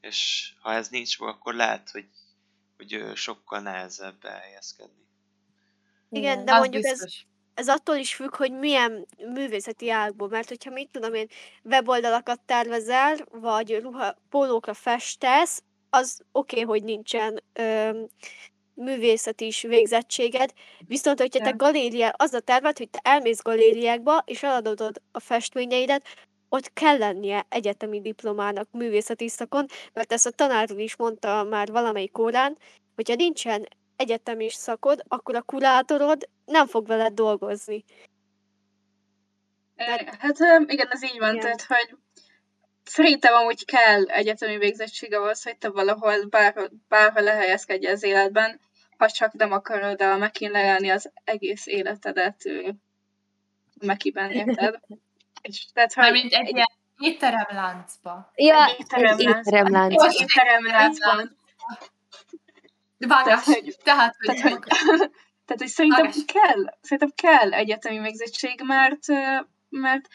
és 0.00 0.52
ha 0.60 0.72
ez 0.72 0.88
nincs 0.88 1.20
meg, 1.20 1.28
akkor 1.28 1.54
lehet, 1.54 1.90
hogy, 1.90 2.08
hogy 2.76 3.16
sokkal 3.16 3.60
nehezebb 3.60 4.24
elhelyezkedni. 4.24 5.06
Igen, 6.08 6.44
de 6.44 6.52
Az 6.52 6.58
mondjuk 6.58 6.84
ez, 6.84 7.04
ez 7.54 7.68
attól 7.68 7.96
is 7.96 8.14
függ, 8.14 8.36
hogy 8.36 8.52
milyen 8.52 9.06
művészeti 9.16 9.90
ágból, 9.90 10.28
mert 10.28 10.48
hogyha 10.48 10.70
mit 10.70 10.90
tudom 10.90 11.14
én, 11.14 11.28
weboldalakat 11.62 12.40
tervezel, 12.40 13.16
vagy 13.30 13.80
ruha, 13.80 14.16
pólókra 14.28 14.74
festesz, 14.74 15.62
az 15.90 16.22
oké, 16.32 16.62
okay, 16.62 16.68
hogy 16.68 16.84
nincsen 16.84 17.42
ö, 17.52 18.02
művészeti 18.74 19.46
is 19.46 19.62
végzettséged, 19.62 20.52
viszont 20.86 21.20
hogyha 21.20 21.44
te 21.44 21.50
galéria, 21.50 22.08
az 22.16 22.32
a 22.32 22.40
terved, 22.40 22.78
hogy 22.78 22.90
te 22.90 23.00
elmész 23.02 23.42
galériákba, 23.42 24.22
és 24.26 24.42
eladod 24.42 25.02
a 25.12 25.20
festményeidet, 25.20 26.06
ott 26.48 26.72
kell 26.72 26.98
lennie 26.98 27.46
egyetemi 27.48 28.00
diplomának 28.00 28.68
művészeti 28.70 29.28
szakon, 29.28 29.66
mert 29.92 30.12
ezt 30.12 30.26
a 30.26 30.30
tanár 30.30 30.72
úr 30.72 30.80
is 30.80 30.96
mondta 30.96 31.42
már 31.42 31.70
valamelyik 31.70 32.18
órán, 32.18 32.58
hogyha 32.94 33.14
nincsen 33.14 33.68
egyetemi 33.96 34.50
szakod, 34.50 35.02
akkor 35.08 35.34
a 35.34 35.42
kurátorod 35.42 36.28
nem 36.44 36.66
fog 36.66 36.86
veled 36.86 37.12
dolgozni. 37.12 37.84
Eh, 39.74 39.98
Hát 40.18 40.38
igen, 40.66 40.88
ez 40.90 41.04
így 41.04 41.18
van, 41.18 41.34
Igen. 41.34 41.40
tehát, 41.40 41.62
hogy 41.62 41.96
szerintem 42.84 43.34
amúgy 43.34 43.64
kell 43.64 44.04
egyetemi 44.04 44.56
végzettség 44.58 45.14
ahhoz, 45.14 45.42
hogy 45.42 45.56
te 45.58 45.68
valahol 45.70 46.26
bárhol, 46.28 46.68
bárhol 46.88 47.22
lehelyezkedj 47.22 47.86
az 47.86 48.02
életben. 48.02 48.60
ha 48.98 49.10
csak 49.10 49.32
nem 49.32 49.52
akarod 49.52 50.02
a 50.02 50.16
mekin 50.16 50.50
leelni 50.50 50.90
az 50.90 51.10
egész 51.24 51.66
életedet 51.66 52.36
Mekiben, 53.80 54.30
érted? 54.30 54.80
És 55.42 55.66
tehát, 55.72 55.92
hogy 55.94 56.04
Mármint 56.04 56.32
egy 56.32 56.54
ilyen 56.54 56.66
étteremláncba. 56.98 58.32
Ja, 58.34 58.64
Egy 58.66 58.76
étteremlánc. 58.78 59.20
egy 59.20 59.28
étteremlánc. 59.46 60.02
egy 60.04 60.20
étteremláncban. 60.20 61.36
Vágás. 62.98 63.44
Tehát, 63.44 63.60
hogy- 63.60 63.76
Tehát, 63.82 64.14
hogy, 64.18 64.36
Tehát, 64.36 64.52
hogy, 64.52 64.60
tehát, 65.46 65.58
hogy 65.60 65.66
szerintem 65.66 66.04
Vágás. 66.04 66.24
kell, 66.26 66.74
szerintem 66.80 67.12
kell 67.16 67.52
egyetemi 67.52 67.98
végzettség, 67.98 68.60
mert, 68.64 69.06
mert 69.68 70.08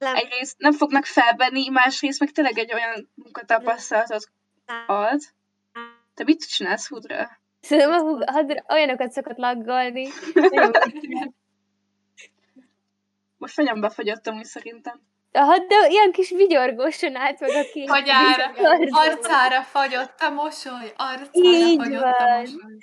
Nem. 0.00 0.14
egyrészt 0.16 0.58
nem 0.58 0.72
fognak 0.72 1.04
felvenni, 1.04 1.68
másrészt 1.68 2.20
meg 2.20 2.30
tényleg 2.30 2.58
egy 2.58 2.74
olyan 2.74 3.10
munkatapasztalatot 3.14 4.30
ad. 4.86 5.20
Te 6.14 6.24
mit 6.24 6.48
csinálsz 6.48 6.88
hudra? 6.88 7.40
Szerintem 7.60 7.92
a 7.92 8.32
had, 8.32 8.64
olyanokat 8.68 9.10
szokott 9.10 9.36
laggolni. 9.36 10.08
Most 13.38 13.56
nagyon 13.56 13.80
befagyottam 13.80 14.36
úgy 14.36 14.44
szerintem. 14.44 15.00
Hát, 15.32 15.66
de 15.66 15.86
ilyen 15.88 16.12
kis 16.12 16.30
vigyorgósan 16.30 17.16
állt 17.16 17.40
meg 17.40 17.50
a 17.50 17.62
két. 17.72 17.88
Hagyára, 17.88 18.52
arcára 18.90 19.62
fagyott 19.62 20.20
a 20.20 20.30
mosoly, 20.30 20.92
arcára 20.96 21.28
Így 21.32 21.82
fagyott 21.82 22.02
a 22.02 22.16
van. 22.18 22.40
mosoly. 22.40 22.78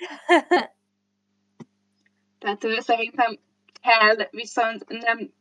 Tehát 2.38 2.64
ö, 2.64 2.80
szerintem 2.80 3.38
kell, 3.82 4.28
viszont 4.30 4.88
nem 4.88 5.32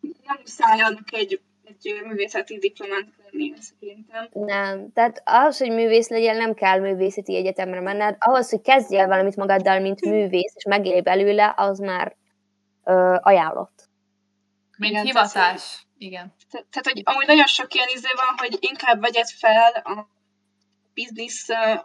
nem 0.00 0.36
muszáj 0.40 0.80
annak 0.80 1.12
egy, 1.12 1.40
egy 1.64 2.00
művészeti 2.06 2.58
diplomát 2.58 3.06
lenni, 3.30 3.52
szerintem. 3.56 4.28
Nem. 4.32 4.92
Tehát 4.92 5.22
ahhoz, 5.24 5.58
hogy 5.58 5.70
művész 5.70 6.08
legyen, 6.08 6.36
nem 6.36 6.54
kell 6.54 6.78
művészeti 6.80 7.36
egyetemre 7.36 7.80
menned. 7.80 8.16
Ahhoz, 8.18 8.50
hogy 8.50 8.60
kezdjél 8.60 9.06
valamit 9.06 9.36
magaddal, 9.36 9.80
mint 9.80 10.00
művész, 10.00 10.52
és 10.54 10.64
megélj 10.64 11.00
belőle, 11.00 11.54
az 11.56 11.78
már 11.78 12.16
ö, 12.84 13.16
ajánlott. 13.20 13.88
Mint 14.76 14.92
Igen, 14.92 15.04
hivatás. 15.04 15.86
Igen. 15.98 16.34
Te- 16.50 16.66
Tehát, 16.70 16.86
hogy 16.92 17.02
amúgy 17.04 17.26
nagyon 17.26 17.46
sok 17.46 17.74
ilyen 17.74 17.88
izé 17.94 18.08
van, 18.16 18.34
hogy 18.36 18.56
inkább 18.60 19.00
vegyed 19.00 19.28
fel 19.28 19.72
a 19.72 20.08
biznisz, 20.94 21.48
uh, 21.48 21.80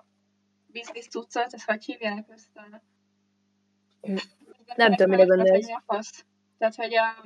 biznisz 0.67 1.07
cuccot, 1.07 1.53
ezt 1.53 1.65
hogy 1.65 1.85
hívják 1.85 2.25
ezt 2.29 2.55
a... 2.55 2.81
Nem 4.75 4.95
tudom, 4.95 5.09
mire 5.09 5.25
Tehát, 5.25 5.61
gondolsz. 5.61 6.25
Tehát, 6.57 6.75
hogy 6.75 6.95
a... 6.95 7.23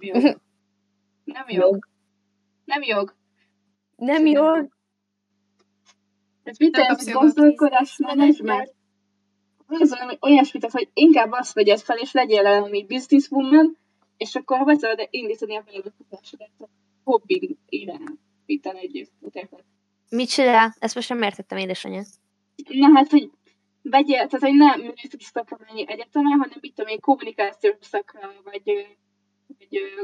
Jog. 0.00 0.40
Nem 1.24 1.44
jog. 1.48 1.62
Jog. 1.62 1.86
Nem 2.64 2.82
jog. 2.82 3.14
Nem 3.96 4.26
jó. 4.26 4.44
Ez 6.42 6.58
mit 6.58 6.76
jogot. 6.76 7.12
gondolkodás 7.12 7.96
menedzsment? 7.96 8.74
Az 9.66 9.90
valami 9.90 10.16
olyasmit, 10.20 10.70
hogy 10.70 10.88
inkább 10.94 11.32
azt 11.32 11.52
vegyed 11.52 11.80
fel, 11.80 11.98
és 11.98 12.12
legyél 12.12 12.42
valami 12.42 12.86
businesswoman, 12.86 13.78
és 14.16 14.34
akkor 14.34 14.64
be 14.64 14.76
tudod 14.76 15.08
indítani 15.10 15.56
a 15.56 15.62
vállalkozásodat 15.66 16.50
a 16.58 16.68
hobbi 17.04 17.58
irányítani 17.68 18.78
együtt. 18.80 19.12
Érted? 19.32 19.64
Micsoda? 20.10 20.74
Ezt 20.78 20.94
most 20.94 21.08
nem 21.08 21.22
értettem, 21.22 21.58
édesanyja. 21.58 22.02
Na 22.68 22.90
hát, 22.94 23.10
hogy 23.10 23.30
vegyél, 23.82 24.26
tehát, 24.26 24.40
hogy 24.40 24.54
nem 24.54 24.80
művészeti 24.80 25.24
szakra 25.24 25.58
menj 25.66 25.84
egyetemen, 25.86 26.38
hanem 26.38 26.58
mit 26.60 26.74
tudom 26.74 26.90
én, 26.90 27.00
kommunikációs 27.00 27.76
szakra, 27.80 28.32
vagy, 28.44 28.62
ö, 29.70 30.02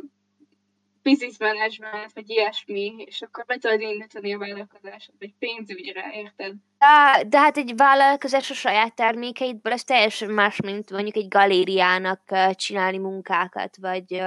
business 1.03 1.39
management, 1.39 2.13
vagy 2.13 2.31
ilyesmi, 2.31 2.95
és 3.07 3.23
akkor 3.23 3.45
be 3.45 3.59
tudod 3.59 3.81
indítani 3.81 4.35
a 4.35 4.39
vállalkozásod, 4.39 5.15
vagy 5.19 5.35
pénzügyre, 5.39 6.11
érted? 6.15 6.55
De, 6.79 7.25
de 7.29 7.39
hát 7.39 7.57
egy 7.57 7.73
vállalkozás 7.77 8.51
a 8.51 8.55
saját 8.55 8.95
termékeidből, 8.95 9.73
ez 9.73 9.85
teljesen 9.85 10.31
más, 10.31 10.61
mint 10.61 10.91
mondjuk 10.91 11.17
egy 11.17 11.29
galériának 11.29 12.23
csinálni 12.55 12.99
munkákat, 12.99 13.77
vagy, 13.77 14.23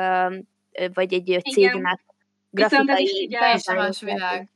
vagy 0.94 1.14
egy 1.14 1.40
cégnek 1.52 2.08
Viszont 2.52 2.90
ez 2.90 3.00
is 3.00 3.10
grafikai 3.12 3.40
Teljesen 3.40 3.76
más 3.76 4.02
világ. 4.02 4.52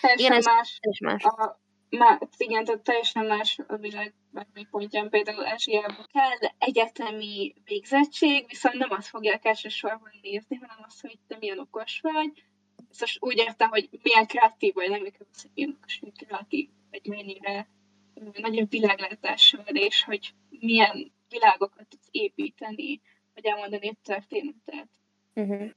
Teljesen 0.00 0.26
Igen, 0.26 0.32
ez- 0.32 0.44
más 0.44 0.78
más. 1.00 1.24
a, 1.24 1.59
má, 1.90 2.18
igen, 2.36 2.64
tehát 2.64 2.80
teljesen 2.80 3.26
más 3.26 3.58
a 3.66 3.76
világ 3.76 4.14
bármi 4.30 4.66
pontján, 4.70 5.08
például 5.08 5.46
Ázsiában 5.46 6.06
kell 6.12 6.50
egyetemi 6.58 7.54
végzettség, 7.64 8.44
viszont 8.48 8.74
nem 8.74 8.90
azt 8.90 9.08
fogják 9.08 9.44
elsősorban 9.44 10.12
nézni, 10.22 10.56
hanem 10.56 10.84
azt, 10.86 11.00
hogy 11.00 11.18
te 11.26 11.36
milyen 11.40 11.58
okos 11.58 12.00
vagy. 12.00 12.44
Most 13.00 13.16
úgy 13.20 13.36
értem, 13.36 13.68
hogy 13.68 13.88
milyen 14.02 14.26
kreatív 14.26 14.74
vagy, 14.74 14.90
nem 14.90 15.00
mikor 15.00 15.26
az, 15.32 15.42
hogy 15.42 15.50
milyen 15.54 15.76
okos, 15.76 15.98
vagy 16.00 16.26
kreatív, 16.26 16.68
vagy 16.90 17.06
mennyire 17.06 17.68
nagyobb 18.32 18.70
világlátás 18.70 19.56
van, 19.64 19.74
és 19.74 20.04
hogy 20.04 20.34
milyen 20.48 21.12
világokat 21.28 21.86
tudsz 21.88 22.08
építeni, 22.10 23.00
vagy 23.34 23.44
elmondani 23.44 23.86
egy 23.86 23.98
történetet. 24.02 24.88
Uh-huh. 25.34 25.70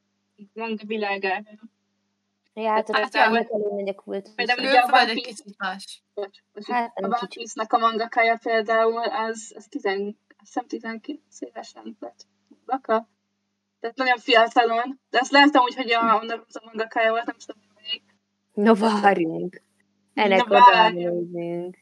Manga 0.53 0.85
világára. 0.85 1.51
Ja, 2.53 2.69
hát 2.69 2.89
Hát, 2.95 3.13
ja, 3.13 3.21
elég 3.21 3.47
nagy 3.49 3.89
a 3.89 3.93
kult. 3.93 4.35
Például 4.35 4.59
ugye 4.59 4.79
a 4.79 4.85
One 4.85 4.99
egy 4.99 5.13
Piece- 5.13 5.29
kicsit 5.43 5.57
más. 5.57 6.03
Hát, 6.67 6.91
a 6.95 7.05
One 7.05 7.15
kicsit. 7.19 7.33
Piece-nek 7.37 7.73
a 7.73 7.77
mangakája 7.77 8.37
például, 8.43 8.97
az, 9.03 9.53
az 9.55 9.65
10, 9.69 9.85
azt 9.85 10.15
hiszem 10.39 10.65
19 10.67 11.11
évesen 11.39 11.97
lett 11.99 12.25
mangaka. 12.47 13.09
Tehát 13.79 13.95
nagyon 13.97 14.17
fiatalon. 14.17 14.99
De 15.09 15.19
azt 15.21 15.31
láttam 15.31 15.63
úgy, 15.63 15.75
hogy 15.75 15.91
a 15.91 16.01
Naruto 16.03 16.59
mangakája 16.65 17.09
volt, 17.11 17.25
nem 17.25 17.35
tudom, 17.45 17.61
hogy 17.61 17.83
melyik. 17.83 18.03
No, 18.53 18.75
várjunk. 19.01 19.61
Ennek 20.13 20.37
Na, 20.37 20.43
oda 20.45 20.71
várjunk. 20.71 21.31
nézzünk. 21.31 21.77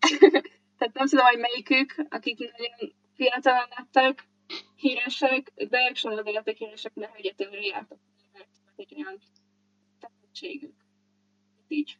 Tehát 0.78 0.94
nem 0.94 1.06
tudom, 1.06 1.26
hogy 1.26 1.38
melyikük, 1.38 1.94
akik 2.08 2.38
nagyon 2.38 2.94
fiatalon 3.14 3.66
lettek, 3.76 4.28
híresek, 4.76 5.52
de 5.68 5.90
soha 5.94 6.14
nem 6.14 6.24
lettek 6.34 6.56
híresek, 6.56 6.94
mert 6.94 7.12
hogy 7.12 7.26
egyetemre 7.26 7.60
jártak, 7.60 7.98
egy 8.76 8.94
olyan 8.96 9.18
tehetségük. 10.34 10.74
Így. 11.68 11.98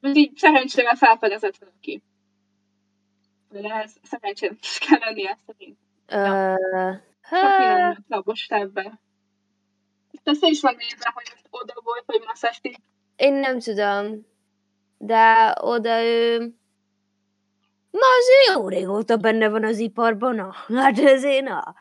Mert 0.00 0.16
így 0.16 0.36
szerencsével 0.36 0.94
felfedezett 0.94 1.56
valaki. 1.56 2.02
De 3.50 3.74
ez 3.74 3.94
szerencsének 4.02 4.58
is 4.60 4.78
kell 4.78 4.98
lennie 4.98 5.38
szerint. 5.46 5.78
Ö, 6.06 6.54
Sok 7.22 7.38
hát, 7.38 7.58
minden 7.58 8.04
labos 8.08 8.46
ebbe. 8.48 9.00
Össze 10.22 10.48
is 10.48 10.60
van 10.60 10.74
nézve, 10.78 11.10
hogy 11.14 11.24
most 11.32 11.46
oda 11.50 11.74
volt, 11.84 12.04
vagy 12.06 12.22
Masasti. 12.26 12.76
Én 13.16 13.32
nem 13.32 13.58
tudom. 13.58 14.26
De 14.98 15.54
oda 15.60 16.02
ő... 16.02 16.38
Ma 17.90 18.06
azért 18.18 18.58
jó 18.58 18.68
régóta 18.68 19.16
benne 19.16 19.48
van 19.48 19.64
az 19.64 19.78
iparban, 19.78 20.34
na. 20.34 20.54
Hát 20.68 20.98
ezért, 20.98 21.44
na. 21.44 21.74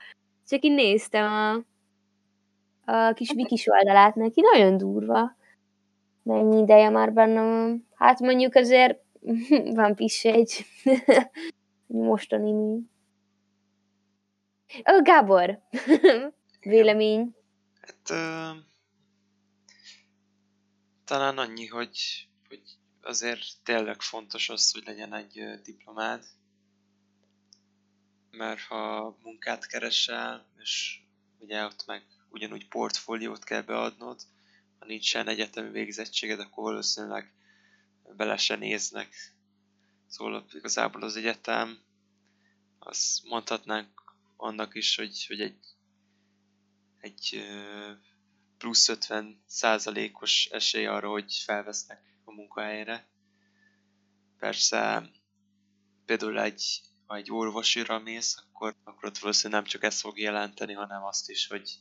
Csak 0.48 0.64
én 0.64 0.74
néztem 0.74 1.32
a, 1.32 1.52
a 2.91 3.14
kis 3.14 3.30
wikis 3.30 3.68
oldalát 3.68 4.16
neki, 4.16 4.41
nagyon 4.41 4.78
durva. 4.78 5.36
Mennyi 6.24 6.61
ideje 6.61 6.89
már 6.89 7.13
benne 7.13 7.41
van. 7.41 7.88
Hát 7.95 8.19
mondjuk 8.19 8.55
azért 8.55 8.99
van 9.80 9.95
Piece 9.95 10.32
egy 10.32 10.65
mostani 11.86 12.51
mű. 12.51 12.80
Ö, 14.84 15.01
Gábor, 15.01 15.59
vélemény. 16.61 17.36
Hát 17.82 18.09
ö, 18.09 18.49
talán 21.05 21.38
annyi, 21.38 21.67
hogy, 21.67 22.28
hogy 22.47 22.61
azért 23.01 23.43
tényleg 23.63 24.01
fontos 24.01 24.49
az, 24.49 24.71
hogy 24.71 24.84
legyen 24.86 25.13
egy 25.13 25.39
ö, 25.39 25.55
diplomád. 25.63 26.24
Mert 28.32 28.61
ha 28.61 29.17
munkát 29.24 29.67
keresel, 29.67 30.45
és 30.61 31.01
ugye 31.39 31.65
ott 31.65 31.86
meg 31.86 32.05
ugyanúgy 32.30 32.67
portfóliót 32.67 33.43
kell 33.43 33.61
beadnod, 33.61 34.21
ha 34.84 34.90
nincsen 34.90 35.28
egyetemi 35.28 35.70
végzettséged, 35.70 36.40
akkor 36.40 36.64
valószínűleg 36.64 37.34
bele 38.16 38.38
se 38.38 38.56
néznek. 38.56 39.16
Szóval 40.08 40.46
igazából 40.52 41.04
az 41.04 41.16
egyetem, 41.16 41.80
azt 42.80 43.24
mondhatnánk 43.24 44.16
annak 44.38 44.76
is, 44.76 44.96
hogy, 44.96 45.26
hogy 45.26 45.42
egy, 45.42 45.58
egy 47.00 47.46
plusz 48.58 48.88
50 48.90 49.44
százalékos 49.46 50.46
esély 50.46 50.86
arra, 50.86 51.10
hogy 51.10 51.34
felvesznek 51.46 52.02
a 52.24 52.32
munkahelyre. 52.32 53.08
Persze 54.38 55.10
például 56.06 56.40
egy, 56.40 56.82
ha 57.06 57.16
egy 57.16 57.32
orvosira 57.32 58.00
mész, 58.00 58.38
akkor, 58.38 58.76
akkor 58.84 59.06
ott 59.06 59.18
valószínűleg 59.18 59.62
nem 59.62 59.72
csak 59.72 59.84
ezt 59.84 60.00
fog 60.00 60.20
jelenteni, 60.20 60.74
hanem 60.74 61.04
azt 61.04 61.30
is, 61.30 61.48
hogy, 61.48 61.80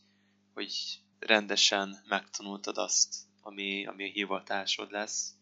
hogy 0.55 1.02
rendesen 1.27 2.03
megtanultad 2.09 2.79
azt, 2.79 3.14
ami, 3.41 3.87
ami 3.87 4.05
a 4.05 4.12
hivatásod 4.12 4.91
lesz. 4.91 5.35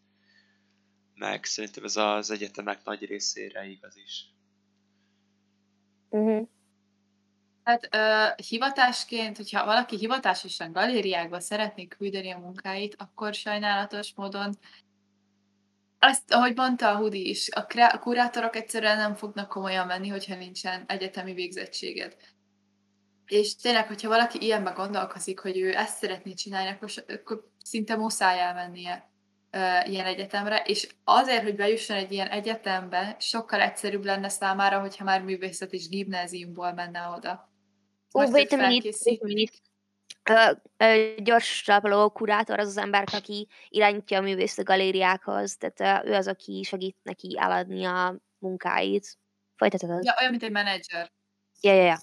Meg 1.14 1.45
szerintem 1.45 1.85
ez 1.85 1.97
az 1.97 2.31
egyetemek 2.31 2.85
nagy 2.85 3.05
részére 3.05 3.66
igaz 3.66 3.97
is. 3.97 4.35
Uh-huh. 6.09 6.49
Hát 7.62 7.89
ö, 7.91 8.26
hivatásként, 8.49 9.37
hogyha 9.37 9.64
valaki 9.64 9.97
hivatásosan 9.97 10.72
galériákba 10.72 11.41
szeretné 11.41 11.87
küldeni 11.87 12.31
a 12.31 12.39
munkáit, 12.39 12.95
akkor 12.99 13.35
sajnálatos 13.35 14.14
módon 14.14 14.59
azt, 16.03 16.33
ahogy 16.33 16.57
mondta 16.57 16.91
a 16.91 16.97
Hudi 16.97 17.28
is, 17.28 17.51
a, 17.51 17.66
krá- 17.66 17.93
a 17.93 17.99
kurátorok 17.99 18.57
egyszerűen 18.57 18.97
nem 18.97 19.14
fognak 19.14 19.49
komolyan 19.49 19.87
menni, 19.87 20.09
hogyha 20.09 20.35
nincsen 20.35 20.85
egyetemi 20.87 21.33
végzettséged. 21.33 22.16
És 23.31 23.57
tényleg, 23.57 23.87
hogyha 23.87 24.09
valaki 24.09 24.45
ilyenbe 24.45 24.70
gondolkozik, 24.70 25.39
hogy 25.39 25.59
ő 25.59 25.76
ezt 25.76 25.97
szeretné 25.97 26.33
csinálni, 26.33 26.68
akkor, 26.70 26.91
akkor 27.07 27.51
szinte 27.64 27.97
muszáj 27.97 28.41
elmennie 28.41 29.11
uh, 29.53 29.91
ilyen 29.91 30.07
egyetemre, 30.07 30.62
és 30.66 30.89
azért, 31.05 31.43
hogy 31.43 31.57
bejusson 31.57 31.97
egy 31.97 32.12
ilyen 32.12 32.28
egyetembe, 32.28 33.16
sokkal 33.18 33.61
egyszerűbb 33.61 34.05
lenne 34.05 34.28
számára, 34.28 34.81
hogyha 34.81 35.05
már 35.05 35.22
művészet 35.22 35.72
és 35.72 35.89
gimnáziumból 35.89 36.72
menne 36.72 37.09
oda. 37.16 37.53
Ó, 38.14 38.22
wait 38.22 38.53
a 38.53 38.57
minute, 38.57 38.89
wait 39.05 39.22
a 39.22 39.26
minute. 39.26 39.53
Uh, 40.31 40.57
uh, 40.78 41.14
gyors 41.16 41.62
talpaló 41.62 42.11
kurátor 42.11 42.59
az 42.59 42.68
az 42.68 42.76
ember, 42.76 43.09
aki 43.12 43.49
irányítja 43.68 44.18
a 44.18 44.22
művészeti 44.22 44.62
galériákhoz, 44.62 45.57
tehát 45.57 46.05
uh, 46.05 46.11
ő 46.11 46.14
az, 46.14 46.26
aki 46.26 46.62
segít 46.62 46.97
neki 47.03 47.37
eladni 47.39 47.85
a 47.85 48.16
munkáit. 48.39 49.18
Folytatod? 49.57 50.05
Ja, 50.05 50.14
olyan, 50.18 50.31
mint 50.31 50.43
egy 50.43 50.51
menedzser. 50.51 51.11
Ja, 51.61 51.72
ja, 51.72 51.83
ja. 51.83 51.99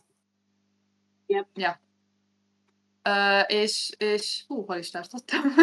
Yep. 1.28 1.48
Ja. 1.54 1.80
Uh, 3.10 3.44
és, 3.48 3.92
és 3.98 4.44
hú, 4.48 4.66
hol 4.66 4.78
is 4.78 4.90
tartottam? 4.90 5.42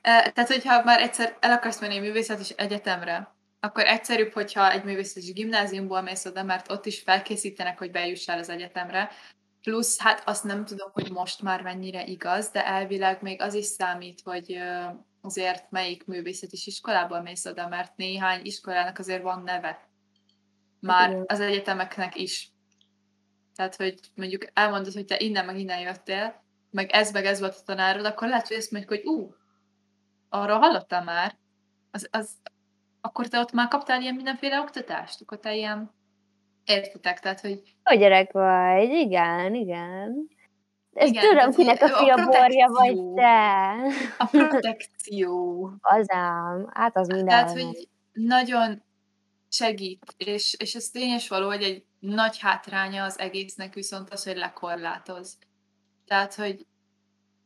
tehát, 0.00 0.46
hogyha 0.46 0.84
már 0.84 1.00
egyszer 1.00 1.36
el 1.40 1.52
akarsz 1.52 1.80
menni 1.80 1.98
művészet 1.98 2.40
és 2.40 2.50
egyetemre, 2.50 3.36
akkor 3.60 3.84
egyszerűbb, 3.84 4.32
hogyha 4.32 4.70
egy 4.70 4.84
művészeti 4.84 5.32
gimnáziumból 5.32 6.00
mész 6.00 6.24
oda, 6.24 6.42
mert 6.42 6.70
ott 6.70 6.86
is 6.86 7.00
felkészítenek, 7.00 7.78
hogy 7.78 7.90
bejussál 7.90 8.38
az 8.38 8.48
egyetemre. 8.48 9.10
Plusz, 9.62 10.00
hát 10.00 10.22
azt 10.28 10.44
nem 10.44 10.64
tudom, 10.64 10.90
hogy 10.92 11.10
most 11.10 11.42
már 11.42 11.62
mennyire 11.62 12.04
igaz, 12.04 12.50
de 12.50 12.66
elvileg 12.66 13.22
még 13.22 13.40
az 13.40 13.54
is 13.54 13.64
számít, 13.64 14.20
hogy 14.24 14.58
azért 15.20 15.70
melyik 15.70 16.06
művészeti 16.06 16.56
iskolából 16.64 17.20
mész 17.20 17.46
oda, 17.46 17.68
mert 17.68 17.96
néhány 17.96 18.40
iskolának 18.44 18.98
azért 18.98 19.22
van 19.22 19.42
neve. 19.42 19.88
Már 20.80 21.22
az 21.26 21.40
egyetemeknek 21.40 22.16
is. 22.16 22.50
Tehát, 23.56 23.76
hogy 23.76 24.00
mondjuk 24.14 24.46
elmondod, 24.52 24.92
hogy 24.92 25.04
te 25.04 25.18
innen 25.18 25.44
meg 25.44 25.58
innen 25.58 25.80
jöttél, 25.80 26.44
meg 26.70 26.90
ez 26.90 27.12
meg 27.12 27.24
ez 27.24 27.40
volt 27.40 27.54
a 27.54 27.64
tanárod, 27.64 28.04
akkor 28.04 28.28
lehet, 28.28 28.48
hogy 28.48 28.56
ezt 28.56 28.70
mondjuk, 28.70 28.92
hogy 28.92 29.12
ú, 29.14 29.34
arra 30.28 30.58
hallottál 30.58 31.04
már, 31.04 31.36
az, 31.90 32.08
az, 32.10 32.30
akkor 33.00 33.28
te 33.28 33.38
ott 33.38 33.52
már 33.52 33.68
kaptál 33.68 34.00
ilyen 34.00 34.14
mindenféle 34.14 34.60
oktatást, 34.60 35.20
akkor 35.20 35.38
te 35.38 35.54
ilyen 35.54 35.90
értitek, 36.64 37.20
tehát, 37.20 37.40
hogy 37.40 37.62
Jó 37.90 37.98
gyerek 37.98 38.32
vagy, 38.32 38.90
igen, 38.90 39.54
igen. 39.54 40.28
Ezt 40.92 41.08
Igen, 41.12 41.28
tudom, 41.28 41.50
kinek 41.50 41.82
a 41.82 41.84
a 41.84 41.88
fia 41.88 42.14
borja 42.24 42.68
vagy 42.68 42.98
te. 43.14 43.70
a 44.18 44.26
protekció, 44.26 45.70
Az 45.80 46.06
ám, 46.10 46.70
hát 46.72 46.96
az 46.96 47.08
minden. 47.08 47.26
tehát, 47.26 47.50
hogy 47.52 47.88
nagyon 48.12 48.82
segít, 49.48 50.14
és, 50.16 50.54
és 50.58 50.74
ez 50.74 50.88
tényes 50.88 51.28
való, 51.28 51.46
hogy 51.46 51.62
egy 51.62 51.84
nagy 51.98 52.38
hátránya 52.38 53.04
az 53.04 53.18
egésznek 53.18 53.74
viszont 53.74 54.10
az, 54.10 54.24
hogy 54.24 54.36
lekorlátoz. 54.36 55.38
Tehát, 56.06 56.34
hogy 56.34 56.66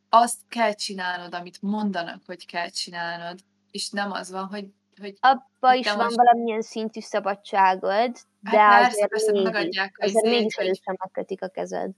azt 0.08 0.40
kell 0.48 0.74
csinálnod, 0.74 1.34
amit 1.34 1.62
mondanak, 1.62 2.22
hogy 2.26 2.46
kell 2.46 2.68
csinálnod, 2.68 3.38
és 3.70 3.90
nem 3.90 4.12
az 4.12 4.30
van, 4.30 4.46
hogy, 4.46 4.66
hogy 5.00 5.16
Abba 5.20 5.74
is 5.74 5.86
van 5.86 5.96
most- 5.96 6.16
valamilyen 6.16 6.62
szintű 6.62 7.00
szabadságod, 7.00 8.16
de 8.40 8.58
hát 8.58 8.82
persze, 8.82 9.06
persze 9.06 9.32
mégis, 9.32 9.50
megadják 9.50 9.98
a 9.98 10.04
azért 10.04 10.24
mégis 10.24 10.54
először 10.54 10.96
megkötik 10.98 11.42
a 11.42 11.48
kezed. 11.48 11.90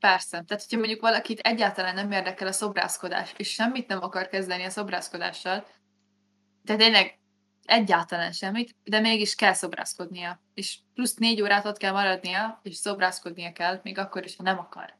Persze. 0.00 0.42
Tehát, 0.46 0.62
hogyha 0.62 0.78
mondjuk 0.78 1.00
valakit 1.00 1.38
egyáltalán 1.38 1.94
nem 1.94 2.12
érdekel 2.12 2.46
a 2.46 2.52
szobrászkodás, 2.52 3.34
és 3.36 3.52
semmit 3.52 3.88
nem 3.88 4.02
akar 4.02 4.28
kezdeni 4.28 4.64
a 4.64 4.70
szobrászkodással, 4.70 5.66
de 6.62 6.76
tényleg 6.76 7.18
egyáltalán 7.68 8.32
semmit, 8.32 8.76
de 8.84 9.00
mégis 9.00 9.34
kell 9.34 9.52
szobrászkodnia. 9.52 10.40
És 10.54 10.78
plusz 10.94 11.14
négy 11.14 11.42
órát 11.42 11.66
ott 11.66 11.76
kell 11.76 11.92
maradnia, 11.92 12.60
és 12.62 12.76
szobrászkodnia 12.76 13.52
kell, 13.52 13.80
még 13.82 13.98
akkor 13.98 14.24
is, 14.24 14.36
ha 14.36 14.42
nem 14.42 14.58
akar. 14.58 14.96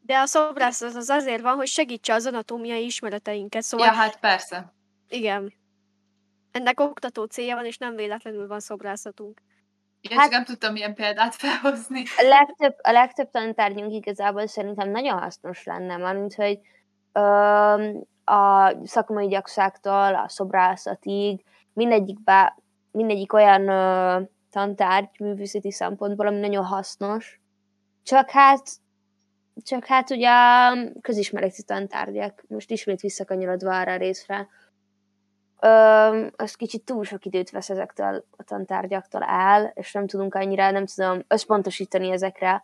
De 0.00 0.18
a 0.18 0.26
szobrászat 0.26 0.94
az 0.94 1.08
azért 1.08 1.42
van, 1.42 1.54
hogy 1.56 1.66
segítse 1.66 2.14
az 2.14 2.26
anatómiai 2.26 2.84
ismereteinket. 2.84 3.62
Szóval 3.62 3.86
Ja, 3.86 3.92
hát 3.92 4.20
persze. 4.20 4.72
igen. 5.08 5.52
Ennek 6.50 6.80
oktató 6.80 7.24
célja 7.24 7.54
van, 7.54 7.64
és 7.66 7.78
nem 7.78 7.94
véletlenül 7.96 8.46
van 8.46 8.60
szobrászatunk. 8.60 9.42
Én 10.00 10.10
Hát- 10.16 10.22
csak 10.22 10.32
nem 10.32 10.44
tudtam 10.44 10.76
ilyen 10.76 10.94
példát 10.94 11.34
felhozni. 11.34 12.02
A 12.16 12.22
legtöbb, 12.28 12.74
a 12.82 12.90
legtöbb 12.90 13.30
tanítárgyunk 13.30 13.92
igazából 13.92 14.46
szerintem 14.46 14.90
nagyon 14.90 15.18
hasznos 15.18 15.64
lenne, 15.64 15.96
mert 15.96 16.34
hogy 16.34 16.58
öm, 17.12 18.04
a 18.24 18.72
szakmai 18.86 19.26
gyakságtól 19.28 20.14
a 20.14 20.28
szobrászatig 20.28 21.44
mindegyikbe, 21.72 22.58
mindegyik 22.90 23.32
olyan 23.32 23.68
ö, 23.68 24.20
tantárgy 24.50 25.08
művészeti 25.18 25.72
szempontból, 25.72 26.26
ami 26.26 26.38
nagyon 26.38 26.64
hasznos. 26.64 27.40
Csak 28.02 28.30
hát 28.30 28.62
csak 29.64 29.84
hát 29.84 30.10
ugye 30.10 30.30
közismereti 31.00 31.62
tantárgyak, 31.62 32.44
most 32.48 32.70
ismét 32.70 33.00
visszakanyarodva 33.00 33.78
arra 33.78 33.92
a 33.92 33.96
részre, 33.96 34.48
Ö, 35.64 36.26
az 36.36 36.54
kicsit 36.54 36.84
túl 36.84 37.04
sok 37.04 37.24
időt 37.24 37.50
vesz 37.50 37.70
ezektől 37.70 38.24
a 38.36 38.42
tantárgyaktól 38.42 39.22
el, 39.22 39.72
és 39.74 39.92
nem 39.92 40.06
tudunk 40.06 40.34
annyira, 40.34 40.70
nem 40.70 40.86
tudom, 40.86 41.22
összpontosítani 41.28 42.10
ezekre 42.10 42.62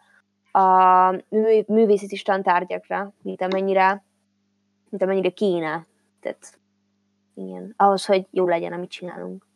a 0.53 1.11
mű, 1.29 1.63
művészeti 1.67 2.23
tantárgyakra, 2.23 3.13
mint 3.23 3.43
amennyire, 3.43 4.05
mint 4.89 5.03
amennyire 5.03 5.31
kéne. 5.31 5.87
Tehát, 6.21 6.59
igen, 7.39 7.75
ahhoz, 7.77 8.05
hogy 8.05 8.27
jó 8.31 8.49
legyen, 8.49 8.73
amit 8.73 8.91
csinálunk. 8.91 9.47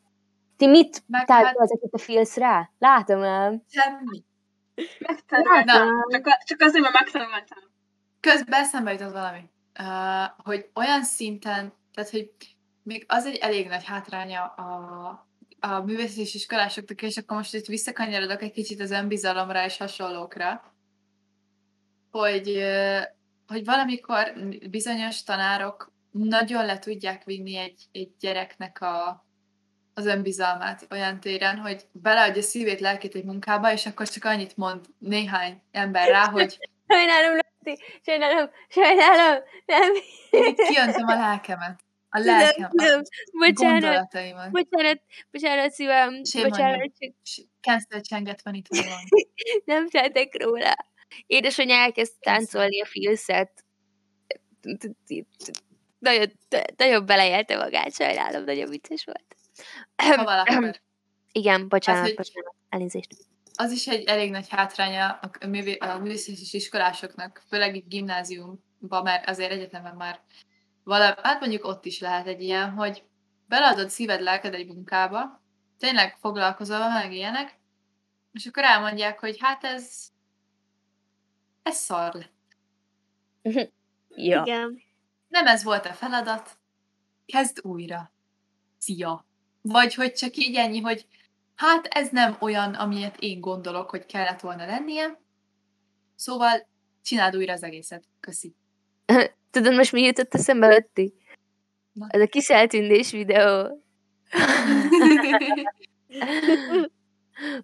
Ti 0.56 0.66
mit 0.66 1.02
tárgyal 1.06 1.44
hát- 1.44 1.60
ezeket 1.60 1.92
a 1.92 1.98
filcre? 1.98 2.72
Látom 2.78 3.22
el. 3.22 3.62
Semmi. 3.68 4.24
Megtanultam. 4.98 5.88
Csak, 6.08 6.42
csak 6.44 6.60
azért, 6.60 6.82
mert 6.82 6.94
megtanultam. 6.94 7.58
Közben 8.20 8.60
eszembe 8.60 8.92
jutott 8.92 9.12
valami. 9.12 9.50
Uh, 9.78 10.44
hogy 10.44 10.70
olyan 10.74 11.02
szinten, 11.02 11.72
tehát, 11.94 12.10
hogy 12.10 12.30
még 12.82 13.04
az 13.08 13.26
egy 13.26 13.36
elég 13.36 13.68
nagy 13.68 13.84
hátránya 13.84 14.44
a, 14.44 15.26
a 15.60 15.80
művészeti 15.80 16.20
iskolásoknak, 16.20 17.02
és 17.02 17.16
akkor 17.16 17.36
most 17.36 17.54
itt 17.54 17.66
visszakanyarodok 17.66 18.42
egy 18.42 18.52
kicsit 18.52 18.80
az 18.80 18.90
önbizalomra 18.90 19.64
és 19.64 19.76
hasonlókra, 19.76 20.74
hogy, 22.10 22.62
hogy 23.46 23.64
valamikor 23.64 24.32
bizonyos 24.70 25.22
tanárok 25.22 25.91
nagyon 26.12 26.64
le 26.64 26.78
tudják 26.78 27.24
vinni 27.24 27.56
egy, 27.56 27.82
egy 27.92 28.10
gyereknek 28.20 28.80
a, 28.80 29.26
az 29.94 30.06
önbizalmát 30.06 30.86
olyan 30.90 31.20
téren, 31.20 31.56
hogy 31.56 31.86
beleadja 31.92 32.42
szívét, 32.42 32.80
lelkét 32.80 33.14
egy 33.14 33.24
munkába, 33.24 33.72
és 33.72 33.86
akkor 33.86 34.08
csak 34.08 34.24
annyit 34.24 34.56
mond 34.56 34.86
néhány 34.98 35.62
ember 35.70 36.08
rá, 36.08 36.28
hogy 36.30 36.58
Sajnálom, 36.86 37.36
Lati, 37.36 37.82
sajnálom, 38.04 38.50
sajnálom, 38.68 39.42
nem, 39.66 39.92
én 40.30 40.54
kiöntöm 40.54 41.06
a 41.06 41.14
lelkemet, 41.14 41.80
a 42.08 42.18
nem, 42.18 42.38
lelkem, 42.38 42.70
nem, 42.72 42.98
a 42.98 43.46
bocsánat, 43.46 43.80
gondolataimat. 43.80 44.50
bocsánat, 44.50 45.02
bocsánat, 45.30 45.72
szívem, 45.72 46.08
on 46.08 46.42
bocsánat, 46.42 46.92
csak 46.98 47.46
Cancel 47.60 48.00
csenget 48.00 48.42
van 48.42 48.54
itt 48.54 48.66
van. 48.68 48.98
nem 49.64 49.88
tettek 49.88 50.42
róla. 50.42 50.74
Édesanyja 51.26 51.76
elkezd 51.76 52.12
táncolni 52.20 52.80
a 52.80 52.86
filszet. 52.86 53.64
Nagyon, 56.02 56.32
nagyon 56.76 57.06
beleélte 57.06 57.56
magát, 57.56 57.94
sajnálom, 57.94 58.44
nagyon 58.44 58.68
vicces 58.68 59.04
volt. 59.04 59.36
Ha 59.96 60.24
valakor. 60.24 60.80
Igen, 61.32 61.68
bocsánat, 61.68 62.02
hogy- 62.02 62.14
bocsánat, 62.14 62.54
elnézést. 62.68 63.08
Az 63.54 63.72
is 63.72 63.86
egy 63.86 64.04
elég 64.04 64.30
nagy 64.30 64.48
hátránya 64.48 65.18
a, 65.40 65.46
művé, 65.46 65.76
a 65.76 65.98
művészeti 65.98 66.40
iskolásoknak, 66.50 67.42
főleg 67.48 67.76
itt 67.76 67.88
gimnáziumban, 67.88 69.02
mert 69.02 69.28
azért 69.28 69.50
egyetemen 69.50 69.94
már 69.94 70.20
vala, 70.84 71.18
hát 71.22 71.40
mondjuk 71.40 71.64
ott 71.64 71.84
is 71.84 72.00
lehet 72.00 72.26
egy 72.26 72.42
ilyen, 72.42 72.70
hogy 72.70 73.04
beleadod 73.48 73.90
szíved, 73.90 74.20
lelked 74.20 74.54
egy 74.54 74.66
munkába, 74.66 75.42
tényleg 75.78 76.16
foglalkozol 76.20 76.88
meg 76.88 77.12
ilyenek, 77.12 77.58
és 78.32 78.46
akkor 78.46 78.62
elmondják, 78.62 79.18
hogy 79.20 79.36
hát 79.40 79.64
ez 79.64 80.10
ez 81.62 81.76
szar. 81.76 82.30
Ja. 84.14 84.42
Igen. 84.46 84.82
Nem 85.32 85.46
ez 85.46 85.62
volt 85.62 85.86
a 85.86 85.92
feladat, 85.92 86.50
kezd 87.26 87.58
újra. 87.62 88.12
Szia! 88.78 89.26
Vagy 89.62 89.94
hogy 89.94 90.12
csak 90.12 90.36
így 90.36 90.54
ennyi, 90.54 90.80
hogy 90.80 91.06
hát 91.54 91.86
ez 91.86 92.08
nem 92.10 92.36
olyan, 92.40 92.74
amilyet 92.74 93.16
én 93.18 93.40
gondolok, 93.40 93.90
hogy 93.90 94.06
kellett 94.06 94.40
volna 94.40 94.66
lennie, 94.66 95.20
szóval 96.14 96.68
csináld 97.02 97.36
újra 97.36 97.52
az 97.52 97.62
egészet. 97.62 98.04
Köszi. 98.20 98.54
Tudod, 99.50 99.74
most 99.74 99.92
mi 99.92 100.02
jutott 100.02 100.34
eszembe 100.34 100.74
Ötti? 100.76 101.14
Na. 101.92 102.06
Ez 102.10 102.20
a 102.20 102.26
kiszeltűnés 102.26 103.10
videó. 103.10 103.82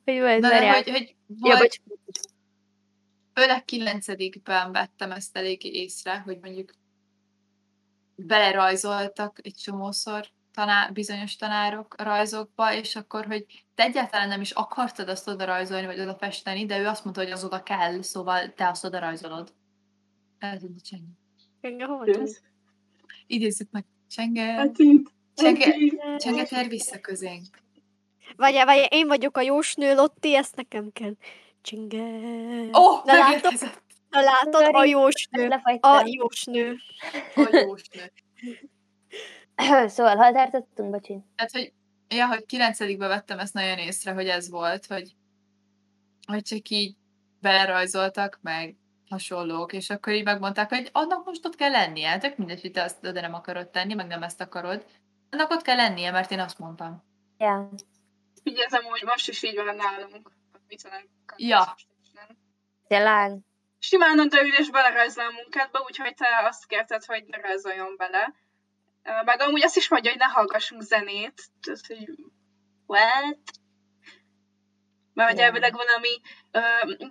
Hogy 0.04 0.18
volt, 0.18 0.40
De 0.40 0.48
várjál. 0.48 0.74
hogy, 0.74 0.90
hogy 0.90 1.16
Ja, 1.28 1.56
volt, 1.56 1.58
bocs. 1.58 1.76
főleg 3.34 3.64
kilencedikben 3.64 4.72
vettem 4.72 5.10
ezt 5.10 5.36
eléggé 5.36 5.68
észre, 5.68 6.18
hogy 6.18 6.38
mondjuk 6.40 6.72
belerajzoltak 8.26 9.38
egy 9.42 9.54
csomószor 9.54 10.28
tanár, 10.54 10.92
bizonyos 10.92 11.36
tanárok 11.36 12.02
rajzokba, 12.02 12.72
és 12.72 12.96
akkor, 12.96 13.26
hogy 13.26 13.46
te 13.74 13.82
egyáltalán 13.82 14.28
nem 14.28 14.40
is 14.40 14.50
akartad 14.50 15.08
azt 15.08 15.28
oda 15.28 15.44
rajzolni, 15.44 15.86
vagy 15.86 16.00
oda 16.00 16.14
festeni, 16.14 16.66
de 16.66 16.78
ő 16.78 16.86
azt 16.86 17.04
mondta, 17.04 17.22
hogy 17.22 17.30
az 17.30 17.44
oda 17.44 17.62
kell, 17.62 18.02
szóval 18.02 18.52
te 18.54 18.68
azt 18.68 18.84
oda 18.84 18.98
rajzolod. 18.98 19.52
Eltűnt 20.38 20.84
Csenge. 20.84 21.12
Csenge, 21.60 21.84
hol 21.84 22.06
van? 22.06 22.28
Idézzük 23.26 23.70
meg. 23.70 23.84
Csenge. 24.10 24.70
Csenge. 25.34 25.74
Csenge, 26.16 26.44
tér 26.44 26.68
vissza 26.68 27.00
közénk. 27.00 27.46
Várjál, 28.36 28.66
várjál, 28.66 28.88
én 28.90 29.06
vagyok 29.06 29.36
a 29.36 29.40
jósnő, 29.40 29.94
Lotti, 29.94 30.36
ezt 30.36 30.56
nekem 30.56 30.92
kell. 30.92 31.14
Csinge. 31.62 32.02
Ó, 32.66 32.70
oh, 32.72 33.04
megérkezett 33.04 33.82
Na 34.08 34.20
látod, 34.20 34.74
a 34.74 34.84
jósnő. 34.84 35.48
A 35.80 36.02
jósnő. 36.04 36.76
a 37.34 37.48
jósnő. 37.50 38.12
Szóval, 39.86 40.16
hol 40.16 40.32
tartottunk, 40.32 40.90
bocsi? 40.90 41.18
Tehát, 41.36 41.50
hogy, 41.50 41.72
ja, 42.08 42.26
hogy 42.26 42.46
kilencedikbe 42.46 43.06
vettem 43.06 43.38
ezt 43.38 43.54
nagyon 43.54 43.78
észre, 43.78 44.12
hogy 44.12 44.28
ez 44.28 44.50
volt, 44.50 44.86
hogy, 44.86 45.14
hogy 46.26 46.42
csak 46.42 46.68
így 46.68 46.96
belerajzoltak, 47.40 48.38
meg 48.42 48.76
hasonlók, 49.08 49.72
és 49.72 49.90
akkor 49.90 50.12
így 50.12 50.24
megmondták, 50.24 50.68
hogy 50.68 50.88
annak 50.92 51.24
most 51.24 51.46
ott 51.46 51.54
kell 51.54 51.70
lennie, 51.70 52.18
tök 52.18 52.36
mindegy, 52.36 52.60
hogy 52.60 52.70
te 52.70 52.82
azt 52.82 53.06
oda 53.06 53.20
nem 53.20 53.34
akarod 53.34 53.68
tenni, 53.68 53.94
meg 53.94 54.06
nem 54.06 54.22
ezt 54.22 54.40
akarod. 54.40 54.86
Annak 55.30 55.50
ott 55.50 55.62
kell 55.62 55.76
lennie, 55.76 56.10
mert 56.10 56.30
én 56.30 56.40
azt 56.40 56.58
mondtam. 56.58 57.04
Ja. 57.38 57.68
Ugye 58.44 58.64
ez 58.64 58.72
amúgy 58.72 59.02
most 59.04 59.28
is 59.28 59.42
így 59.42 59.56
van 59.56 59.76
nálunk. 59.76 60.30
Mit 60.68 60.82
tudom, 60.82 60.98
Ja. 61.36 61.74
Tényleg? 62.86 63.38
Simán 63.88 64.20
odaül 64.20 64.54
és 64.54 64.70
belerajzol 64.70 65.24
a 65.24 65.30
munkádba, 65.30 65.84
úgyhogy 65.86 66.14
te 66.14 66.26
azt 66.48 66.66
kérted, 66.66 67.04
hogy 67.04 67.24
ne 67.26 67.40
rajzoljon 67.40 67.94
bele. 67.96 68.34
Meg 69.24 69.40
amúgy 69.40 69.62
azt 69.64 69.76
is 69.76 69.88
mondja, 69.88 70.10
hogy 70.10 70.20
ne 70.20 70.26
hallgassunk 70.26 70.82
zenét. 70.82 71.42
Tehát, 71.62 71.86
hogy 71.86 72.08
what? 72.86 73.38
Mert 75.14 75.30
hogy 75.30 75.38
elvileg 75.38 75.72
valami 75.72 76.08
ö, 76.50 76.60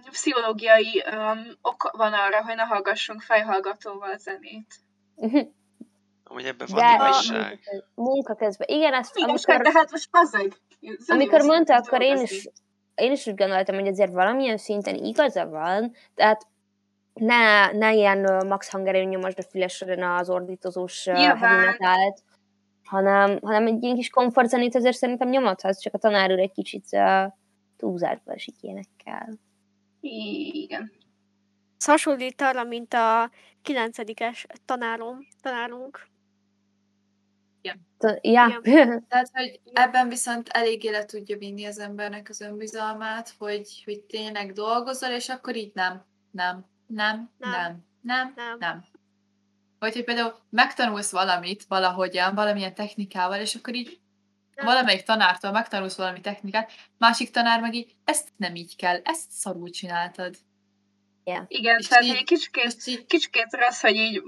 pszichológiai 0.09 1.03
ö, 1.05 1.31
ok 1.61 1.91
van 1.91 2.13
arra, 2.13 2.43
hogy 2.43 2.55
ne 2.55 2.63
hallgassunk 2.63 3.21
fejhallgatóval 3.21 4.17
zenét. 4.17 4.75
Mhm. 5.15 5.39
Amúgy 6.23 6.45
ebben 6.45 6.67
De 6.67 6.73
van 6.73 6.99
a 6.99 7.07
igazság. 7.07 7.59
munka 7.95 8.35
közben. 8.35 8.67
Igen, 8.67 8.93
ezt 8.93 9.17
Igen, 9.17 9.29
amikor, 9.29 9.61
de 9.61 9.71
hát 9.71 9.91
most 9.91 10.11
bazeg. 10.11 10.53
amikor 11.07 11.41
mondta, 11.41 11.75
akkor 11.75 12.01
én 12.01 12.17
is, 12.17 12.49
én 12.95 13.11
is 13.11 13.27
úgy 13.27 13.35
gondoltam, 13.35 13.75
hogy 13.75 13.87
azért 13.87 14.11
valamilyen 14.11 14.57
szinten 14.57 14.95
igaza 14.95 15.45
van, 15.47 15.95
tehát 16.15 16.47
ne, 17.19 17.71
ne 17.71 17.93
ilyen 17.93 18.45
max 18.47 18.69
hangerőn 18.69 19.07
nyomosd 19.07 19.39
a 19.39 19.43
fülesre 19.43 20.15
az 20.15 20.29
ordítozós 20.29 21.05
heavy 21.05 22.13
hanem, 22.87 23.39
hanem 23.41 23.67
egy 23.67 23.83
ilyen 23.83 23.95
kis 23.95 24.09
komfortzenét 24.09 24.75
azért 24.75 24.95
szerintem 24.95 25.29
nyomadhatsz, 25.29 25.79
csak 25.79 25.93
a 25.93 25.97
tanár 25.97 26.31
úr 26.31 26.39
egy 26.39 26.51
kicsit 26.51 26.85
uh, 26.91 27.31
túlzásba 27.77 28.33
esik 28.33 28.55
ilyenekkel. 28.61 29.39
Igen. 29.99 30.91
Ez 31.77 31.85
hasonlít 31.85 32.41
arra, 32.41 32.63
mint 32.63 32.93
a 32.93 33.31
kilencedikes 33.61 34.45
tanárom, 34.65 35.27
tanárunk. 35.41 36.07
Ja. 38.21 38.59
Tehát, 39.07 39.29
hogy 39.33 39.59
ebben 39.73 40.09
viszont 40.09 40.47
eléggé 40.47 40.89
le 40.89 41.05
tudja 41.05 41.37
vinni 41.37 41.65
az 41.65 41.79
embernek 41.79 42.29
az 42.29 42.41
önbizalmát, 42.41 43.35
hogy, 43.37 43.81
hogy 43.85 44.01
tényleg 44.01 44.51
dolgozol, 44.51 45.09
és 45.09 45.29
akkor 45.29 45.55
így 45.55 45.71
nem, 45.73 46.05
nem, 46.31 46.65
nem, 46.87 47.29
Nem. 47.37 47.51
nem, 47.51 47.83
nem, 48.01 48.33
Nem. 48.35 48.57
nem. 48.59 48.85
Vagy 49.79 49.93
hogy 49.93 50.03
például 50.03 50.39
megtanulsz 50.49 51.11
valamit 51.11 51.63
valahogyan, 51.63 52.35
valamilyen 52.35 52.73
technikával, 52.73 53.39
és 53.39 53.55
akkor 53.55 53.75
így 53.75 53.99
Nem. 54.55 54.65
valamelyik 54.65 55.03
tanártól 55.03 55.51
megtanulsz 55.51 55.97
valami 55.97 56.21
technikát, 56.21 56.71
másik 56.97 57.29
tanár 57.31 57.61
meg 57.61 57.73
így, 57.73 57.95
ezt 58.03 58.29
nem 58.37 58.55
így 58.55 58.75
kell, 58.75 58.99
ezt 59.03 59.31
szarul 59.31 59.69
csináltad. 59.69 60.35
Igen, 61.47 61.77
És 61.77 61.87
tehát 61.87 62.03
így- 62.03 62.15
egy 62.15 62.23
kicsikét, 62.23 62.75
így, 62.85 63.05
kicsikét 63.05 63.47
rossz, 63.51 63.81
hogy 63.81 63.95
így 63.95 64.21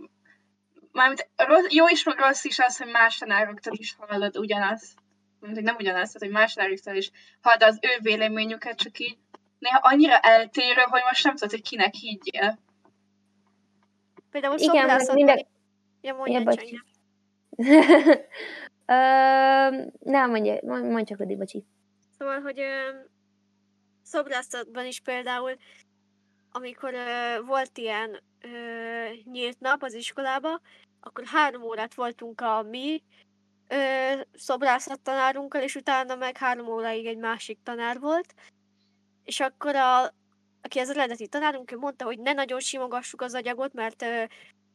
mármint 0.91 1.29
rossz, 1.35 1.65
jó 1.73 1.87
is, 1.87 2.03
meg 2.03 2.17
rossz 2.19 2.43
is 2.43 2.59
az, 2.59 2.77
hogy 2.77 2.87
más 2.91 3.17
tanároktól 3.17 3.73
is 3.77 3.95
hallod 3.97 4.37
ugyanazt. 4.37 4.93
Mint, 5.39 5.53
hogy 5.55 5.63
nem 5.63 5.75
ugyanazt, 5.75 6.13
tehát, 6.13 6.19
hogy 6.27 6.29
más 6.41 6.53
tanároktól 6.53 6.95
is 6.95 7.11
hallod 7.41 7.63
az 7.63 7.79
ő 7.81 7.97
véleményüket, 8.01 8.77
csak 8.77 8.99
így 8.99 9.17
néha 9.59 9.79
annyira 9.81 10.17
eltérő, 10.19 10.81
hogy 10.81 11.01
most 11.09 11.23
nem 11.23 11.35
tudod, 11.35 11.49
hogy 11.51 11.61
kinek 11.61 11.93
higgyél. 11.93 12.59
Például 14.31 14.57
Igen, 14.59 14.99
minden- 15.13 15.47
Ja, 16.01 16.13
mondja, 16.13 16.37
Ja, 16.39 16.43
bocs. 16.45 16.55
Csenge. 16.55 16.83
Ö, 18.85 18.93
nem, 19.99 20.29
mondja, 20.29 20.59
mondj 20.63 21.03
csak, 21.03 21.17
Rudi, 21.19 21.35
bocsi. 21.35 21.65
Szóval, 22.17 22.39
hogy 22.41 22.59
ö, 22.59 22.89
szobrászatban 24.03 24.85
is 24.85 24.99
például, 24.99 25.55
amikor 26.51 26.93
ö, 26.93 27.41
volt 27.45 27.77
ilyen 27.77 28.21
ö, 28.41 28.49
nyílt 29.23 29.59
nap 29.59 29.83
az 29.83 29.93
iskolába, 29.93 30.61
akkor 30.99 31.23
három 31.25 31.61
órát 31.61 31.93
voltunk 31.93 32.41
a 32.41 32.61
mi 32.61 33.03
ö, 33.67 34.11
szobrászattanárunkkal, 34.33 35.61
és 35.61 35.75
utána 35.75 36.15
meg 36.15 36.37
három 36.37 36.67
óráig 36.67 37.05
egy 37.05 37.17
másik 37.17 37.59
tanár 37.63 37.99
volt, 37.99 38.33
és 39.29 39.39
akkor 39.39 39.75
a, 39.75 40.03
aki 40.61 40.79
az 40.79 40.89
eredeti 40.89 41.27
tanárunk, 41.27 41.71
ő 41.71 41.77
mondta, 41.77 42.05
hogy 42.05 42.19
ne 42.19 42.33
nagyon 42.33 42.59
simogassuk 42.59 43.21
az 43.21 43.33
agyagot, 43.33 43.73
mert 43.73 44.01
ö, 44.01 44.23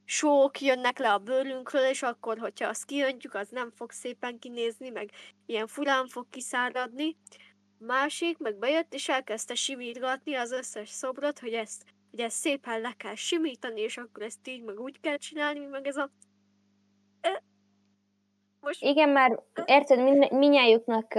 sók 0.04 0.60
jönnek 0.60 0.98
le 0.98 1.12
a 1.12 1.18
bőrünkről, 1.18 1.84
és 1.84 2.02
akkor, 2.02 2.38
hogyha 2.38 2.68
azt 2.68 2.84
kiöntjük, 2.84 3.34
az 3.34 3.48
nem 3.48 3.70
fog 3.70 3.90
szépen 3.90 4.38
kinézni, 4.38 4.90
meg 4.90 5.10
ilyen 5.46 5.66
furán 5.66 6.06
fog 6.06 6.26
kiszáradni. 6.30 7.16
Másik 7.78 8.38
meg 8.38 8.56
bejött, 8.56 8.94
és 8.94 9.08
elkezdte 9.08 9.54
simítgatni 9.54 10.34
az 10.34 10.52
összes 10.52 10.88
szobrot, 10.88 11.38
hogy 11.38 11.52
ezt, 11.52 11.84
hogy 12.10 12.20
ezt 12.20 12.36
szépen 12.36 12.80
le 12.80 12.94
kell 12.96 13.14
simítani, 13.14 13.80
és 13.80 13.96
akkor 13.96 14.22
ezt 14.22 14.48
így, 14.48 14.62
meg 14.62 14.80
úgy 14.80 15.00
kell 15.00 15.16
csinálni, 15.16 15.66
meg 15.66 15.86
ez 15.86 15.96
a... 15.96 16.10
Most 18.64 18.82
Igen, 18.82 19.08
már 19.08 19.42
érted, 19.64 20.02
min- 20.02 20.30
minnyájuknak 20.30 21.14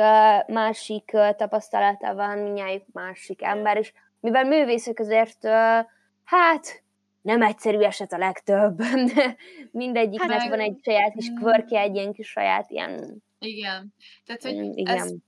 másik 0.47 1.11
tapasztalata 1.37 2.15
van, 2.15 2.37
minnyájuk 2.37 2.83
másik 2.91 3.41
ember, 3.41 3.77
és 3.77 3.93
mivel 4.19 4.43
művészek 4.43 4.99
azért, 4.99 5.47
hát 6.23 6.83
nem 7.21 7.41
egyszerű 7.41 7.79
eset 7.79 8.13
a 8.13 8.17
legtöbb. 8.17 8.81
Mindegyiknek 9.71 10.39
Hát, 10.39 10.49
van 10.49 10.59
egy 10.59 10.79
saját 10.83 11.13
kis 11.13 11.29
mm. 11.29 11.35
kvörkje, 11.35 11.79
egy 11.79 11.95
ilyen 11.95 12.13
kis 12.13 12.27
saját 12.27 12.69
ilyen... 12.69 13.23
igen. 13.39 13.93
Tehát, 14.25 14.41
hogy 14.41 14.55
Mm, 14.55 14.69
ez 14.69 14.75
Igen, 14.75 15.23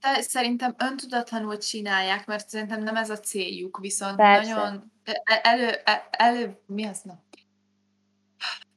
te, 0.00 0.20
szerintem 0.20 0.74
öntudatlanul 0.78 1.56
csinálják, 1.56 2.26
mert 2.26 2.48
szerintem 2.48 2.82
nem 2.82 2.96
ez 2.96 3.10
a 3.10 3.18
céljuk, 3.18 3.78
viszont 3.78 4.16
Persze. 4.16 4.54
nagyon 4.54 4.92
e- 5.04 5.40
elő, 5.42 5.68
e- 5.84 6.08
elő, 6.10 6.58
mi 6.66 6.84
az, 6.84 7.02
na? 7.02 7.22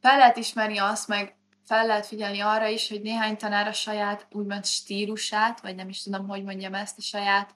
Fel 0.01 0.17
lehet 0.17 0.37
ismerni 0.37 0.77
azt, 0.77 1.07
meg 1.07 1.35
fel 1.65 1.85
lehet 1.85 2.05
figyelni 2.05 2.39
arra 2.39 2.67
is, 2.67 2.89
hogy 2.89 3.01
néhány 3.01 3.37
tanár 3.37 3.67
a 3.67 3.73
saját 3.73 4.27
úgymond 4.31 4.65
stílusát, 4.65 5.61
vagy 5.61 5.75
nem 5.75 5.89
is 5.89 6.03
tudom, 6.03 6.27
hogy 6.27 6.43
mondjam 6.43 6.73
ezt, 6.73 6.97
a 6.97 7.01
saját 7.01 7.53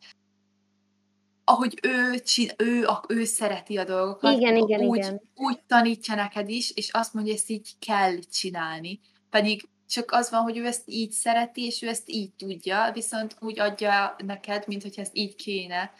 ahogy 1.45 1.79
ő, 1.81 2.19
csin, 2.19 2.49
ő, 2.57 2.87
ő 3.07 3.23
szereti 3.23 3.77
a 3.77 3.83
dolgokat, 3.83 4.37
Igen, 4.37 4.55
igen, 4.55 4.81
úgy, 4.81 4.97
igen. 4.97 5.21
úgy 5.35 5.59
tanítja 5.67 6.15
neked 6.15 6.49
is, 6.49 6.71
és 6.71 6.89
azt 6.91 7.13
mondja, 7.13 7.31
hogy 7.31 7.41
ezt 7.41 7.49
így 7.49 7.69
kell 7.79 8.19
csinálni. 8.19 8.99
Pedig 9.29 9.69
csak 9.89 10.11
az 10.11 10.29
van, 10.29 10.41
hogy 10.41 10.57
ő 10.57 10.65
ezt 10.65 10.83
így 10.85 11.11
szereti, 11.11 11.65
és 11.65 11.81
ő 11.81 11.87
ezt 11.87 12.09
így 12.09 12.33
tudja, 12.33 12.91
viszont 12.93 13.35
úgy 13.39 13.59
adja 13.59 14.15
neked, 14.25 14.63
mint 14.67 14.81
hogy 14.81 14.93
ezt 14.95 15.15
így 15.15 15.35
kéne. 15.35 15.91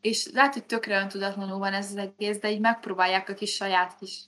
És 0.00 0.30
lehet, 0.32 0.52
hogy 0.52 0.64
tökre 0.64 1.00
öntudatlanul 1.00 1.58
van 1.58 1.72
ez 1.72 1.90
az 1.90 1.96
egész, 1.96 2.38
de 2.38 2.50
így 2.50 2.60
megpróbálják 2.60 3.28
a 3.28 3.34
kis 3.34 3.54
saját 3.54 3.96
kis 3.98 4.20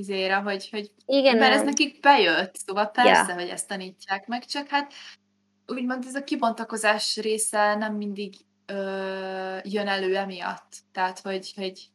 izére, 0.00 0.34
hogy, 0.34 0.68
hogy 0.70 0.90
Igen, 1.06 1.36
mert 1.36 1.54
ez 1.54 1.62
nekik 1.62 2.00
bejött, 2.00 2.56
szóval 2.56 2.86
persze, 2.90 3.32
hogy 3.32 3.48
ezt 3.48 3.68
tanítják 3.68 4.26
meg, 4.26 4.44
csak 4.44 4.68
hát 4.68 4.92
úgymond 5.66 6.04
ez 6.06 6.14
a 6.14 6.24
kibontakozás 6.24 7.16
része 7.16 7.74
nem 7.74 7.94
mindig 7.94 8.34
ö, 8.66 9.58
jön 9.62 9.88
elő 9.88 10.16
emiatt. 10.16 10.76
Tehát, 10.92 11.18
hogy, 11.20 11.52
hogy 11.56 11.90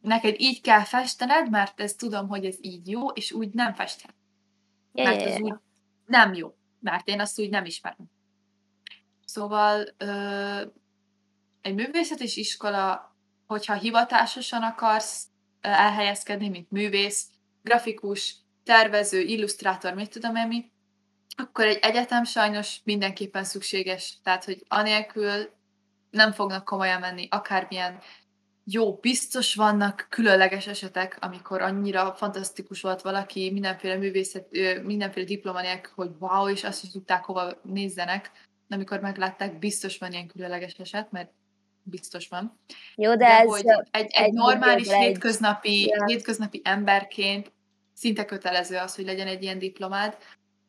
neked 0.00 0.34
így 0.38 0.60
kell 0.60 0.84
festened, 0.84 1.50
mert 1.50 1.80
ezt 1.80 1.98
tudom, 1.98 2.28
hogy 2.28 2.44
ez 2.44 2.56
így 2.60 2.88
jó, 2.88 3.08
és 3.08 3.32
úgy 3.32 3.52
nem 3.52 3.74
festhet. 3.74 4.14
Ja, 4.92 5.04
Mert 5.04 5.22
ja, 5.22 5.32
az 5.32 5.40
úgy 5.40 5.54
nem 6.06 6.34
jó, 6.34 6.56
mert 6.80 7.08
én 7.08 7.20
azt 7.20 7.40
úgy 7.40 7.50
nem 7.50 7.64
ismerem. 7.64 8.10
Szóval 9.24 9.88
ö, 9.96 10.62
egy 11.60 11.74
művészetes 11.74 12.36
iskola, 12.36 13.16
hogyha 13.46 13.74
hivatásosan 13.74 14.62
akarsz 14.62 15.27
elhelyezkedni, 15.60 16.48
mint 16.48 16.70
művész, 16.70 17.26
grafikus, 17.62 18.36
tervező, 18.64 19.20
illusztrátor, 19.20 19.94
mit 19.94 20.10
tudom 20.10 20.36
én 20.36 20.46
mi, 20.46 20.70
akkor 21.36 21.64
egy 21.64 21.78
egyetem 21.82 22.24
sajnos 22.24 22.80
mindenképpen 22.84 23.44
szükséges. 23.44 24.18
Tehát, 24.22 24.44
hogy 24.44 24.64
anélkül 24.68 25.50
nem 26.10 26.32
fognak 26.32 26.64
komolyan 26.64 27.00
menni 27.00 27.28
akármilyen 27.30 28.00
jó, 28.64 28.94
biztos 28.94 29.54
vannak 29.54 30.06
különleges 30.08 30.66
esetek, 30.66 31.16
amikor 31.20 31.62
annyira 31.62 32.14
fantasztikus 32.14 32.80
volt 32.80 33.02
valaki, 33.02 33.50
mindenféle 33.50 33.96
művészet, 33.96 34.48
mindenféle 34.82 35.26
diploma 35.26 35.60
nélkül, 35.60 35.92
hogy 35.94 36.10
wow, 36.18 36.48
és 36.48 36.64
azt 36.64 36.82
is 36.82 36.90
tudták, 36.90 37.24
hova 37.24 37.60
nézzenek. 37.62 38.30
Amikor 38.68 39.00
meglátták, 39.00 39.58
biztos 39.58 39.98
van 39.98 40.12
ilyen 40.12 40.26
különleges 40.26 40.74
eset, 40.74 41.10
mert 41.10 41.32
biztos 41.88 42.28
van. 42.28 42.60
Jó, 42.94 43.10
de, 43.10 43.16
De 43.16 43.38
ez 43.38 43.46
hogy 43.48 43.64
egy, 43.90 44.06
egy 44.10 44.24
egy 44.24 44.32
normális, 44.32 44.88
egy- 44.88 45.00
hétköznapi, 45.00 45.86
Ja. 45.86 46.04
hétköznapi 46.04 46.60
emberként 46.64 47.52
szinte 47.94 48.24
kötelező 48.24 48.76
az, 48.76 48.94
hogy 48.94 49.04
legyen 49.04 49.26
egy 49.26 49.42
ilyen 49.42 49.58
diplomád, 49.58 50.16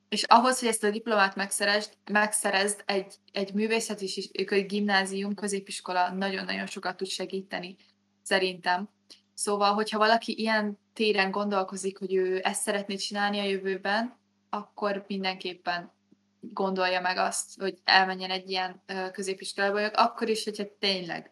és 0.10 0.24
ahhoz, 0.24 0.60
hogy 0.60 0.68
ezt 0.68 0.84
a 0.84 0.90
diplomát 0.90 1.36
megszerezd, 1.36 1.94
megszerezd 2.12 2.84
egy, 2.86 3.14
egy 3.32 3.54
művészeti 3.54 4.04
is, 4.06 4.30
egy 4.32 4.66
gimnázium, 4.66 5.34
középiskola 5.34 6.10
nagyon-nagyon 6.10 6.66
sokat 6.66 6.98
tud 6.98 7.08
segíteni, 7.08 7.76
szerintem. 8.24 8.90
Szóval, 9.34 9.74
hogyha 9.74 9.98
valaki 9.98 10.40
ilyen 10.40 10.80
téren 10.94 11.32
gondolkozik, 11.32 11.98
hogy 11.98 12.14
ő 12.14 12.40
ezt 12.44 12.62
szeretné 12.62 12.96
csinálni 12.96 13.40
a 13.40 13.44
jövőben, 13.44 14.18
akkor 14.50 15.04
mindenképpen 15.08 15.92
gondolja 16.40 17.02
meg 17.02 17.18
azt, 17.18 17.60
hogy 17.60 17.78
elmenjen 17.84 18.30
egy 18.30 18.50
ilyen 18.50 18.82
középiskolába, 19.12 19.88
akkor 19.88 20.30
is, 20.30 20.44
hogyha 20.44 20.64
tényleg 20.80 21.32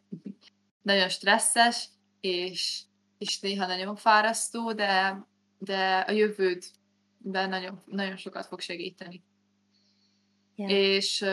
nagyon 0.82 1.10
stresszes, 1.10 1.90
és, 2.20 2.82
és 3.18 3.40
néha 3.40 3.66
nagyon 3.66 3.96
fárasztó, 3.96 4.74
de, 4.74 5.26
de 5.58 5.98
a 6.08 6.12
jövődben 6.12 7.50
nagyon, 7.50 7.82
nagyon 7.86 8.18
sokat 8.18 8.46
fog 8.46 8.60
segíteni. 8.60 9.24
Ja. 10.56 10.68
És 10.68 11.26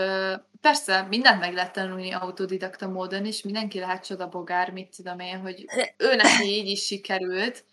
persze 0.61 1.03
mindent 1.03 1.41
meg 1.41 1.55
lehet 1.55 1.73
tanulni 1.73 2.13
autodidakta 2.13 2.89
módon, 2.89 3.27
és 3.27 3.43
mindenki 3.43 3.79
lehet 3.79 4.07
csodabogár, 4.07 4.71
mit 4.71 4.97
tudom 4.97 5.19
én, 5.19 5.41
hogy 5.41 5.65
ő 5.97 6.15
neki 6.15 6.45
így 6.45 6.69
is 6.69 6.85
sikerült, 6.85 7.65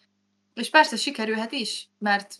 és 0.53 0.69
persze 0.69 0.95
sikerülhet 0.95 1.51
is, 1.51 1.89
mert 1.97 2.37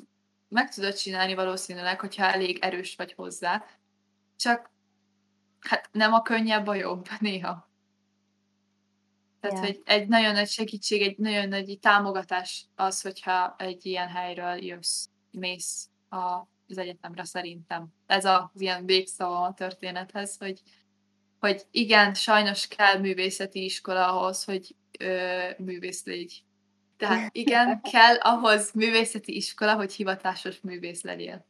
meg 0.52 0.70
tudod 0.70 0.94
csinálni 0.94 1.34
valószínűleg, 1.34 2.00
hogyha 2.00 2.26
elég 2.26 2.58
erős 2.62 2.96
vagy 2.96 3.14
hozzá. 3.14 3.66
Csak 4.36 4.70
hát 5.60 5.90
nem 5.92 6.14
a 6.14 6.22
könnyebb 6.22 6.68
a 6.68 6.76
jobb 6.76 7.08
néha. 7.20 7.70
Tehát, 9.40 9.58
Ja. 9.58 9.66
hogy 9.66 9.82
egy 9.86 10.08
nagyon 10.08 10.34
nagy 10.34 10.50
segítség, 10.50 11.02
egy 11.02 11.18
nagyon 11.18 11.48
nagy 11.48 11.78
támogatás 11.80 12.66
az, 12.76 13.02
hogyha 13.02 13.56
egy 13.58 13.86
ilyen 13.86 14.08
helyről 14.08 14.64
jössz, 14.64 15.06
mész 15.32 15.90
a, 16.10 16.50
az 16.68 16.78
egyetemre 16.78 17.24
szerintem. 17.24 17.88
Ez 18.06 18.26
az 18.26 18.44
ilyen 18.54 18.86
végszava 18.86 19.42
a 19.42 19.54
történethez, 19.54 20.38
hogy, 20.38 20.62
hogy 21.40 21.66
igen, 21.72 22.14
sajnos 22.14 22.68
kell 22.68 23.00
művészeti 23.00 23.64
iskola 23.64 24.20
ahhoz, 24.20 24.44
hogy 24.44 24.76
ö, 25.00 25.50
művész 25.58 26.04
légy. 26.06 26.44
Tehát 27.08 27.36
igen, 27.36 27.82
kell 27.82 28.16
ahhoz 28.16 28.72
művészeti 28.72 29.36
iskola, 29.36 29.76
hogy 29.76 29.94
hivatásos 29.94 30.60
művész 30.60 31.02
legyél. 31.04 31.46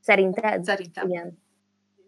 Szerinted? 0.00 0.64
Szerintem. 0.64 1.08
Igen. 1.08 1.42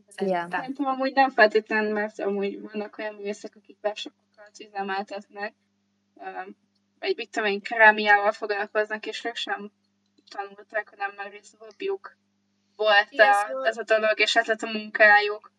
Szerintem. 0.09 0.51
Szerintem 0.51 0.87
amúgy 0.87 1.13
nem 1.15 1.31
feltétlenül, 1.31 1.93
mert 1.93 2.19
amúgy 2.19 2.61
vannak 2.61 2.99
olyan 2.99 3.15
művészek, 3.15 3.57
akik 3.57 3.79
workshopokat 3.83 4.61
üzemeltetnek, 4.61 5.55
vagy 6.99 7.17
mit 7.17 7.31
tudom 7.31 7.49
én, 7.49 7.61
kerámiával 7.61 8.33
foglalkoznak, 8.33 9.07
és 9.07 9.25
ők 9.25 9.37
sem 9.37 9.71
tanulták, 10.29 10.89
hanem 10.89 11.13
már 11.17 11.31
rész 11.31 11.55
hobbiuk 11.59 12.17
volt 12.77 13.09
a, 13.11 13.33
szóval- 13.49 13.67
ez 13.67 13.77
a 13.77 13.83
dolog, 13.83 14.21
és 14.21 14.37
ez 14.37 14.47
lett 14.47 14.63
a 14.63 14.71
munkájuk. 14.71 15.53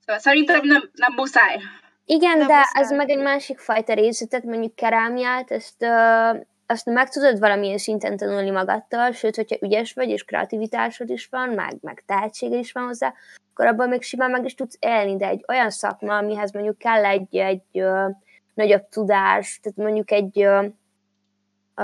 Szóval 0.00 0.20
szerintem 0.20 0.66
nem, 0.66 0.90
nem 0.92 1.12
muszáj. 1.12 1.60
Igen, 2.04 2.38
Nem 2.38 2.46
de 2.46 2.62
ez 2.72 2.90
meg 2.90 3.10
egy 3.10 3.22
másik 3.22 3.58
fajta 3.58 3.94
részletet, 3.94 4.44
mondjuk 4.44 4.74
kerámiát, 4.74 5.50
ezt, 5.50 5.82
ö, 5.82 6.30
azt 6.66 6.86
meg 6.86 7.08
tudod 7.08 7.38
valamilyen 7.38 7.78
szinten 7.78 8.16
tanulni 8.16 8.50
magadtal, 8.50 9.12
sőt, 9.12 9.36
hogyha 9.36 9.56
ügyes 9.60 9.92
vagy, 9.92 10.08
és 10.08 10.24
kreativitásod 10.24 11.10
is 11.10 11.26
van, 11.30 11.48
meg, 11.48 11.76
meg 11.80 12.02
tehetséged 12.06 12.58
is 12.58 12.72
van 12.72 12.84
hozzá, 12.84 13.14
akkor 13.52 13.66
abban 13.66 13.88
még 13.88 14.02
simán 14.02 14.30
meg 14.30 14.44
is 14.44 14.54
tudsz 14.54 14.76
élni, 14.80 15.16
de 15.16 15.26
egy 15.26 15.44
olyan 15.48 15.70
szakma, 15.70 16.16
amihez 16.16 16.52
mondjuk 16.52 16.78
kell 16.78 17.04
egy, 17.04 17.36
egy 17.36 17.62
ö, 17.72 18.08
nagyobb 18.54 18.88
tudás, 18.88 19.60
tehát 19.62 19.78
mondjuk 19.78 20.10
egy 20.10 20.40
ö, 20.40 20.66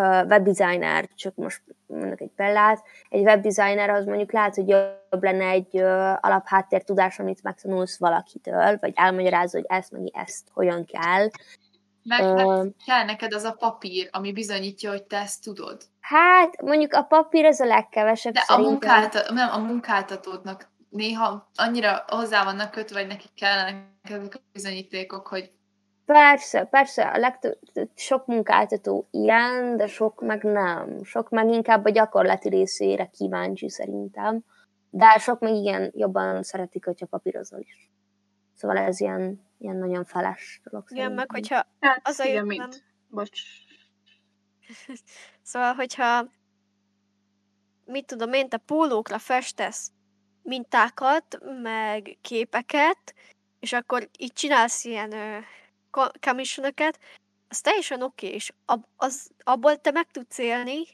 webdesigner, 0.01 1.09
csak 1.15 1.35
most 1.35 1.63
mondok 1.87 2.21
egy 2.21 2.31
példát, 2.37 2.83
egy 3.09 3.23
webdesigner 3.23 3.91
az 3.91 4.05
mondjuk 4.05 4.33
lehet, 4.33 4.55
hogy 4.55 4.69
jobb 4.69 5.23
lenne 5.23 5.49
egy 5.49 5.77
alapháttér 6.21 6.83
tudás, 6.83 7.19
amit 7.19 7.43
megtanulsz 7.43 7.99
valakitől, 7.99 8.77
vagy 8.81 8.93
elmagyarázod, 8.95 9.61
hogy 9.67 9.77
ezt 9.79 9.93
meg 9.93 10.11
ezt 10.13 10.49
hogyan 10.53 10.85
kell. 10.85 11.29
Meg, 12.03 12.21
Ö, 12.21 12.35
meg 12.35 12.75
kell 12.87 13.05
neked 13.05 13.33
az 13.33 13.45
a 13.45 13.57
papír, 13.59 14.09
ami 14.13 14.33
bizonyítja, 14.33 14.91
hogy 14.91 15.03
te 15.03 15.17
ezt 15.17 15.43
tudod. 15.43 15.83
Hát, 16.01 16.63
mondjuk 16.63 16.93
a 16.93 17.03
papír 17.03 17.45
az 17.45 17.61
a 17.61 17.65
legkevesebb 17.65 18.33
De 18.33 18.41
a, 18.41 18.45
szerintem. 18.45 18.71
munkálta, 18.71 19.33
nem, 19.33 19.51
a 19.53 19.59
munkáltatódnak 19.59 20.71
néha 20.89 21.51
annyira 21.55 22.05
hozzá 22.07 22.45
vannak 22.45 22.71
kötve, 22.71 22.99
vagy 22.99 23.09
nekik 23.09 23.35
kellene 23.35 23.85
ezek 24.03 24.35
a 24.35 24.39
bizonyítékok, 24.53 25.27
hogy 25.27 25.51
Persze, 26.07 26.65
persze, 26.65 27.09
a 27.09 27.19
legtöbb, 27.19 27.59
sok 27.95 28.27
munkáltató 28.27 29.09
ilyen, 29.11 29.77
de 29.77 29.87
sok 29.87 30.21
meg 30.21 30.43
nem. 30.43 31.05
Sok 31.05 31.31
meg 31.31 31.49
inkább 31.49 31.85
a 31.85 31.91
gyakorlati 31.91 32.49
részére 32.49 33.07
kíváncsi 33.07 33.69
szerintem. 33.71 34.45
De 34.91 35.19
sok 35.19 35.41
meg 35.41 35.55
igen, 35.55 35.93
jobban 35.95 36.43
szeretik, 36.43 36.85
hogyha 36.85 37.07
papírozol 37.07 37.61
is. 37.61 37.91
Szóval 38.55 38.77
ez 38.77 39.01
ilyen, 39.01 39.47
ilyen 39.59 39.77
nagyon 39.77 40.05
feles 40.05 40.61
dolog 40.65 40.87
Igen, 40.89 41.13
meg 41.13 41.27
szerintem. 41.31 41.59
hogyha 41.59 41.89
Hát 41.89 42.01
az 42.09 42.19
a 42.19 42.25
jó, 42.25 42.45
mint. 42.45 42.59
nem? 42.61 42.71
Bocs. 43.09 43.41
Szóval, 45.43 45.75
hogyha 45.75 46.27
mit 47.85 48.07
tudom 48.07 48.33
én, 48.33 48.49
te 48.49 48.57
pólókra 48.57 49.19
festesz 49.19 49.93
mintákat, 50.43 51.39
meg 51.63 52.19
képeket, 52.21 53.15
és 53.61 53.73
akkor 53.73 54.09
így 54.19 54.33
csinálsz 54.33 54.85
ilyen 54.85 55.13
commissionöket, 56.21 56.99
az 57.49 57.61
teljesen 57.61 58.03
oké, 58.03 58.27
és 58.27 58.53
ab, 58.65 58.85
az, 58.97 59.31
abból 59.45 59.77
te 59.77 59.91
meg 59.91 60.11
tudsz 60.11 60.39
élni, 60.39 60.87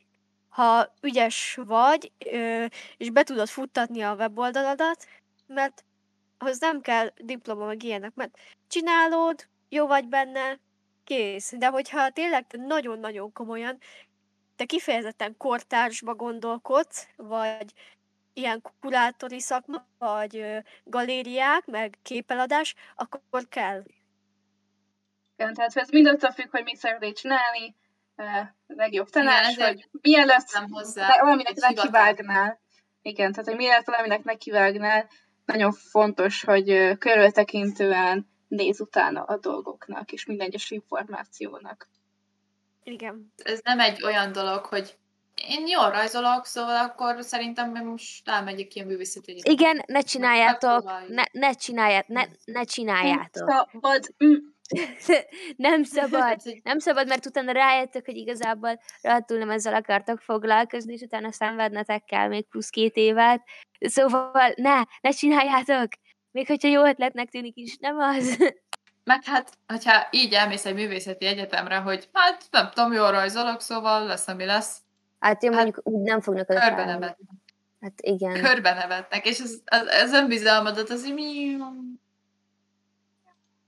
ha 0.49 0.95
ügyes 1.01 1.59
vagy, 1.65 2.13
és 2.97 3.11
be 3.11 3.23
tudod 3.23 3.49
futtatni 3.49 4.03
a 4.03 4.15
weboldaladat, 4.15 5.07
mert 5.47 5.85
ahhoz 6.39 6.59
nem 6.61 6.81
kell 6.81 7.13
diploma 7.17 7.67
meg 7.67 7.83
ilyenek, 7.83 8.15
mert 8.15 8.39
csinálod, 8.69 9.49
jó 9.69 9.87
vagy 9.87 10.09
benne, 10.09 10.61
kész. 11.05 11.53
De 11.57 11.67
hogyha 11.67 12.11
tényleg 12.11 12.47
nagyon-nagyon 12.51 13.33
komolyan 13.33 13.79
te 14.57 14.65
kifejezetten 14.65 15.37
kortársba 15.37 16.15
gondolkodsz, 16.15 17.09
vagy 17.17 17.73
ilyen 18.33 18.63
kurátori 18.81 19.41
szakma, 19.41 19.87
vagy 19.99 20.45
galériák, 20.85 21.67
meg 21.67 21.99
képeladás, 22.03 22.75
akkor 22.95 23.49
kell. 23.49 23.83
Igen, 25.43 25.55
tehát 25.55 25.77
ez 25.77 25.89
mind 25.89 26.07
attól 26.07 26.31
függ, 26.31 26.51
hogy 26.51 26.65
mit 26.65 26.77
szeretnél 26.77 27.13
csinálni, 27.13 27.75
a 28.17 28.55
legjobb 28.67 29.09
tanács, 29.09 29.47
ezért 29.47 29.69
hogy 29.69 29.89
mielőtt 30.01 30.53
nem 30.53 30.71
hozzá 30.71 31.07
de 31.07 31.19
valaminek 31.21 31.55
nekivágnál, 31.55 32.61
igen, 33.03 33.33
tehát 33.33 33.47
hogy 33.47 33.57
mielőtt 33.57 33.87
valaminek 33.87 34.25
nekivágnál, 34.25 35.09
nagyon 35.45 35.73
fontos, 35.73 36.45
hogy 36.45 36.99
körültekintően 36.99 38.31
néz 38.49 38.81
utána 38.81 39.23
a 39.23 39.37
dolgoknak, 39.37 40.13
és 40.13 40.27
minden 40.27 40.47
egyes 40.47 40.71
információnak. 40.71 41.89
Igen. 42.83 43.33
ez 43.45 43.61
nem 43.63 43.81
egy 43.81 44.03
olyan 44.05 44.33
dolog, 44.33 44.65
hogy 44.65 44.97
én 45.49 45.67
jól 45.67 45.91
rajzolok, 45.91 46.47
szóval 46.47 46.77
akkor 46.77 47.23
szerintem 47.23 47.75
én 47.75 47.85
most 47.85 48.29
elmegyek 48.29 48.75
ilyen 48.75 48.87
művészeti. 48.87 49.41
Igen, 49.43 49.83
ne 49.87 50.01
csináljátok, 50.01 50.85
ne, 51.09 51.23
ne 51.33 51.53
csináljátok, 51.53 52.09
ne, 52.09 52.25
ne 52.45 52.65
csináljátok. 52.65 53.51
Szabad, 53.51 54.15
mm, 54.25 54.35
Nem 55.57 55.83
szabad. 55.83 56.41
Nem 56.63 56.79
szabad, 56.79 57.09
mert 57.09 57.27
utána 57.27 57.53
rájöttök, 57.53 58.05
hogy 58.05 58.17
igazából 58.17 58.81
rohadtul 59.03 59.39
nem 59.39 59.51
ezzel 59.51 59.75
akartak 59.75 60.21
foglalkozni, 60.21 60.93
és 60.93 61.01
utána 61.01 61.33
szenvednetek 61.33 62.05
kell 62.05 62.29
még 62.29 62.49
plusz 62.49 62.69
két 62.69 62.97
évet. 62.97 63.43
Szóval 63.81 64.53
ne, 64.57 64.83
ne 65.01 65.11
csináljátok! 65.11 65.89
Még 66.31 66.47
hogyha 66.47 66.69
jó 66.69 66.85
ötletnek 66.85 67.29
tűnik 67.31 67.57
is, 67.57 67.77
nem 67.77 67.99
az. 67.99 68.53
Meg 69.05 69.25
hát, 69.25 69.53
hogyha 69.67 70.07
így 70.11 70.33
elmész 70.33 70.65
egy 70.67 70.75
művészeti 70.75 71.27
egyetemre, 71.27 71.77
hogy 71.77 72.09
hát 72.13 72.45
nem 72.51 72.71
tudom, 72.75 72.93
jól 72.93 73.11
rajzolok, 73.11 73.61
szóval 73.61 74.07
lesz, 74.07 74.29
ami 74.29 74.45
lesz, 74.45 74.77
Hát 75.19 75.43
jó, 75.43 75.53
Hát, 75.53 75.63
mondjuk 75.63 75.87
úgy 75.87 76.03
nem 76.03 76.21
fognak 76.21 76.51
oda 76.51 76.61
körbe 76.61 76.77
felmenni. 76.77 76.99
nevet, 77.01 77.19
Hát 77.81 77.93
igen. 77.97 78.43
körbe 78.43 78.75
nevetnek, 78.75 79.27
és 79.27 79.39
ez, 79.39 79.61
ez, 79.65 79.87
ez 79.87 80.13
önbizalmadat, 80.13 80.91
az 80.91 81.07
így 81.07 81.15
mi... 81.15 81.57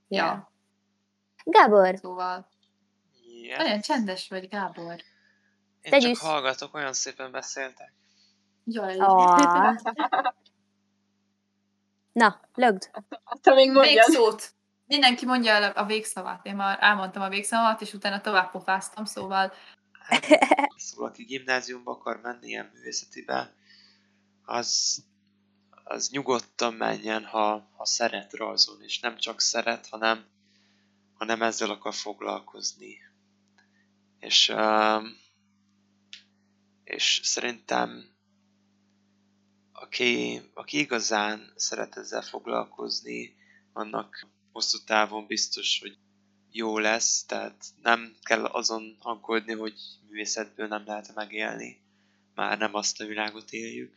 Ja. 0.07 0.25
Ja, 0.25 0.51
Gábor, 1.45 1.97
szóval 1.97 2.53
Yeah. 3.41 3.63
nagyon 3.63 3.81
csendes 3.81 4.27
vagy, 4.29 4.47
Gábor. 4.47 4.95
Én 5.81 5.91
Tegy 5.91 6.01
csak 6.01 6.17
hallgatok, 6.17 6.73
olyan 6.73 6.93
szépen 6.93 7.31
beszéltek. 7.31 7.93
Jaj. 8.63 8.97
Ah. 8.97 9.75
na, 12.11 12.41
lögd. 12.53 12.89
Te 13.41 13.53
még 13.53 13.67
Még 13.67 13.75
mondjad. 13.75 14.05
szót. 14.05 14.53
Mindenki 14.85 15.25
mondja 15.25 15.51
el 15.51 15.71
a 15.71 15.85
végszavát. 15.85 16.45
Én 16.45 16.55
már 16.55 16.77
elmondtam 16.81 17.21
a 17.21 17.29
végszavamat, 17.29 17.81
és 17.81 17.93
utána 17.93 18.21
tovább 18.21 18.51
pofáztam, 18.51 19.05
szóval 19.05 19.53
Szóval 20.75 21.09
aki 21.09 21.23
gimnáziumba 21.23 21.91
akar 21.91 22.19
menni 22.21 22.47
ilyen 22.47 22.69
művészetibe, 22.73 23.53
az, 24.45 25.03
az 25.83 26.09
nyugodtan 26.09 26.73
menjen, 26.73 27.23
ha, 27.25 27.69
ha 27.77 27.85
szeret 27.85 28.33
rajzolni, 28.33 28.83
és 28.83 28.99
nem 28.99 29.17
csak 29.17 29.41
szeret, 29.41 29.87
hanem, 29.87 30.25
hanem 31.17 31.41
ezzel 31.41 31.69
akar 31.69 31.93
foglalkozni. 31.93 32.97
És, 34.19 34.49
um, 34.49 35.17
és 36.83 37.19
szerintem 37.23 38.15
aki, 39.71 40.41
aki 40.53 40.79
igazán 40.79 41.53
szeret 41.55 41.97
ezzel 41.97 42.21
foglalkozni, 42.21 43.35
annak 43.73 44.27
hosszú 44.51 44.77
távon 44.85 45.27
biztos, 45.27 45.79
hogy 45.81 45.97
jó 46.51 46.77
lesz, 46.77 47.25
tehát 47.25 47.65
nem 47.81 48.15
kell 48.21 48.45
azon 48.45 48.95
aggódni, 48.99 49.53
hogy 49.53 49.73
művészetből 50.07 50.67
nem 50.67 50.83
lehet 50.85 51.15
megélni. 51.15 51.81
Már 52.33 52.57
nem 52.57 52.73
azt 52.73 53.01
a 53.01 53.05
világot 53.05 53.51
éljük, 53.51 53.95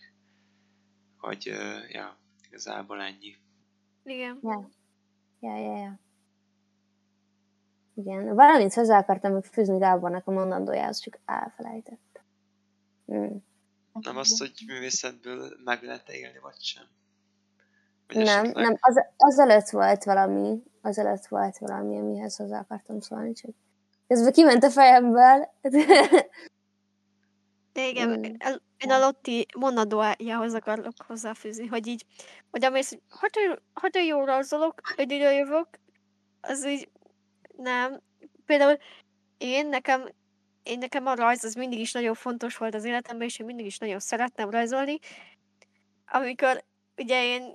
hogy 1.17 1.49
uh, 1.49 1.91
ja, 1.91 2.19
igazából 2.47 3.01
ennyi. 3.01 3.37
Igen. 4.05 4.39
Ja. 4.43 4.71
Ja, 5.41 5.57
ja, 5.57 5.79
ja. 5.79 5.99
Igen, 7.99 8.35
valamint 8.35 8.75
hozzá 8.75 8.99
akartam 8.99 9.33
még 9.33 9.45
fűzni 9.45 9.79
Gábornak 9.79 10.27
a 10.27 10.31
mondandójához, 10.31 10.99
csak 10.99 11.19
elfelejtett. 11.25 12.21
Mm. 13.13 13.37
Nem 13.93 14.17
azt, 14.17 14.39
hogy 14.39 14.53
művészetből 14.67 15.51
meg 15.65 15.83
lehet 15.83 16.09
élni, 16.09 16.39
vagy 16.43 16.57
sem? 16.61 16.85
Vagy 18.07 18.17
Nem, 18.17 18.45
esetleg- 18.45 18.65
nem, 18.65 18.77
az, 18.81 19.01
azelőtt 19.17 19.69
volt 19.69 20.05
valami, 20.05 20.63
azelőtt 20.83 21.27
volt 21.27 21.59
valami, 21.59 21.99
amihez 21.99 22.37
hozzá 22.37 22.59
akartam 22.59 23.01
szólni, 23.01 23.33
csak 23.33 23.51
közben 24.09 24.33
kiment 24.33 24.65
a 24.65 24.71
fejemből. 24.71 25.49
De 27.73 27.89
igen, 27.89 28.09
Mm. 28.09 28.23
én 28.79 28.91
a 28.91 28.99
Lotti 28.99 29.47
monadójához 29.59 30.55
akarok 30.55 30.93
hozzáfűzni, 31.07 31.67
hogy 31.67 31.87
így, 31.87 32.07
hogy 32.51 32.65
amész, 32.65 32.99
hogy 33.11 33.61
hát 33.75 33.97
én 33.97 34.05
jól 34.07 34.25
rajzolok, 34.25 34.81
én 34.97 35.11
ide 35.11 35.33
jövök, 35.33 35.69
az 36.41 36.67
így 36.67 36.89
nem. 37.63 38.01
Például 38.47 38.79
én 39.39 39.69
nekem, 39.69 40.09
én 40.63 40.79
nekem 40.79 41.07
a 41.07 41.15
rajz 41.15 41.45
az 41.45 41.55
mindig 41.55 41.79
is 41.79 41.93
nagyon 41.93 42.15
fontos 42.15 42.57
volt 42.57 42.75
az 42.75 42.85
életemben, 42.85 43.27
és 43.27 43.39
én 43.39 43.47
mindig 43.47 43.67
is 43.67 43.79
nagyon 43.79 43.99
szerettem 43.99 44.51
rajzolni. 44.51 44.99
Amikor 46.07 46.65
ugye 46.97 47.25
én 47.25 47.55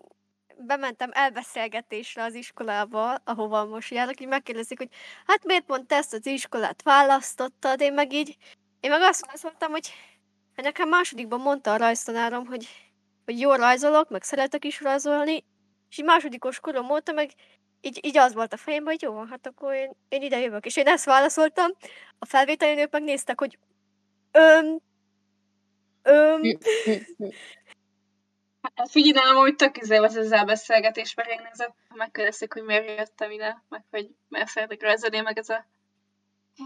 bementem 0.58 1.10
elbeszélgetésre 1.14 2.24
az 2.24 2.34
iskolába, 2.34 3.16
ahova 3.16 3.66
most 3.66 3.92
járok, 3.92 4.22
így 4.22 4.28
megkérdezik, 4.28 4.78
hogy 4.78 4.90
hát 5.26 5.46
miért 5.46 5.66
pont 5.66 5.92
ezt 5.92 6.14
az 6.14 6.26
iskolát 6.26 6.82
választottad, 6.82 7.82
én 7.82 7.94
meg 7.94 8.14
így, 8.14 8.38
én 8.80 8.90
meg 8.90 9.02
azt 9.02 9.26
válaszoltam, 9.26 9.72
hogy 9.72 9.88
hát 10.56 10.66
nekem 10.66 10.90
másodikban 10.90 11.40
mondta 11.40 11.74
a 11.74 11.78
rajztanárom, 11.78 12.46
hogy, 12.46 12.68
hogy 13.26 13.40
jól 13.40 13.58
rajzolok, 13.58 14.10
meg 14.10 14.24
szeretek 14.24 14.66
is 14.66 14.82
rajzolni, 14.82 15.46
és 15.90 15.98
így 15.98 16.06
másodikos 16.06 16.60
korom 16.60 16.90
óta 16.90 17.12
meg 17.12 17.32
így, 17.86 18.00
így 18.06 18.18
az 18.18 18.34
volt 18.34 18.54
a 18.54 18.58
fejemben, 18.58 18.94
hogy 18.94 19.02
jó 19.02 19.14
van, 19.14 19.28
hát 19.28 19.48
akkor 19.48 19.74
én, 19.74 19.92
én 20.10 20.22
ide 20.22 20.40
jövök. 20.40 20.66
És 20.66 20.78
én 20.78 20.88
ezt 20.88 21.06
válaszoltam, 21.06 21.72
a 22.20 22.26
felvételinők 22.26 22.92
megnéztek, 22.92 23.40
hogy 23.40 23.58
öm, 24.32 24.80
öm, 26.02 26.42
Hát 28.76 28.90
figyelj, 28.90 29.12
nálam 29.12 29.42
hogy 29.42 29.56
tök 29.56 29.78
izé 29.78 29.98
volt 29.98 30.16
ez 30.16 30.32
a 30.32 30.44
beszélgetés, 30.44 31.14
mert 31.14 31.30
én 31.30 31.42
nézett, 31.44 31.76
megkérdezték, 31.94 32.54
hogy 32.54 32.64
miért 32.64 32.98
jöttem 32.98 33.32
ide, 33.32 33.64
meg 33.70 33.84
hogy 33.90 34.10
miért 34.28 34.48
szeretek 34.48 34.82
rajzolni, 34.82 35.20
meg 35.20 35.38
ez 35.38 35.50
a 35.50 35.66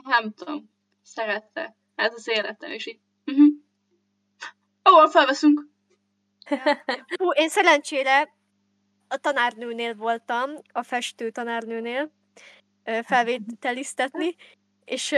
nem 0.03 0.33
tudom, 0.33 0.69
szerette. 1.03 1.75
Ez 1.95 2.13
az 2.13 2.27
életem, 2.27 2.71
és 2.71 2.87
így 2.87 2.99
uh-huh. 3.25 3.47
Ó, 4.89 5.07
felveszünk. 5.07 5.65
Hú, 7.17 7.31
én 7.33 7.49
szerencsére 7.49 8.36
a 9.07 9.17
tanárnőnél 9.17 9.95
voltam, 9.95 10.49
a 10.71 10.83
festő 10.83 11.29
tanárnőnél 11.29 12.11
felvételiztetni, 13.03 14.35
és, 14.85 15.15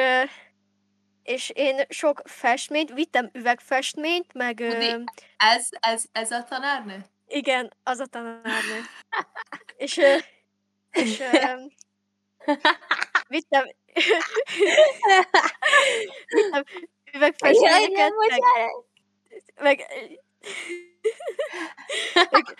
és 1.23 1.51
én 1.55 1.81
sok 1.89 2.21
festményt, 2.25 2.93
vittem 2.93 3.29
üvegfestményt, 3.33 4.33
meg 4.33 4.59
Udi, 4.59 5.03
Ez, 5.37 5.67
ez, 5.79 6.03
ez 6.11 6.31
a 6.31 6.43
tanárnő? 6.43 7.05
igen, 7.29 7.73
az 7.83 7.99
a 7.99 8.05
tanárnő. 8.05 8.81
és, 9.77 9.97
és 10.91 11.23
vittem, 13.27 13.65
vittem 16.29 16.63
üvegfestményeket, 17.13 18.11
meg, 19.55 19.85
meg, 22.29 22.57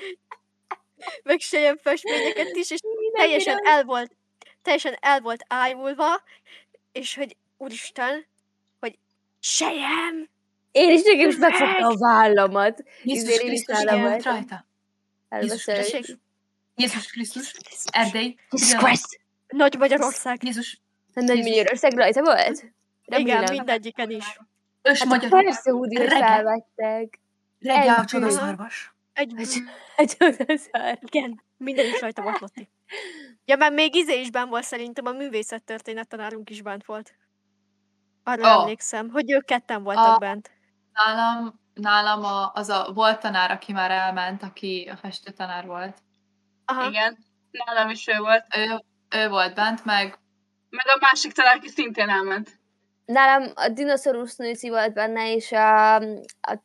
meg 1.24 1.40
sejem 1.40 1.78
festményeket 1.78 2.56
is, 2.56 2.72
és 2.72 2.80
teljesen 3.14 3.60
el 3.64 3.84
volt, 3.84 4.12
teljesen 4.62 4.98
el 5.00 5.20
volt 5.22 5.46
ájulva, 5.48 6.22
és 6.92 7.16
hogy 7.16 7.38
úristen, 7.58 8.26
hogy 8.80 8.98
sejem, 9.40 10.30
Én 10.72 10.90
is 10.92 11.02
nekem 11.04 11.30
is 11.30 11.36
megfogta 11.36 11.88
a 11.88 11.98
vállamat. 11.98 12.84
Jézus 13.04 13.38
Krisztus 13.38 13.84
volt 13.84 14.24
rajta. 14.24 14.66
Jézus 15.30 15.68
Jézus 16.76 17.08
Krisztus, 17.12 17.54
Erdély! 17.92 18.36
Nagy 19.48 19.78
Magyarország. 19.78 20.44
Jézus, 20.44 20.82
A 21.14 21.22
Nagy 21.22 21.38
Magyarország 21.44 21.94
rajta 21.94 22.22
volt? 22.22 22.64
Igen, 23.06 23.26
Remélem. 23.26 23.52
mindegyiken 23.52 24.10
is. 24.10 24.40
ős 24.82 25.00
Hát 25.00 25.08
magyar. 25.08 25.30
persze, 25.30 25.72
Hudi, 25.72 25.96
hogy 25.96 26.08
Reggel. 26.08 26.28
felvettek. 26.28 27.20
Reggel 27.60 27.96
a 27.96 28.06
csodaszarvas. 28.06 28.94
Egy, 29.20 30.16
az 30.20 30.62
szar. 30.72 31.00
igen, 31.02 31.44
minden 31.58 31.86
is 31.86 32.02
rajta 32.02 32.22
volt, 32.22 32.40
Lotti. 32.40 32.70
Ja, 33.46 33.56
mert 33.56 33.74
még 33.74 33.96
izé 33.96 34.20
is 34.20 34.32
benn 34.32 34.50
volt 34.50 34.64
szerintem, 34.64 35.06
a 35.06 35.12
művészettörténet 35.12 36.08
tanárunk 36.08 36.50
is 36.50 36.62
bent 36.62 36.86
volt. 36.86 37.16
Arra 38.24 38.56
oh. 38.56 38.62
emlékszem, 38.62 39.10
hogy 39.10 39.32
ők 39.32 39.46
ketten 39.46 39.84
voltak 39.84 40.16
A- 40.16 40.18
bent. 40.18 40.52
Nálam, 40.94 41.60
nálam 41.74 42.24
a, 42.24 42.52
az 42.54 42.70
a 42.70 42.92
volt 42.94 43.20
tanár, 43.20 43.52
aki 43.52 43.72
már 43.72 43.92
elment, 43.92 44.44
aki 44.44 44.90
a 44.92 44.98
festő 44.98 45.32
tanár 45.32 45.66
volt. 45.66 45.98
Aha. 46.66 46.90
Igen. 46.90 47.18
Nálam 47.52 47.90
is 47.90 48.08
ő 48.08 48.18
volt. 48.18 48.46
Ő, 48.56 48.84
ő 49.10 49.30
volt 49.30 49.56
bent, 49.56 49.86
meg 49.86 50.20
Meg 50.70 50.86
a 50.88 50.98
másik 51.00 51.32
tanár, 51.32 51.56
aki 51.56 51.68
szintén 51.68 52.10
elment. 52.10 52.60
Nálam 53.06 53.52
a 53.56 53.70
dinoszaurusz 53.70 54.36
nőci 54.36 54.70
volt 54.70 54.94
benne, 54.94 55.34
és 55.34 55.52
a, 55.52 55.96
a 56.42 56.64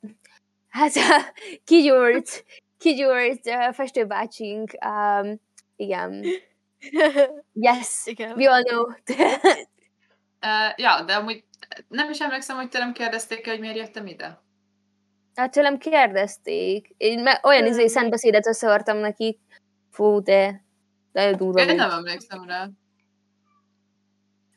hát 0.75 0.93
kigyúrt, 1.65 2.45
kigyúrt 2.79 3.47
uh, 3.47 3.73
festőbácsink, 3.73 4.71
um, 4.87 5.41
igen. 5.77 6.25
Yes, 7.53 8.07
Igen. 8.07 8.37
we 8.37 8.51
all 8.51 8.63
know. 8.63 8.85
Uh, 10.45 10.73
ja, 10.77 11.03
de 11.07 11.15
amúgy 11.15 11.45
nem 11.89 12.11
is 12.11 12.21
emlékszem, 12.21 12.57
hogy 12.57 12.69
tőlem 12.69 12.93
kérdezték 12.93 13.49
hogy 13.49 13.61
miért 13.61 13.77
jöttem 13.77 14.07
ide. 14.07 14.43
hát 15.35 15.51
tőlem 15.51 15.79
kérdezték. 15.79 16.95
Én 16.97 17.29
olyan 17.43 17.67
izé 17.67 17.87
szentbeszédet 17.87 18.47
összevartam 18.47 18.97
nekik. 18.97 19.41
Fú, 19.91 20.23
de 20.23 20.65
nagyon 21.13 21.37
durva 21.37 21.61
Én 21.61 21.75
nem 21.75 21.91
emlékszem 21.91 22.45
rá. 22.45 22.69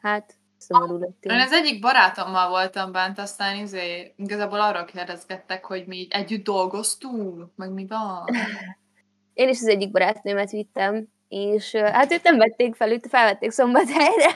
Hát, 0.02 0.37
szomorú 0.68 0.98
lettél. 0.98 1.32
Én 1.32 1.40
az 1.40 1.52
egyik 1.52 1.82
barátommal 1.82 2.50
voltam 2.50 2.92
bent, 2.92 3.20
aztán 3.20 3.56
izé, 3.56 4.14
igazából 4.16 4.62
arról 4.62 4.86
kérdezgettek, 4.86 5.66
hogy 5.66 5.84
mi 5.88 5.98
így 5.98 6.12
együtt 6.12 6.44
dolgoztunk, 6.44 7.52
meg 7.56 7.72
mi 7.72 7.86
van. 7.88 8.26
Én 9.34 9.50
is 9.50 9.60
az 9.60 9.68
egyik 9.68 9.92
barátnőmet 9.92 10.52
vittem, 10.52 11.08
és 11.28 11.76
hát 11.76 12.12
őt 12.12 12.24
nem 12.24 12.38
vették 12.38 12.76
fel, 12.76 12.92
őt 12.92 13.08
felvették 13.08 13.52
szombathelyre. 13.52 14.36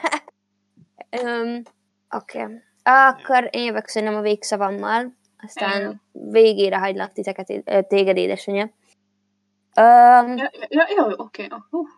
um, 1.22 1.62
Oké. 2.10 2.42
Okay. 2.42 2.60
Akkor 2.82 3.48
én 3.50 3.64
jövök 3.64 3.86
szerintem 3.86 4.18
a 4.18 4.20
végszavammal, 4.20 5.16
aztán 5.42 6.02
végére 6.12 6.78
hagylak 6.78 7.12
titeket, 7.12 7.62
téged, 7.88 8.16
édesanyja. 8.16 8.62
Um, 9.80 10.36
Ja, 10.36 10.50
ja, 10.68 10.86
jó, 10.96 11.04
oké. 11.16 11.44
Okay. 11.44 11.58
Uh. 11.70 11.88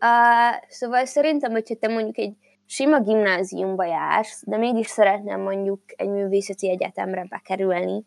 Uh, 0.00 0.68
szóval 0.68 1.04
szerintem, 1.04 1.50
hogyha 1.50 1.74
te 1.74 1.88
mondjuk 1.88 2.18
egy 2.18 2.36
sima 2.70 3.00
gimnáziumba 3.00 3.84
jársz, 3.84 4.42
de 4.46 4.56
mégis 4.56 4.86
szeretném 4.86 5.40
mondjuk 5.40 5.80
egy 5.86 6.08
művészeti 6.08 6.70
egyetemre 6.70 7.26
bekerülni, 7.28 8.04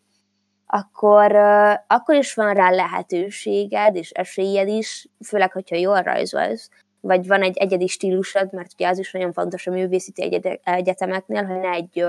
akkor, 0.66 1.36
akkor 1.86 2.14
is 2.14 2.34
van 2.34 2.54
rá 2.54 2.70
lehetőséged 2.70 3.96
és 3.96 4.10
esélyed 4.10 4.68
is, 4.68 5.08
főleg, 5.26 5.52
hogyha 5.52 5.76
jól 5.76 6.02
rajzolsz, 6.02 6.70
vagy 7.00 7.26
van 7.26 7.42
egy 7.42 7.56
egyedi 7.56 7.86
stílusod, 7.86 8.52
mert 8.52 8.72
ugye 8.72 8.88
az 8.88 8.98
is 8.98 9.12
nagyon 9.12 9.32
fontos 9.32 9.66
a 9.66 9.70
művészeti 9.70 10.42
egyetemeknél, 10.62 11.44
hogy 11.44 11.60
ne 11.60 11.70
egy, 11.70 12.04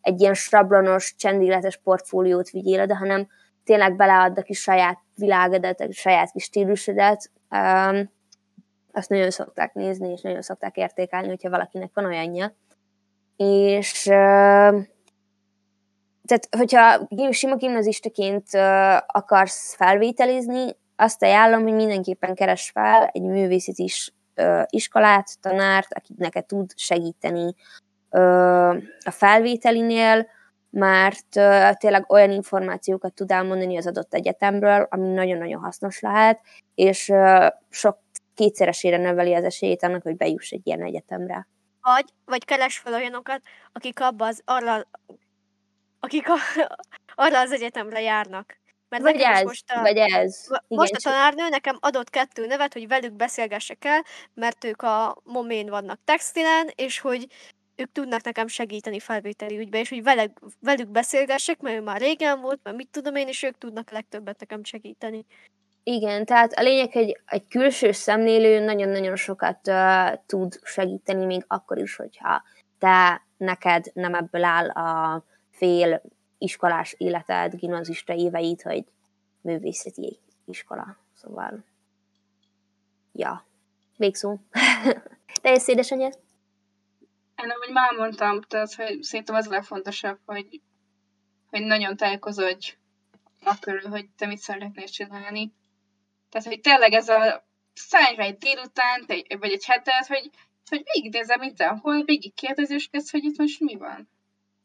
egy 0.00 0.20
ilyen 0.20 0.34
sablonos, 0.34 1.14
csendilletes 1.16 1.76
portfóliót 1.76 2.50
vigyél 2.50 2.82
oda, 2.82 2.96
hanem 2.96 3.28
tényleg 3.64 3.96
beleadd 3.96 4.38
a 4.38 4.42
kis 4.42 4.60
saját 4.60 4.98
világodat, 5.14 5.80
a 5.80 5.92
saját 5.92 6.30
kis 6.30 6.42
stílusodat, 6.44 7.30
azt 8.92 9.08
nagyon 9.08 9.30
szokták 9.30 9.74
nézni, 9.74 10.08
és 10.08 10.20
nagyon 10.20 10.42
szokták 10.42 10.76
értékelni, 10.76 11.28
hogyha 11.28 11.50
valakinek 11.50 11.90
van 11.94 12.04
olyanja. 12.04 12.54
És 13.36 14.02
tehát, 16.24 16.48
hogyha 16.56 17.08
sima 17.30 17.56
gimnazistaként 17.56 18.46
akarsz 19.06 19.74
felvételizni, 19.74 20.76
azt 20.96 21.22
ajánlom, 21.22 21.62
hogy 21.62 21.74
mindenképpen 21.74 22.34
keres 22.34 22.70
fel 22.70 23.06
egy 23.12 23.22
művészeti 23.22 23.82
is, 23.82 24.14
iskolát, 24.66 25.40
tanárt, 25.40 25.94
aki 25.94 26.14
neked 26.16 26.46
tud 26.46 26.70
segíteni 26.76 27.54
a 29.04 29.10
felvételinél, 29.10 30.26
mert 30.70 31.26
tényleg 31.78 32.04
olyan 32.08 32.30
információkat 32.30 33.12
tud 33.12 33.30
elmondani 33.30 33.76
az 33.76 33.86
adott 33.86 34.14
egyetemről, 34.14 34.86
ami 34.90 35.08
nagyon-nagyon 35.08 35.60
hasznos 35.60 36.00
lehet, 36.00 36.40
és 36.74 37.12
sok 37.68 37.98
kétszeresére 38.40 38.96
növeli 38.96 39.34
az 39.34 39.44
esélyét 39.44 39.82
annak, 39.82 40.02
hogy 40.02 40.16
bejuss 40.16 40.50
egy 40.50 40.66
ilyen 40.66 40.82
egyetemre. 40.82 41.48
Vagy, 41.80 42.04
vagy 42.24 42.44
keres 42.44 42.78
fel 42.78 42.94
olyanokat, 42.94 43.40
akik 43.72 44.00
abba 44.00 44.26
az, 44.26 44.42
arra, 44.44 44.88
akik 46.00 46.28
a, 46.28 46.36
arra 47.24 47.40
az 47.40 47.52
egyetemre 47.52 48.00
járnak. 48.00 48.58
Mert 48.88 49.02
vagy 49.02 49.20
ez, 49.20 49.42
most 49.42 49.70
a, 49.70 49.80
vagy 49.80 49.96
ez. 49.96 50.46
Most 50.68 50.90
Igen, 50.90 51.00
a 51.04 51.10
tanárnő 51.10 51.48
nekem 51.48 51.76
adott 51.80 52.10
kettő 52.10 52.46
nevet, 52.46 52.72
hogy 52.72 52.88
velük 52.88 53.12
beszélgessek 53.12 53.84
el, 53.84 54.04
mert 54.34 54.64
ők 54.64 54.82
a 54.82 55.20
momén 55.24 55.68
vannak 55.68 56.00
textilen, 56.04 56.70
és 56.74 56.98
hogy 56.98 57.26
ők 57.74 57.92
tudnak 57.92 58.22
nekem 58.22 58.46
segíteni 58.46 59.00
felvételi 59.00 59.58
ügybe, 59.58 59.78
és 59.78 59.88
hogy 59.88 60.02
velük, 60.02 60.40
velük 60.60 60.88
beszélgessek, 60.88 61.60
mert 61.60 61.76
ő 61.76 61.80
már 61.80 62.00
régen 62.00 62.40
volt, 62.40 62.60
mert 62.62 62.76
mit 62.76 62.88
tudom 62.90 63.14
én, 63.14 63.28
és 63.28 63.42
ők 63.42 63.58
tudnak 63.58 63.90
legtöbbet 63.90 64.40
nekem 64.40 64.64
segíteni. 64.64 65.26
Igen, 65.82 66.24
tehát 66.24 66.52
a 66.52 66.62
lényeg, 66.62 66.92
hogy 66.92 67.20
egy 67.26 67.48
külső 67.48 67.92
szemlélő 67.92 68.64
nagyon-nagyon 68.64 69.16
sokat 69.16 69.68
uh, 69.68 70.24
tud 70.26 70.58
segíteni, 70.62 71.24
még 71.24 71.44
akkor 71.46 71.78
is, 71.78 71.96
hogyha 71.96 72.42
te 72.78 73.22
neked 73.36 73.90
nem 73.94 74.14
ebből 74.14 74.44
áll 74.44 74.68
a 74.68 75.24
fél 75.50 76.02
iskolás 76.38 76.94
életed, 76.98 77.54
gimnazista 77.54 78.14
éveid, 78.14 78.62
hogy 78.62 78.84
művészeti 79.40 80.18
iskola. 80.44 80.96
Szóval, 81.14 81.64
ja, 83.12 83.44
végszó. 83.96 84.36
Teljes 85.42 85.68
édesanyja? 85.68 86.08
Én 87.42 87.50
ahogy 87.50 87.72
már 87.72 87.92
mondtam, 87.92 88.40
tehát 88.42 88.74
hogy 88.74 89.02
szerintem 89.02 89.34
az 89.34 89.46
a 89.46 89.50
legfontosabb, 89.50 90.18
hogy, 90.24 90.60
hogy 91.50 91.62
nagyon 91.62 91.96
tájékozódj 91.96 92.76
akkor, 93.42 93.82
hogy 93.90 94.08
te 94.16 94.26
mit 94.26 94.38
szeretnél 94.38 94.86
csinálni. 94.86 95.52
Tehát, 96.30 96.46
hogy 96.46 96.60
tényleg 96.60 96.92
ez 96.92 97.08
a 97.08 97.44
szállj 97.74 98.18
egy 98.18 98.38
délután, 98.38 99.04
vagy 99.38 99.52
egy 99.52 99.64
hetet, 99.64 100.06
hogy, 100.06 100.30
hogy 100.68 100.82
végignézem 100.92 101.40
mindenhol, 101.40 102.02
végig 102.02 102.34
kérdezőskedsz, 102.34 103.10
hogy 103.10 103.24
itt 103.24 103.38
most 103.38 103.60
mi 103.60 103.76
van. 103.76 104.08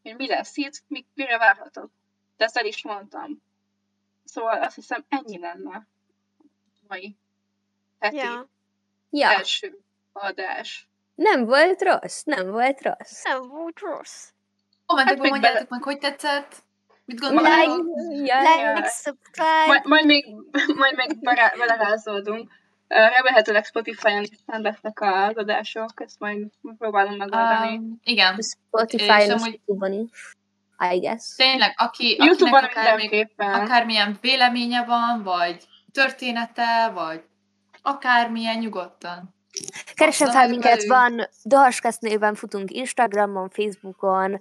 Hogy 0.03 0.15
mi 0.15 0.27
lesz 0.27 0.57
itt, 0.57 0.83
mi, 0.87 1.05
mire 1.13 1.37
várhatok. 1.37 1.91
De 2.37 2.45
ezt 2.45 2.57
el 2.57 2.65
is 2.65 2.83
mondtam. 2.83 3.41
Szóval 4.23 4.61
azt 4.61 4.75
hiszem 4.75 5.05
ennyi 5.09 5.39
lenne 5.39 5.87
mai 6.87 7.15
heti 7.99 8.15
ja. 8.15 8.49
Ja. 9.09 9.29
első 9.29 9.79
adás. 10.11 10.87
Nem 11.15 11.45
volt 11.45 11.81
rossz, 11.81 12.23
nem 12.23 12.51
volt 12.51 12.81
rossz. 12.81 13.23
Nem 13.23 13.47
volt 13.47 13.79
rossz. 13.79 14.29
Kommentekben 14.85 15.23
hát 15.23 15.31
mondjátok 15.31 15.69
meg, 15.69 15.83
hogy 15.83 15.97
tetszett. 15.97 16.63
Mit 17.05 17.19
gondoltok? 17.19 17.85
Like, 18.13 18.39
like, 18.41 18.89
subscribe. 18.89 19.65
Majd, 19.67 19.85
majd 19.85 20.05
még, 20.05 20.25
majd 20.81 20.95
még 20.95 21.19
belerázódunk. 21.57 22.51
Remélhetőleg 22.87 23.65
Spotify-on 23.65 24.21
is 24.21 24.37
nem 24.45 24.61
lesznek 24.61 25.01
az 25.01 25.37
adások, 25.37 25.91
ezt 25.95 26.19
majd 26.19 26.47
próbálom 26.77 27.15
megoldani. 27.15 27.77
Um, 27.77 27.99
igen. 28.03 28.39
Spotify-on 28.41 29.19
és 29.19 29.45
YouTube-on 29.45 29.93
is. 29.93 30.35
I 30.93 30.99
guess. 30.99 31.35
Tényleg, 31.35 31.73
aki, 31.77 32.15
YouTube-on 32.19 32.63
akár 32.63 32.95
még, 32.95 33.27
akármilyen 33.37 34.17
véleménye 34.21 34.83
van, 34.83 35.23
vagy 35.23 35.67
története, 35.91 36.91
vagy 36.93 37.23
akármilyen 37.81 38.57
nyugodtan. 38.57 39.34
Keressen 39.93 40.31
fel 40.31 40.49
minket, 40.49 40.85
van 40.87 41.29
Dohaskesz 41.43 41.97
néven 41.97 42.35
futunk 42.35 42.71
Instagramon, 42.71 43.49
Facebookon, 43.49 44.39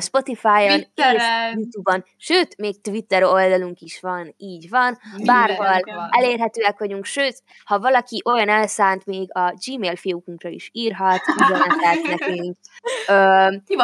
Spotify-on 0.00 0.86
és 0.94 1.22
Youtube-on, 1.54 2.04
sőt, 2.16 2.56
még 2.56 2.80
Twitter 2.80 3.22
oldalunk 3.22 3.80
is 3.80 4.00
van, 4.00 4.34
így 4.36 4.68
van, 4.68 4.98
bárhol 5.24 5.80
elérhetőek 6.10 6.78
vagyunk, 6.78 7.04
sőt, 7.04 7.42
ha 7.64 7.78
valaki 7.78 8.22
olyan 8.24 8.48
elszánt, 8.48 9.06
még 9.06 9.28
a 9.32 9.54
Gmail 9.66 9.96
fiókunkra 9.96 10.48
is 10.48 10.70
írhat, 10.72 11.20
üzenetet 11.40 12.02
nekünk, 12.02 12.56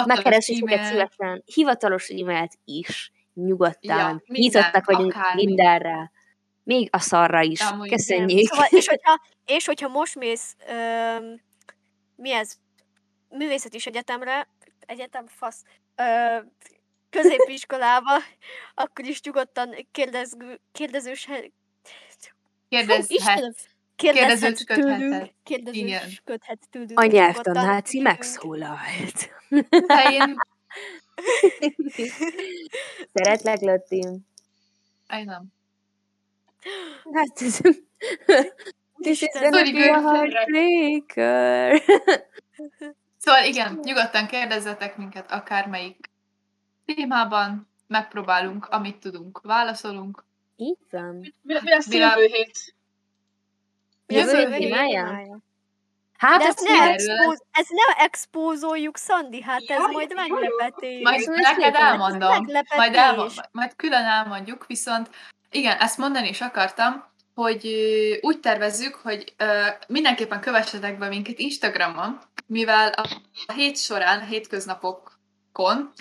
megkeresünk 0.06 0.68
szívesen, 0.68 1.42
hivatalos 1.54 2.08
e-mailt 2.08 2.52
is, 2.64 3.12
nyugodtan, 3.34 3.98
ja, 3.98 4.22
nyitottak 4.26 4.84
vagyunk 4.84 5.14
akármi. 5.14 5.44
mindenre 5.44 6.12
még 6.64 6.88
a 6.92 6.98
szarra 6.98 7.42
is. 7.42 7.60
Amúgy 7.60 7.90
Köszönjük. 7.90 8.48
Szóval, 8.48 8.66
és, 8.70 8.88
hogyha, 8.88 9.20
és 9.46 9.66
hogyha 9.66 9.88
most 9.88 10.14
mész, 10.14 10.56
ö, 10.68 11.16
mi 12.16 12.32
ez, 12.32 12.56
művészeti 13.28 13.76
is 13.76 13.86
egyetemre, 13.86 14.48
egyetem 14.86 15.26
fasz, 15.26 15.62
ö, 15.96 16.38
középiskolába, 17.10 18.12
akkor 18.84 19.04
is 19.04 19.22
nyugodtan 19.22 19.86
kérdez, 19.90 20.36
kérdezős... 20.72 21.28
Kérdezhet. 22.68 23.72
Kérdezősködhet. 23.96 25.34
Kérdezősködhet 25.42 26.58
tőlünk. 26.70 27.00
A 27.00 27.04
nyelvtanáci 27.04 28.00
megszólalt. 28.00 29.30
én... 30.10 30.36
Szeretlek, 33.12 33.60
Lottim. 33.60 34.26
I 35.18 35.22
know. 35.22 35.53
Hát 37.14 37.40
ez... 37.40 37.60
This 39.00 39.20
is 39.20 39.28
gonna 39.32 39.72
be 39.72 39.94
a 39.94 40.00
heartbreaker. 40.00 41.82
Szóval 43.18 43.44
igen, 43.44 43.78
nyugodtan 43.82 44.26
kérdezzetek 44.26 44.96
minket 44.96 45.32
akármelyik 45.32 46.10
témában, 46.84 47.68
megpróbálunk, 47.86 48.66
amit 48.66 48.96
tudunk, 48.96 49.40
válaszolunk. 49.42 50.24
Így 50.56 50.78
van. 50.90 51.14
Mi, 51.42 51.54
mi 51.60 51.70
lesz 51.70 51.92
jövő 51.92 52.26
hét? 52.26 52.74
Jövő 54.06 54.46
hét 54.46 54.58
témája? 54.58 55.38
Hát 56.16 56.42
ez, 56.42 56.56
ne 56.56 56.90
expóz, 56.90 57.42
ez 57.50 57.66
nem 57.68 58.04
expózoljuk, 58.04 58.96
Szandi, 58.96 59.42
hát 59.42 59.68
ja, 59.68 59.74
ez 59.76 59.82
majd 59.92 60.14
meglepetés. 60.14 61.02
Majd 61.02 61.28
neked 61.28 61.74
elmondom, 61.74 62.46
majd, 62.76 62.94
elmond, 62.94 63.32
majd 63.52 63.76
külön 63.76 64.04
elmondjuk, 64.04 64.66
viszont 64.66 65.10
igen, 65.54 65.78
ezt 65.78 65.98
mondani 65.98 66.28
is 66.28 66.40
akartam, 66.40 67.12
hogy 67.34 67.66
úgy 68.20 68.40
tervezzük, 68.40 68.94
hogy 68.94 69.34
mindenképpen 69.88 70.40
kövessetek 70.40 70.98
be 70.98 71.08
minket 71.08 71.38
Instagramon, 71.38 72.20
mivel 72.46 72.88
a 72.88 73.52
hét 73.54 73.78
során, 73.78 74.20
a 74.20 74.24
hétköznapokon 74.24 75.92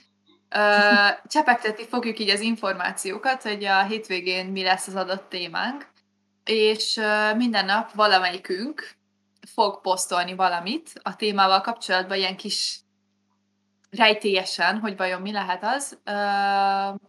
csepegtetni 1.34 1.86
fogjuk 1.88 2.20
így 2.20 2.30
az 2.30 2.40
információkat, 2.40 3.42
hogy 3.42 3.66
a 3.66 3.84
hétvégén 3.84 4.46
mi 4.46 4.64
lesz 4.64 4.88
az 4.88 4.96
adott 4.96 5.30
témánk, 5.30 5.88
és 6.46 7.00
minden 7.36 7.66
nap 7.66 7.94
valamelyikünk 7.94 8.96
fog 9.54 9.82
posztolni 9.82 10.36
valamit 10.36 10.92
a 11.04 11.16
témával 11.16 11.62
kapcsolatban, 11.62 12.18
ilyen 12.18 12.38
kis 12.38 12.80
rejtélyesen, 13.90 14.80
hogy 14.80 14.98
vajon 14.98 15.22
mi 15.22 15.32
lehet 15.32 15.64
az, 15.64 15.98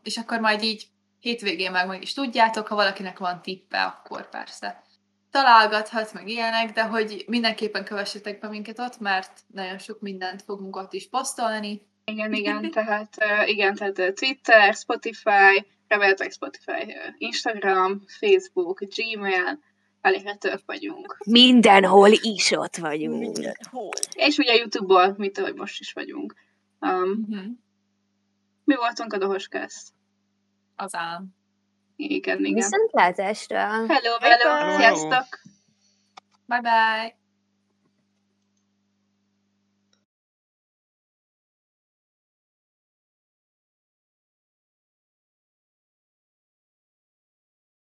és 0.02 0.16
akkor 0.16 0.40
majd 0.40 0.62
így 0.62 0.86
hétvégén 1.24 1.70
meg 1.70 1.86
meg 1.86 2.02
is 2.02 2.12
tudjátok, 2.12 2.66
ha 2.66 2.74
valakinek 2.74 3.18
van 3.18 3.42
tippe, 3.42 3.82
akkor 3.82 4.28
persze 4.28 4.82
találgathat, 5.30 6.12
meg 6.12 6.28
ilyenek, 6.28 6.72
de 6.72 6.82
hogy 6.82 7.24
mindenképpen 7.26 7.84
kövessetek 7.84 8.40
be 8.40 8.48
minket 8.48 8.78
ott, 8.78 8.98
mert 8.98 9.40
nagyon 9.46 9.78
sok 9.78 10.00
mindent 10.00 10.42
fogunk 10.42 10.76
ott 10.76 10.92
is 10.92 11.08
posztolni. 11.08 11.86
Igen, 12.04 12.32
igen, 12.32 12.70
tehát 12.78 13.16
igen, 13.46 13.74
tehát 13.74 14.14
Twitter, 14.14 14.74
Spotify, 14.74 15.66
reméltek 15.88 16.32
Spotify, 16.32 16.94
Instagram, 17.18 18.02
Facebook, 18.06 18.80
Gmail, 18.96 19.58
elérhetők 20.00 20.60
vagyunk. 20.66 21.18
Mindenhol 21.26 22.10
is 22.22 22.50
ott 22.50 22.76
vagyunk. 22.76 23.20
Mindenhol. 23.20 23.90
És 24.14 24.38
ugye 24.38 24.54
YouTube-ból, 24.54 25.14
mint 25.18 25.38
ahogy 25.38 25.54
most 25.54 25.80
is 25.80 25.92
vagyunk. 25.92 26.34
Um, 26.80 27.26
uh-huh. 27.28 27.46
Mi 28.64 28.74
voltunk 28.74 29.12
a 29.12 29.18
Dohoskászt? 29.18 29.92
Az 30.76 30.94
ám. 30.94 31.28
Igen, 31.96 32.38
igen. 32.38 32.54
Viszontlátásra! 32.54 33.66
Hello, 33.66 34.18
hello, 34.20 34.56
hello. 34.56 34.76
sziasztok! 34.76 35.40
Bye-bye! 36.46 37.23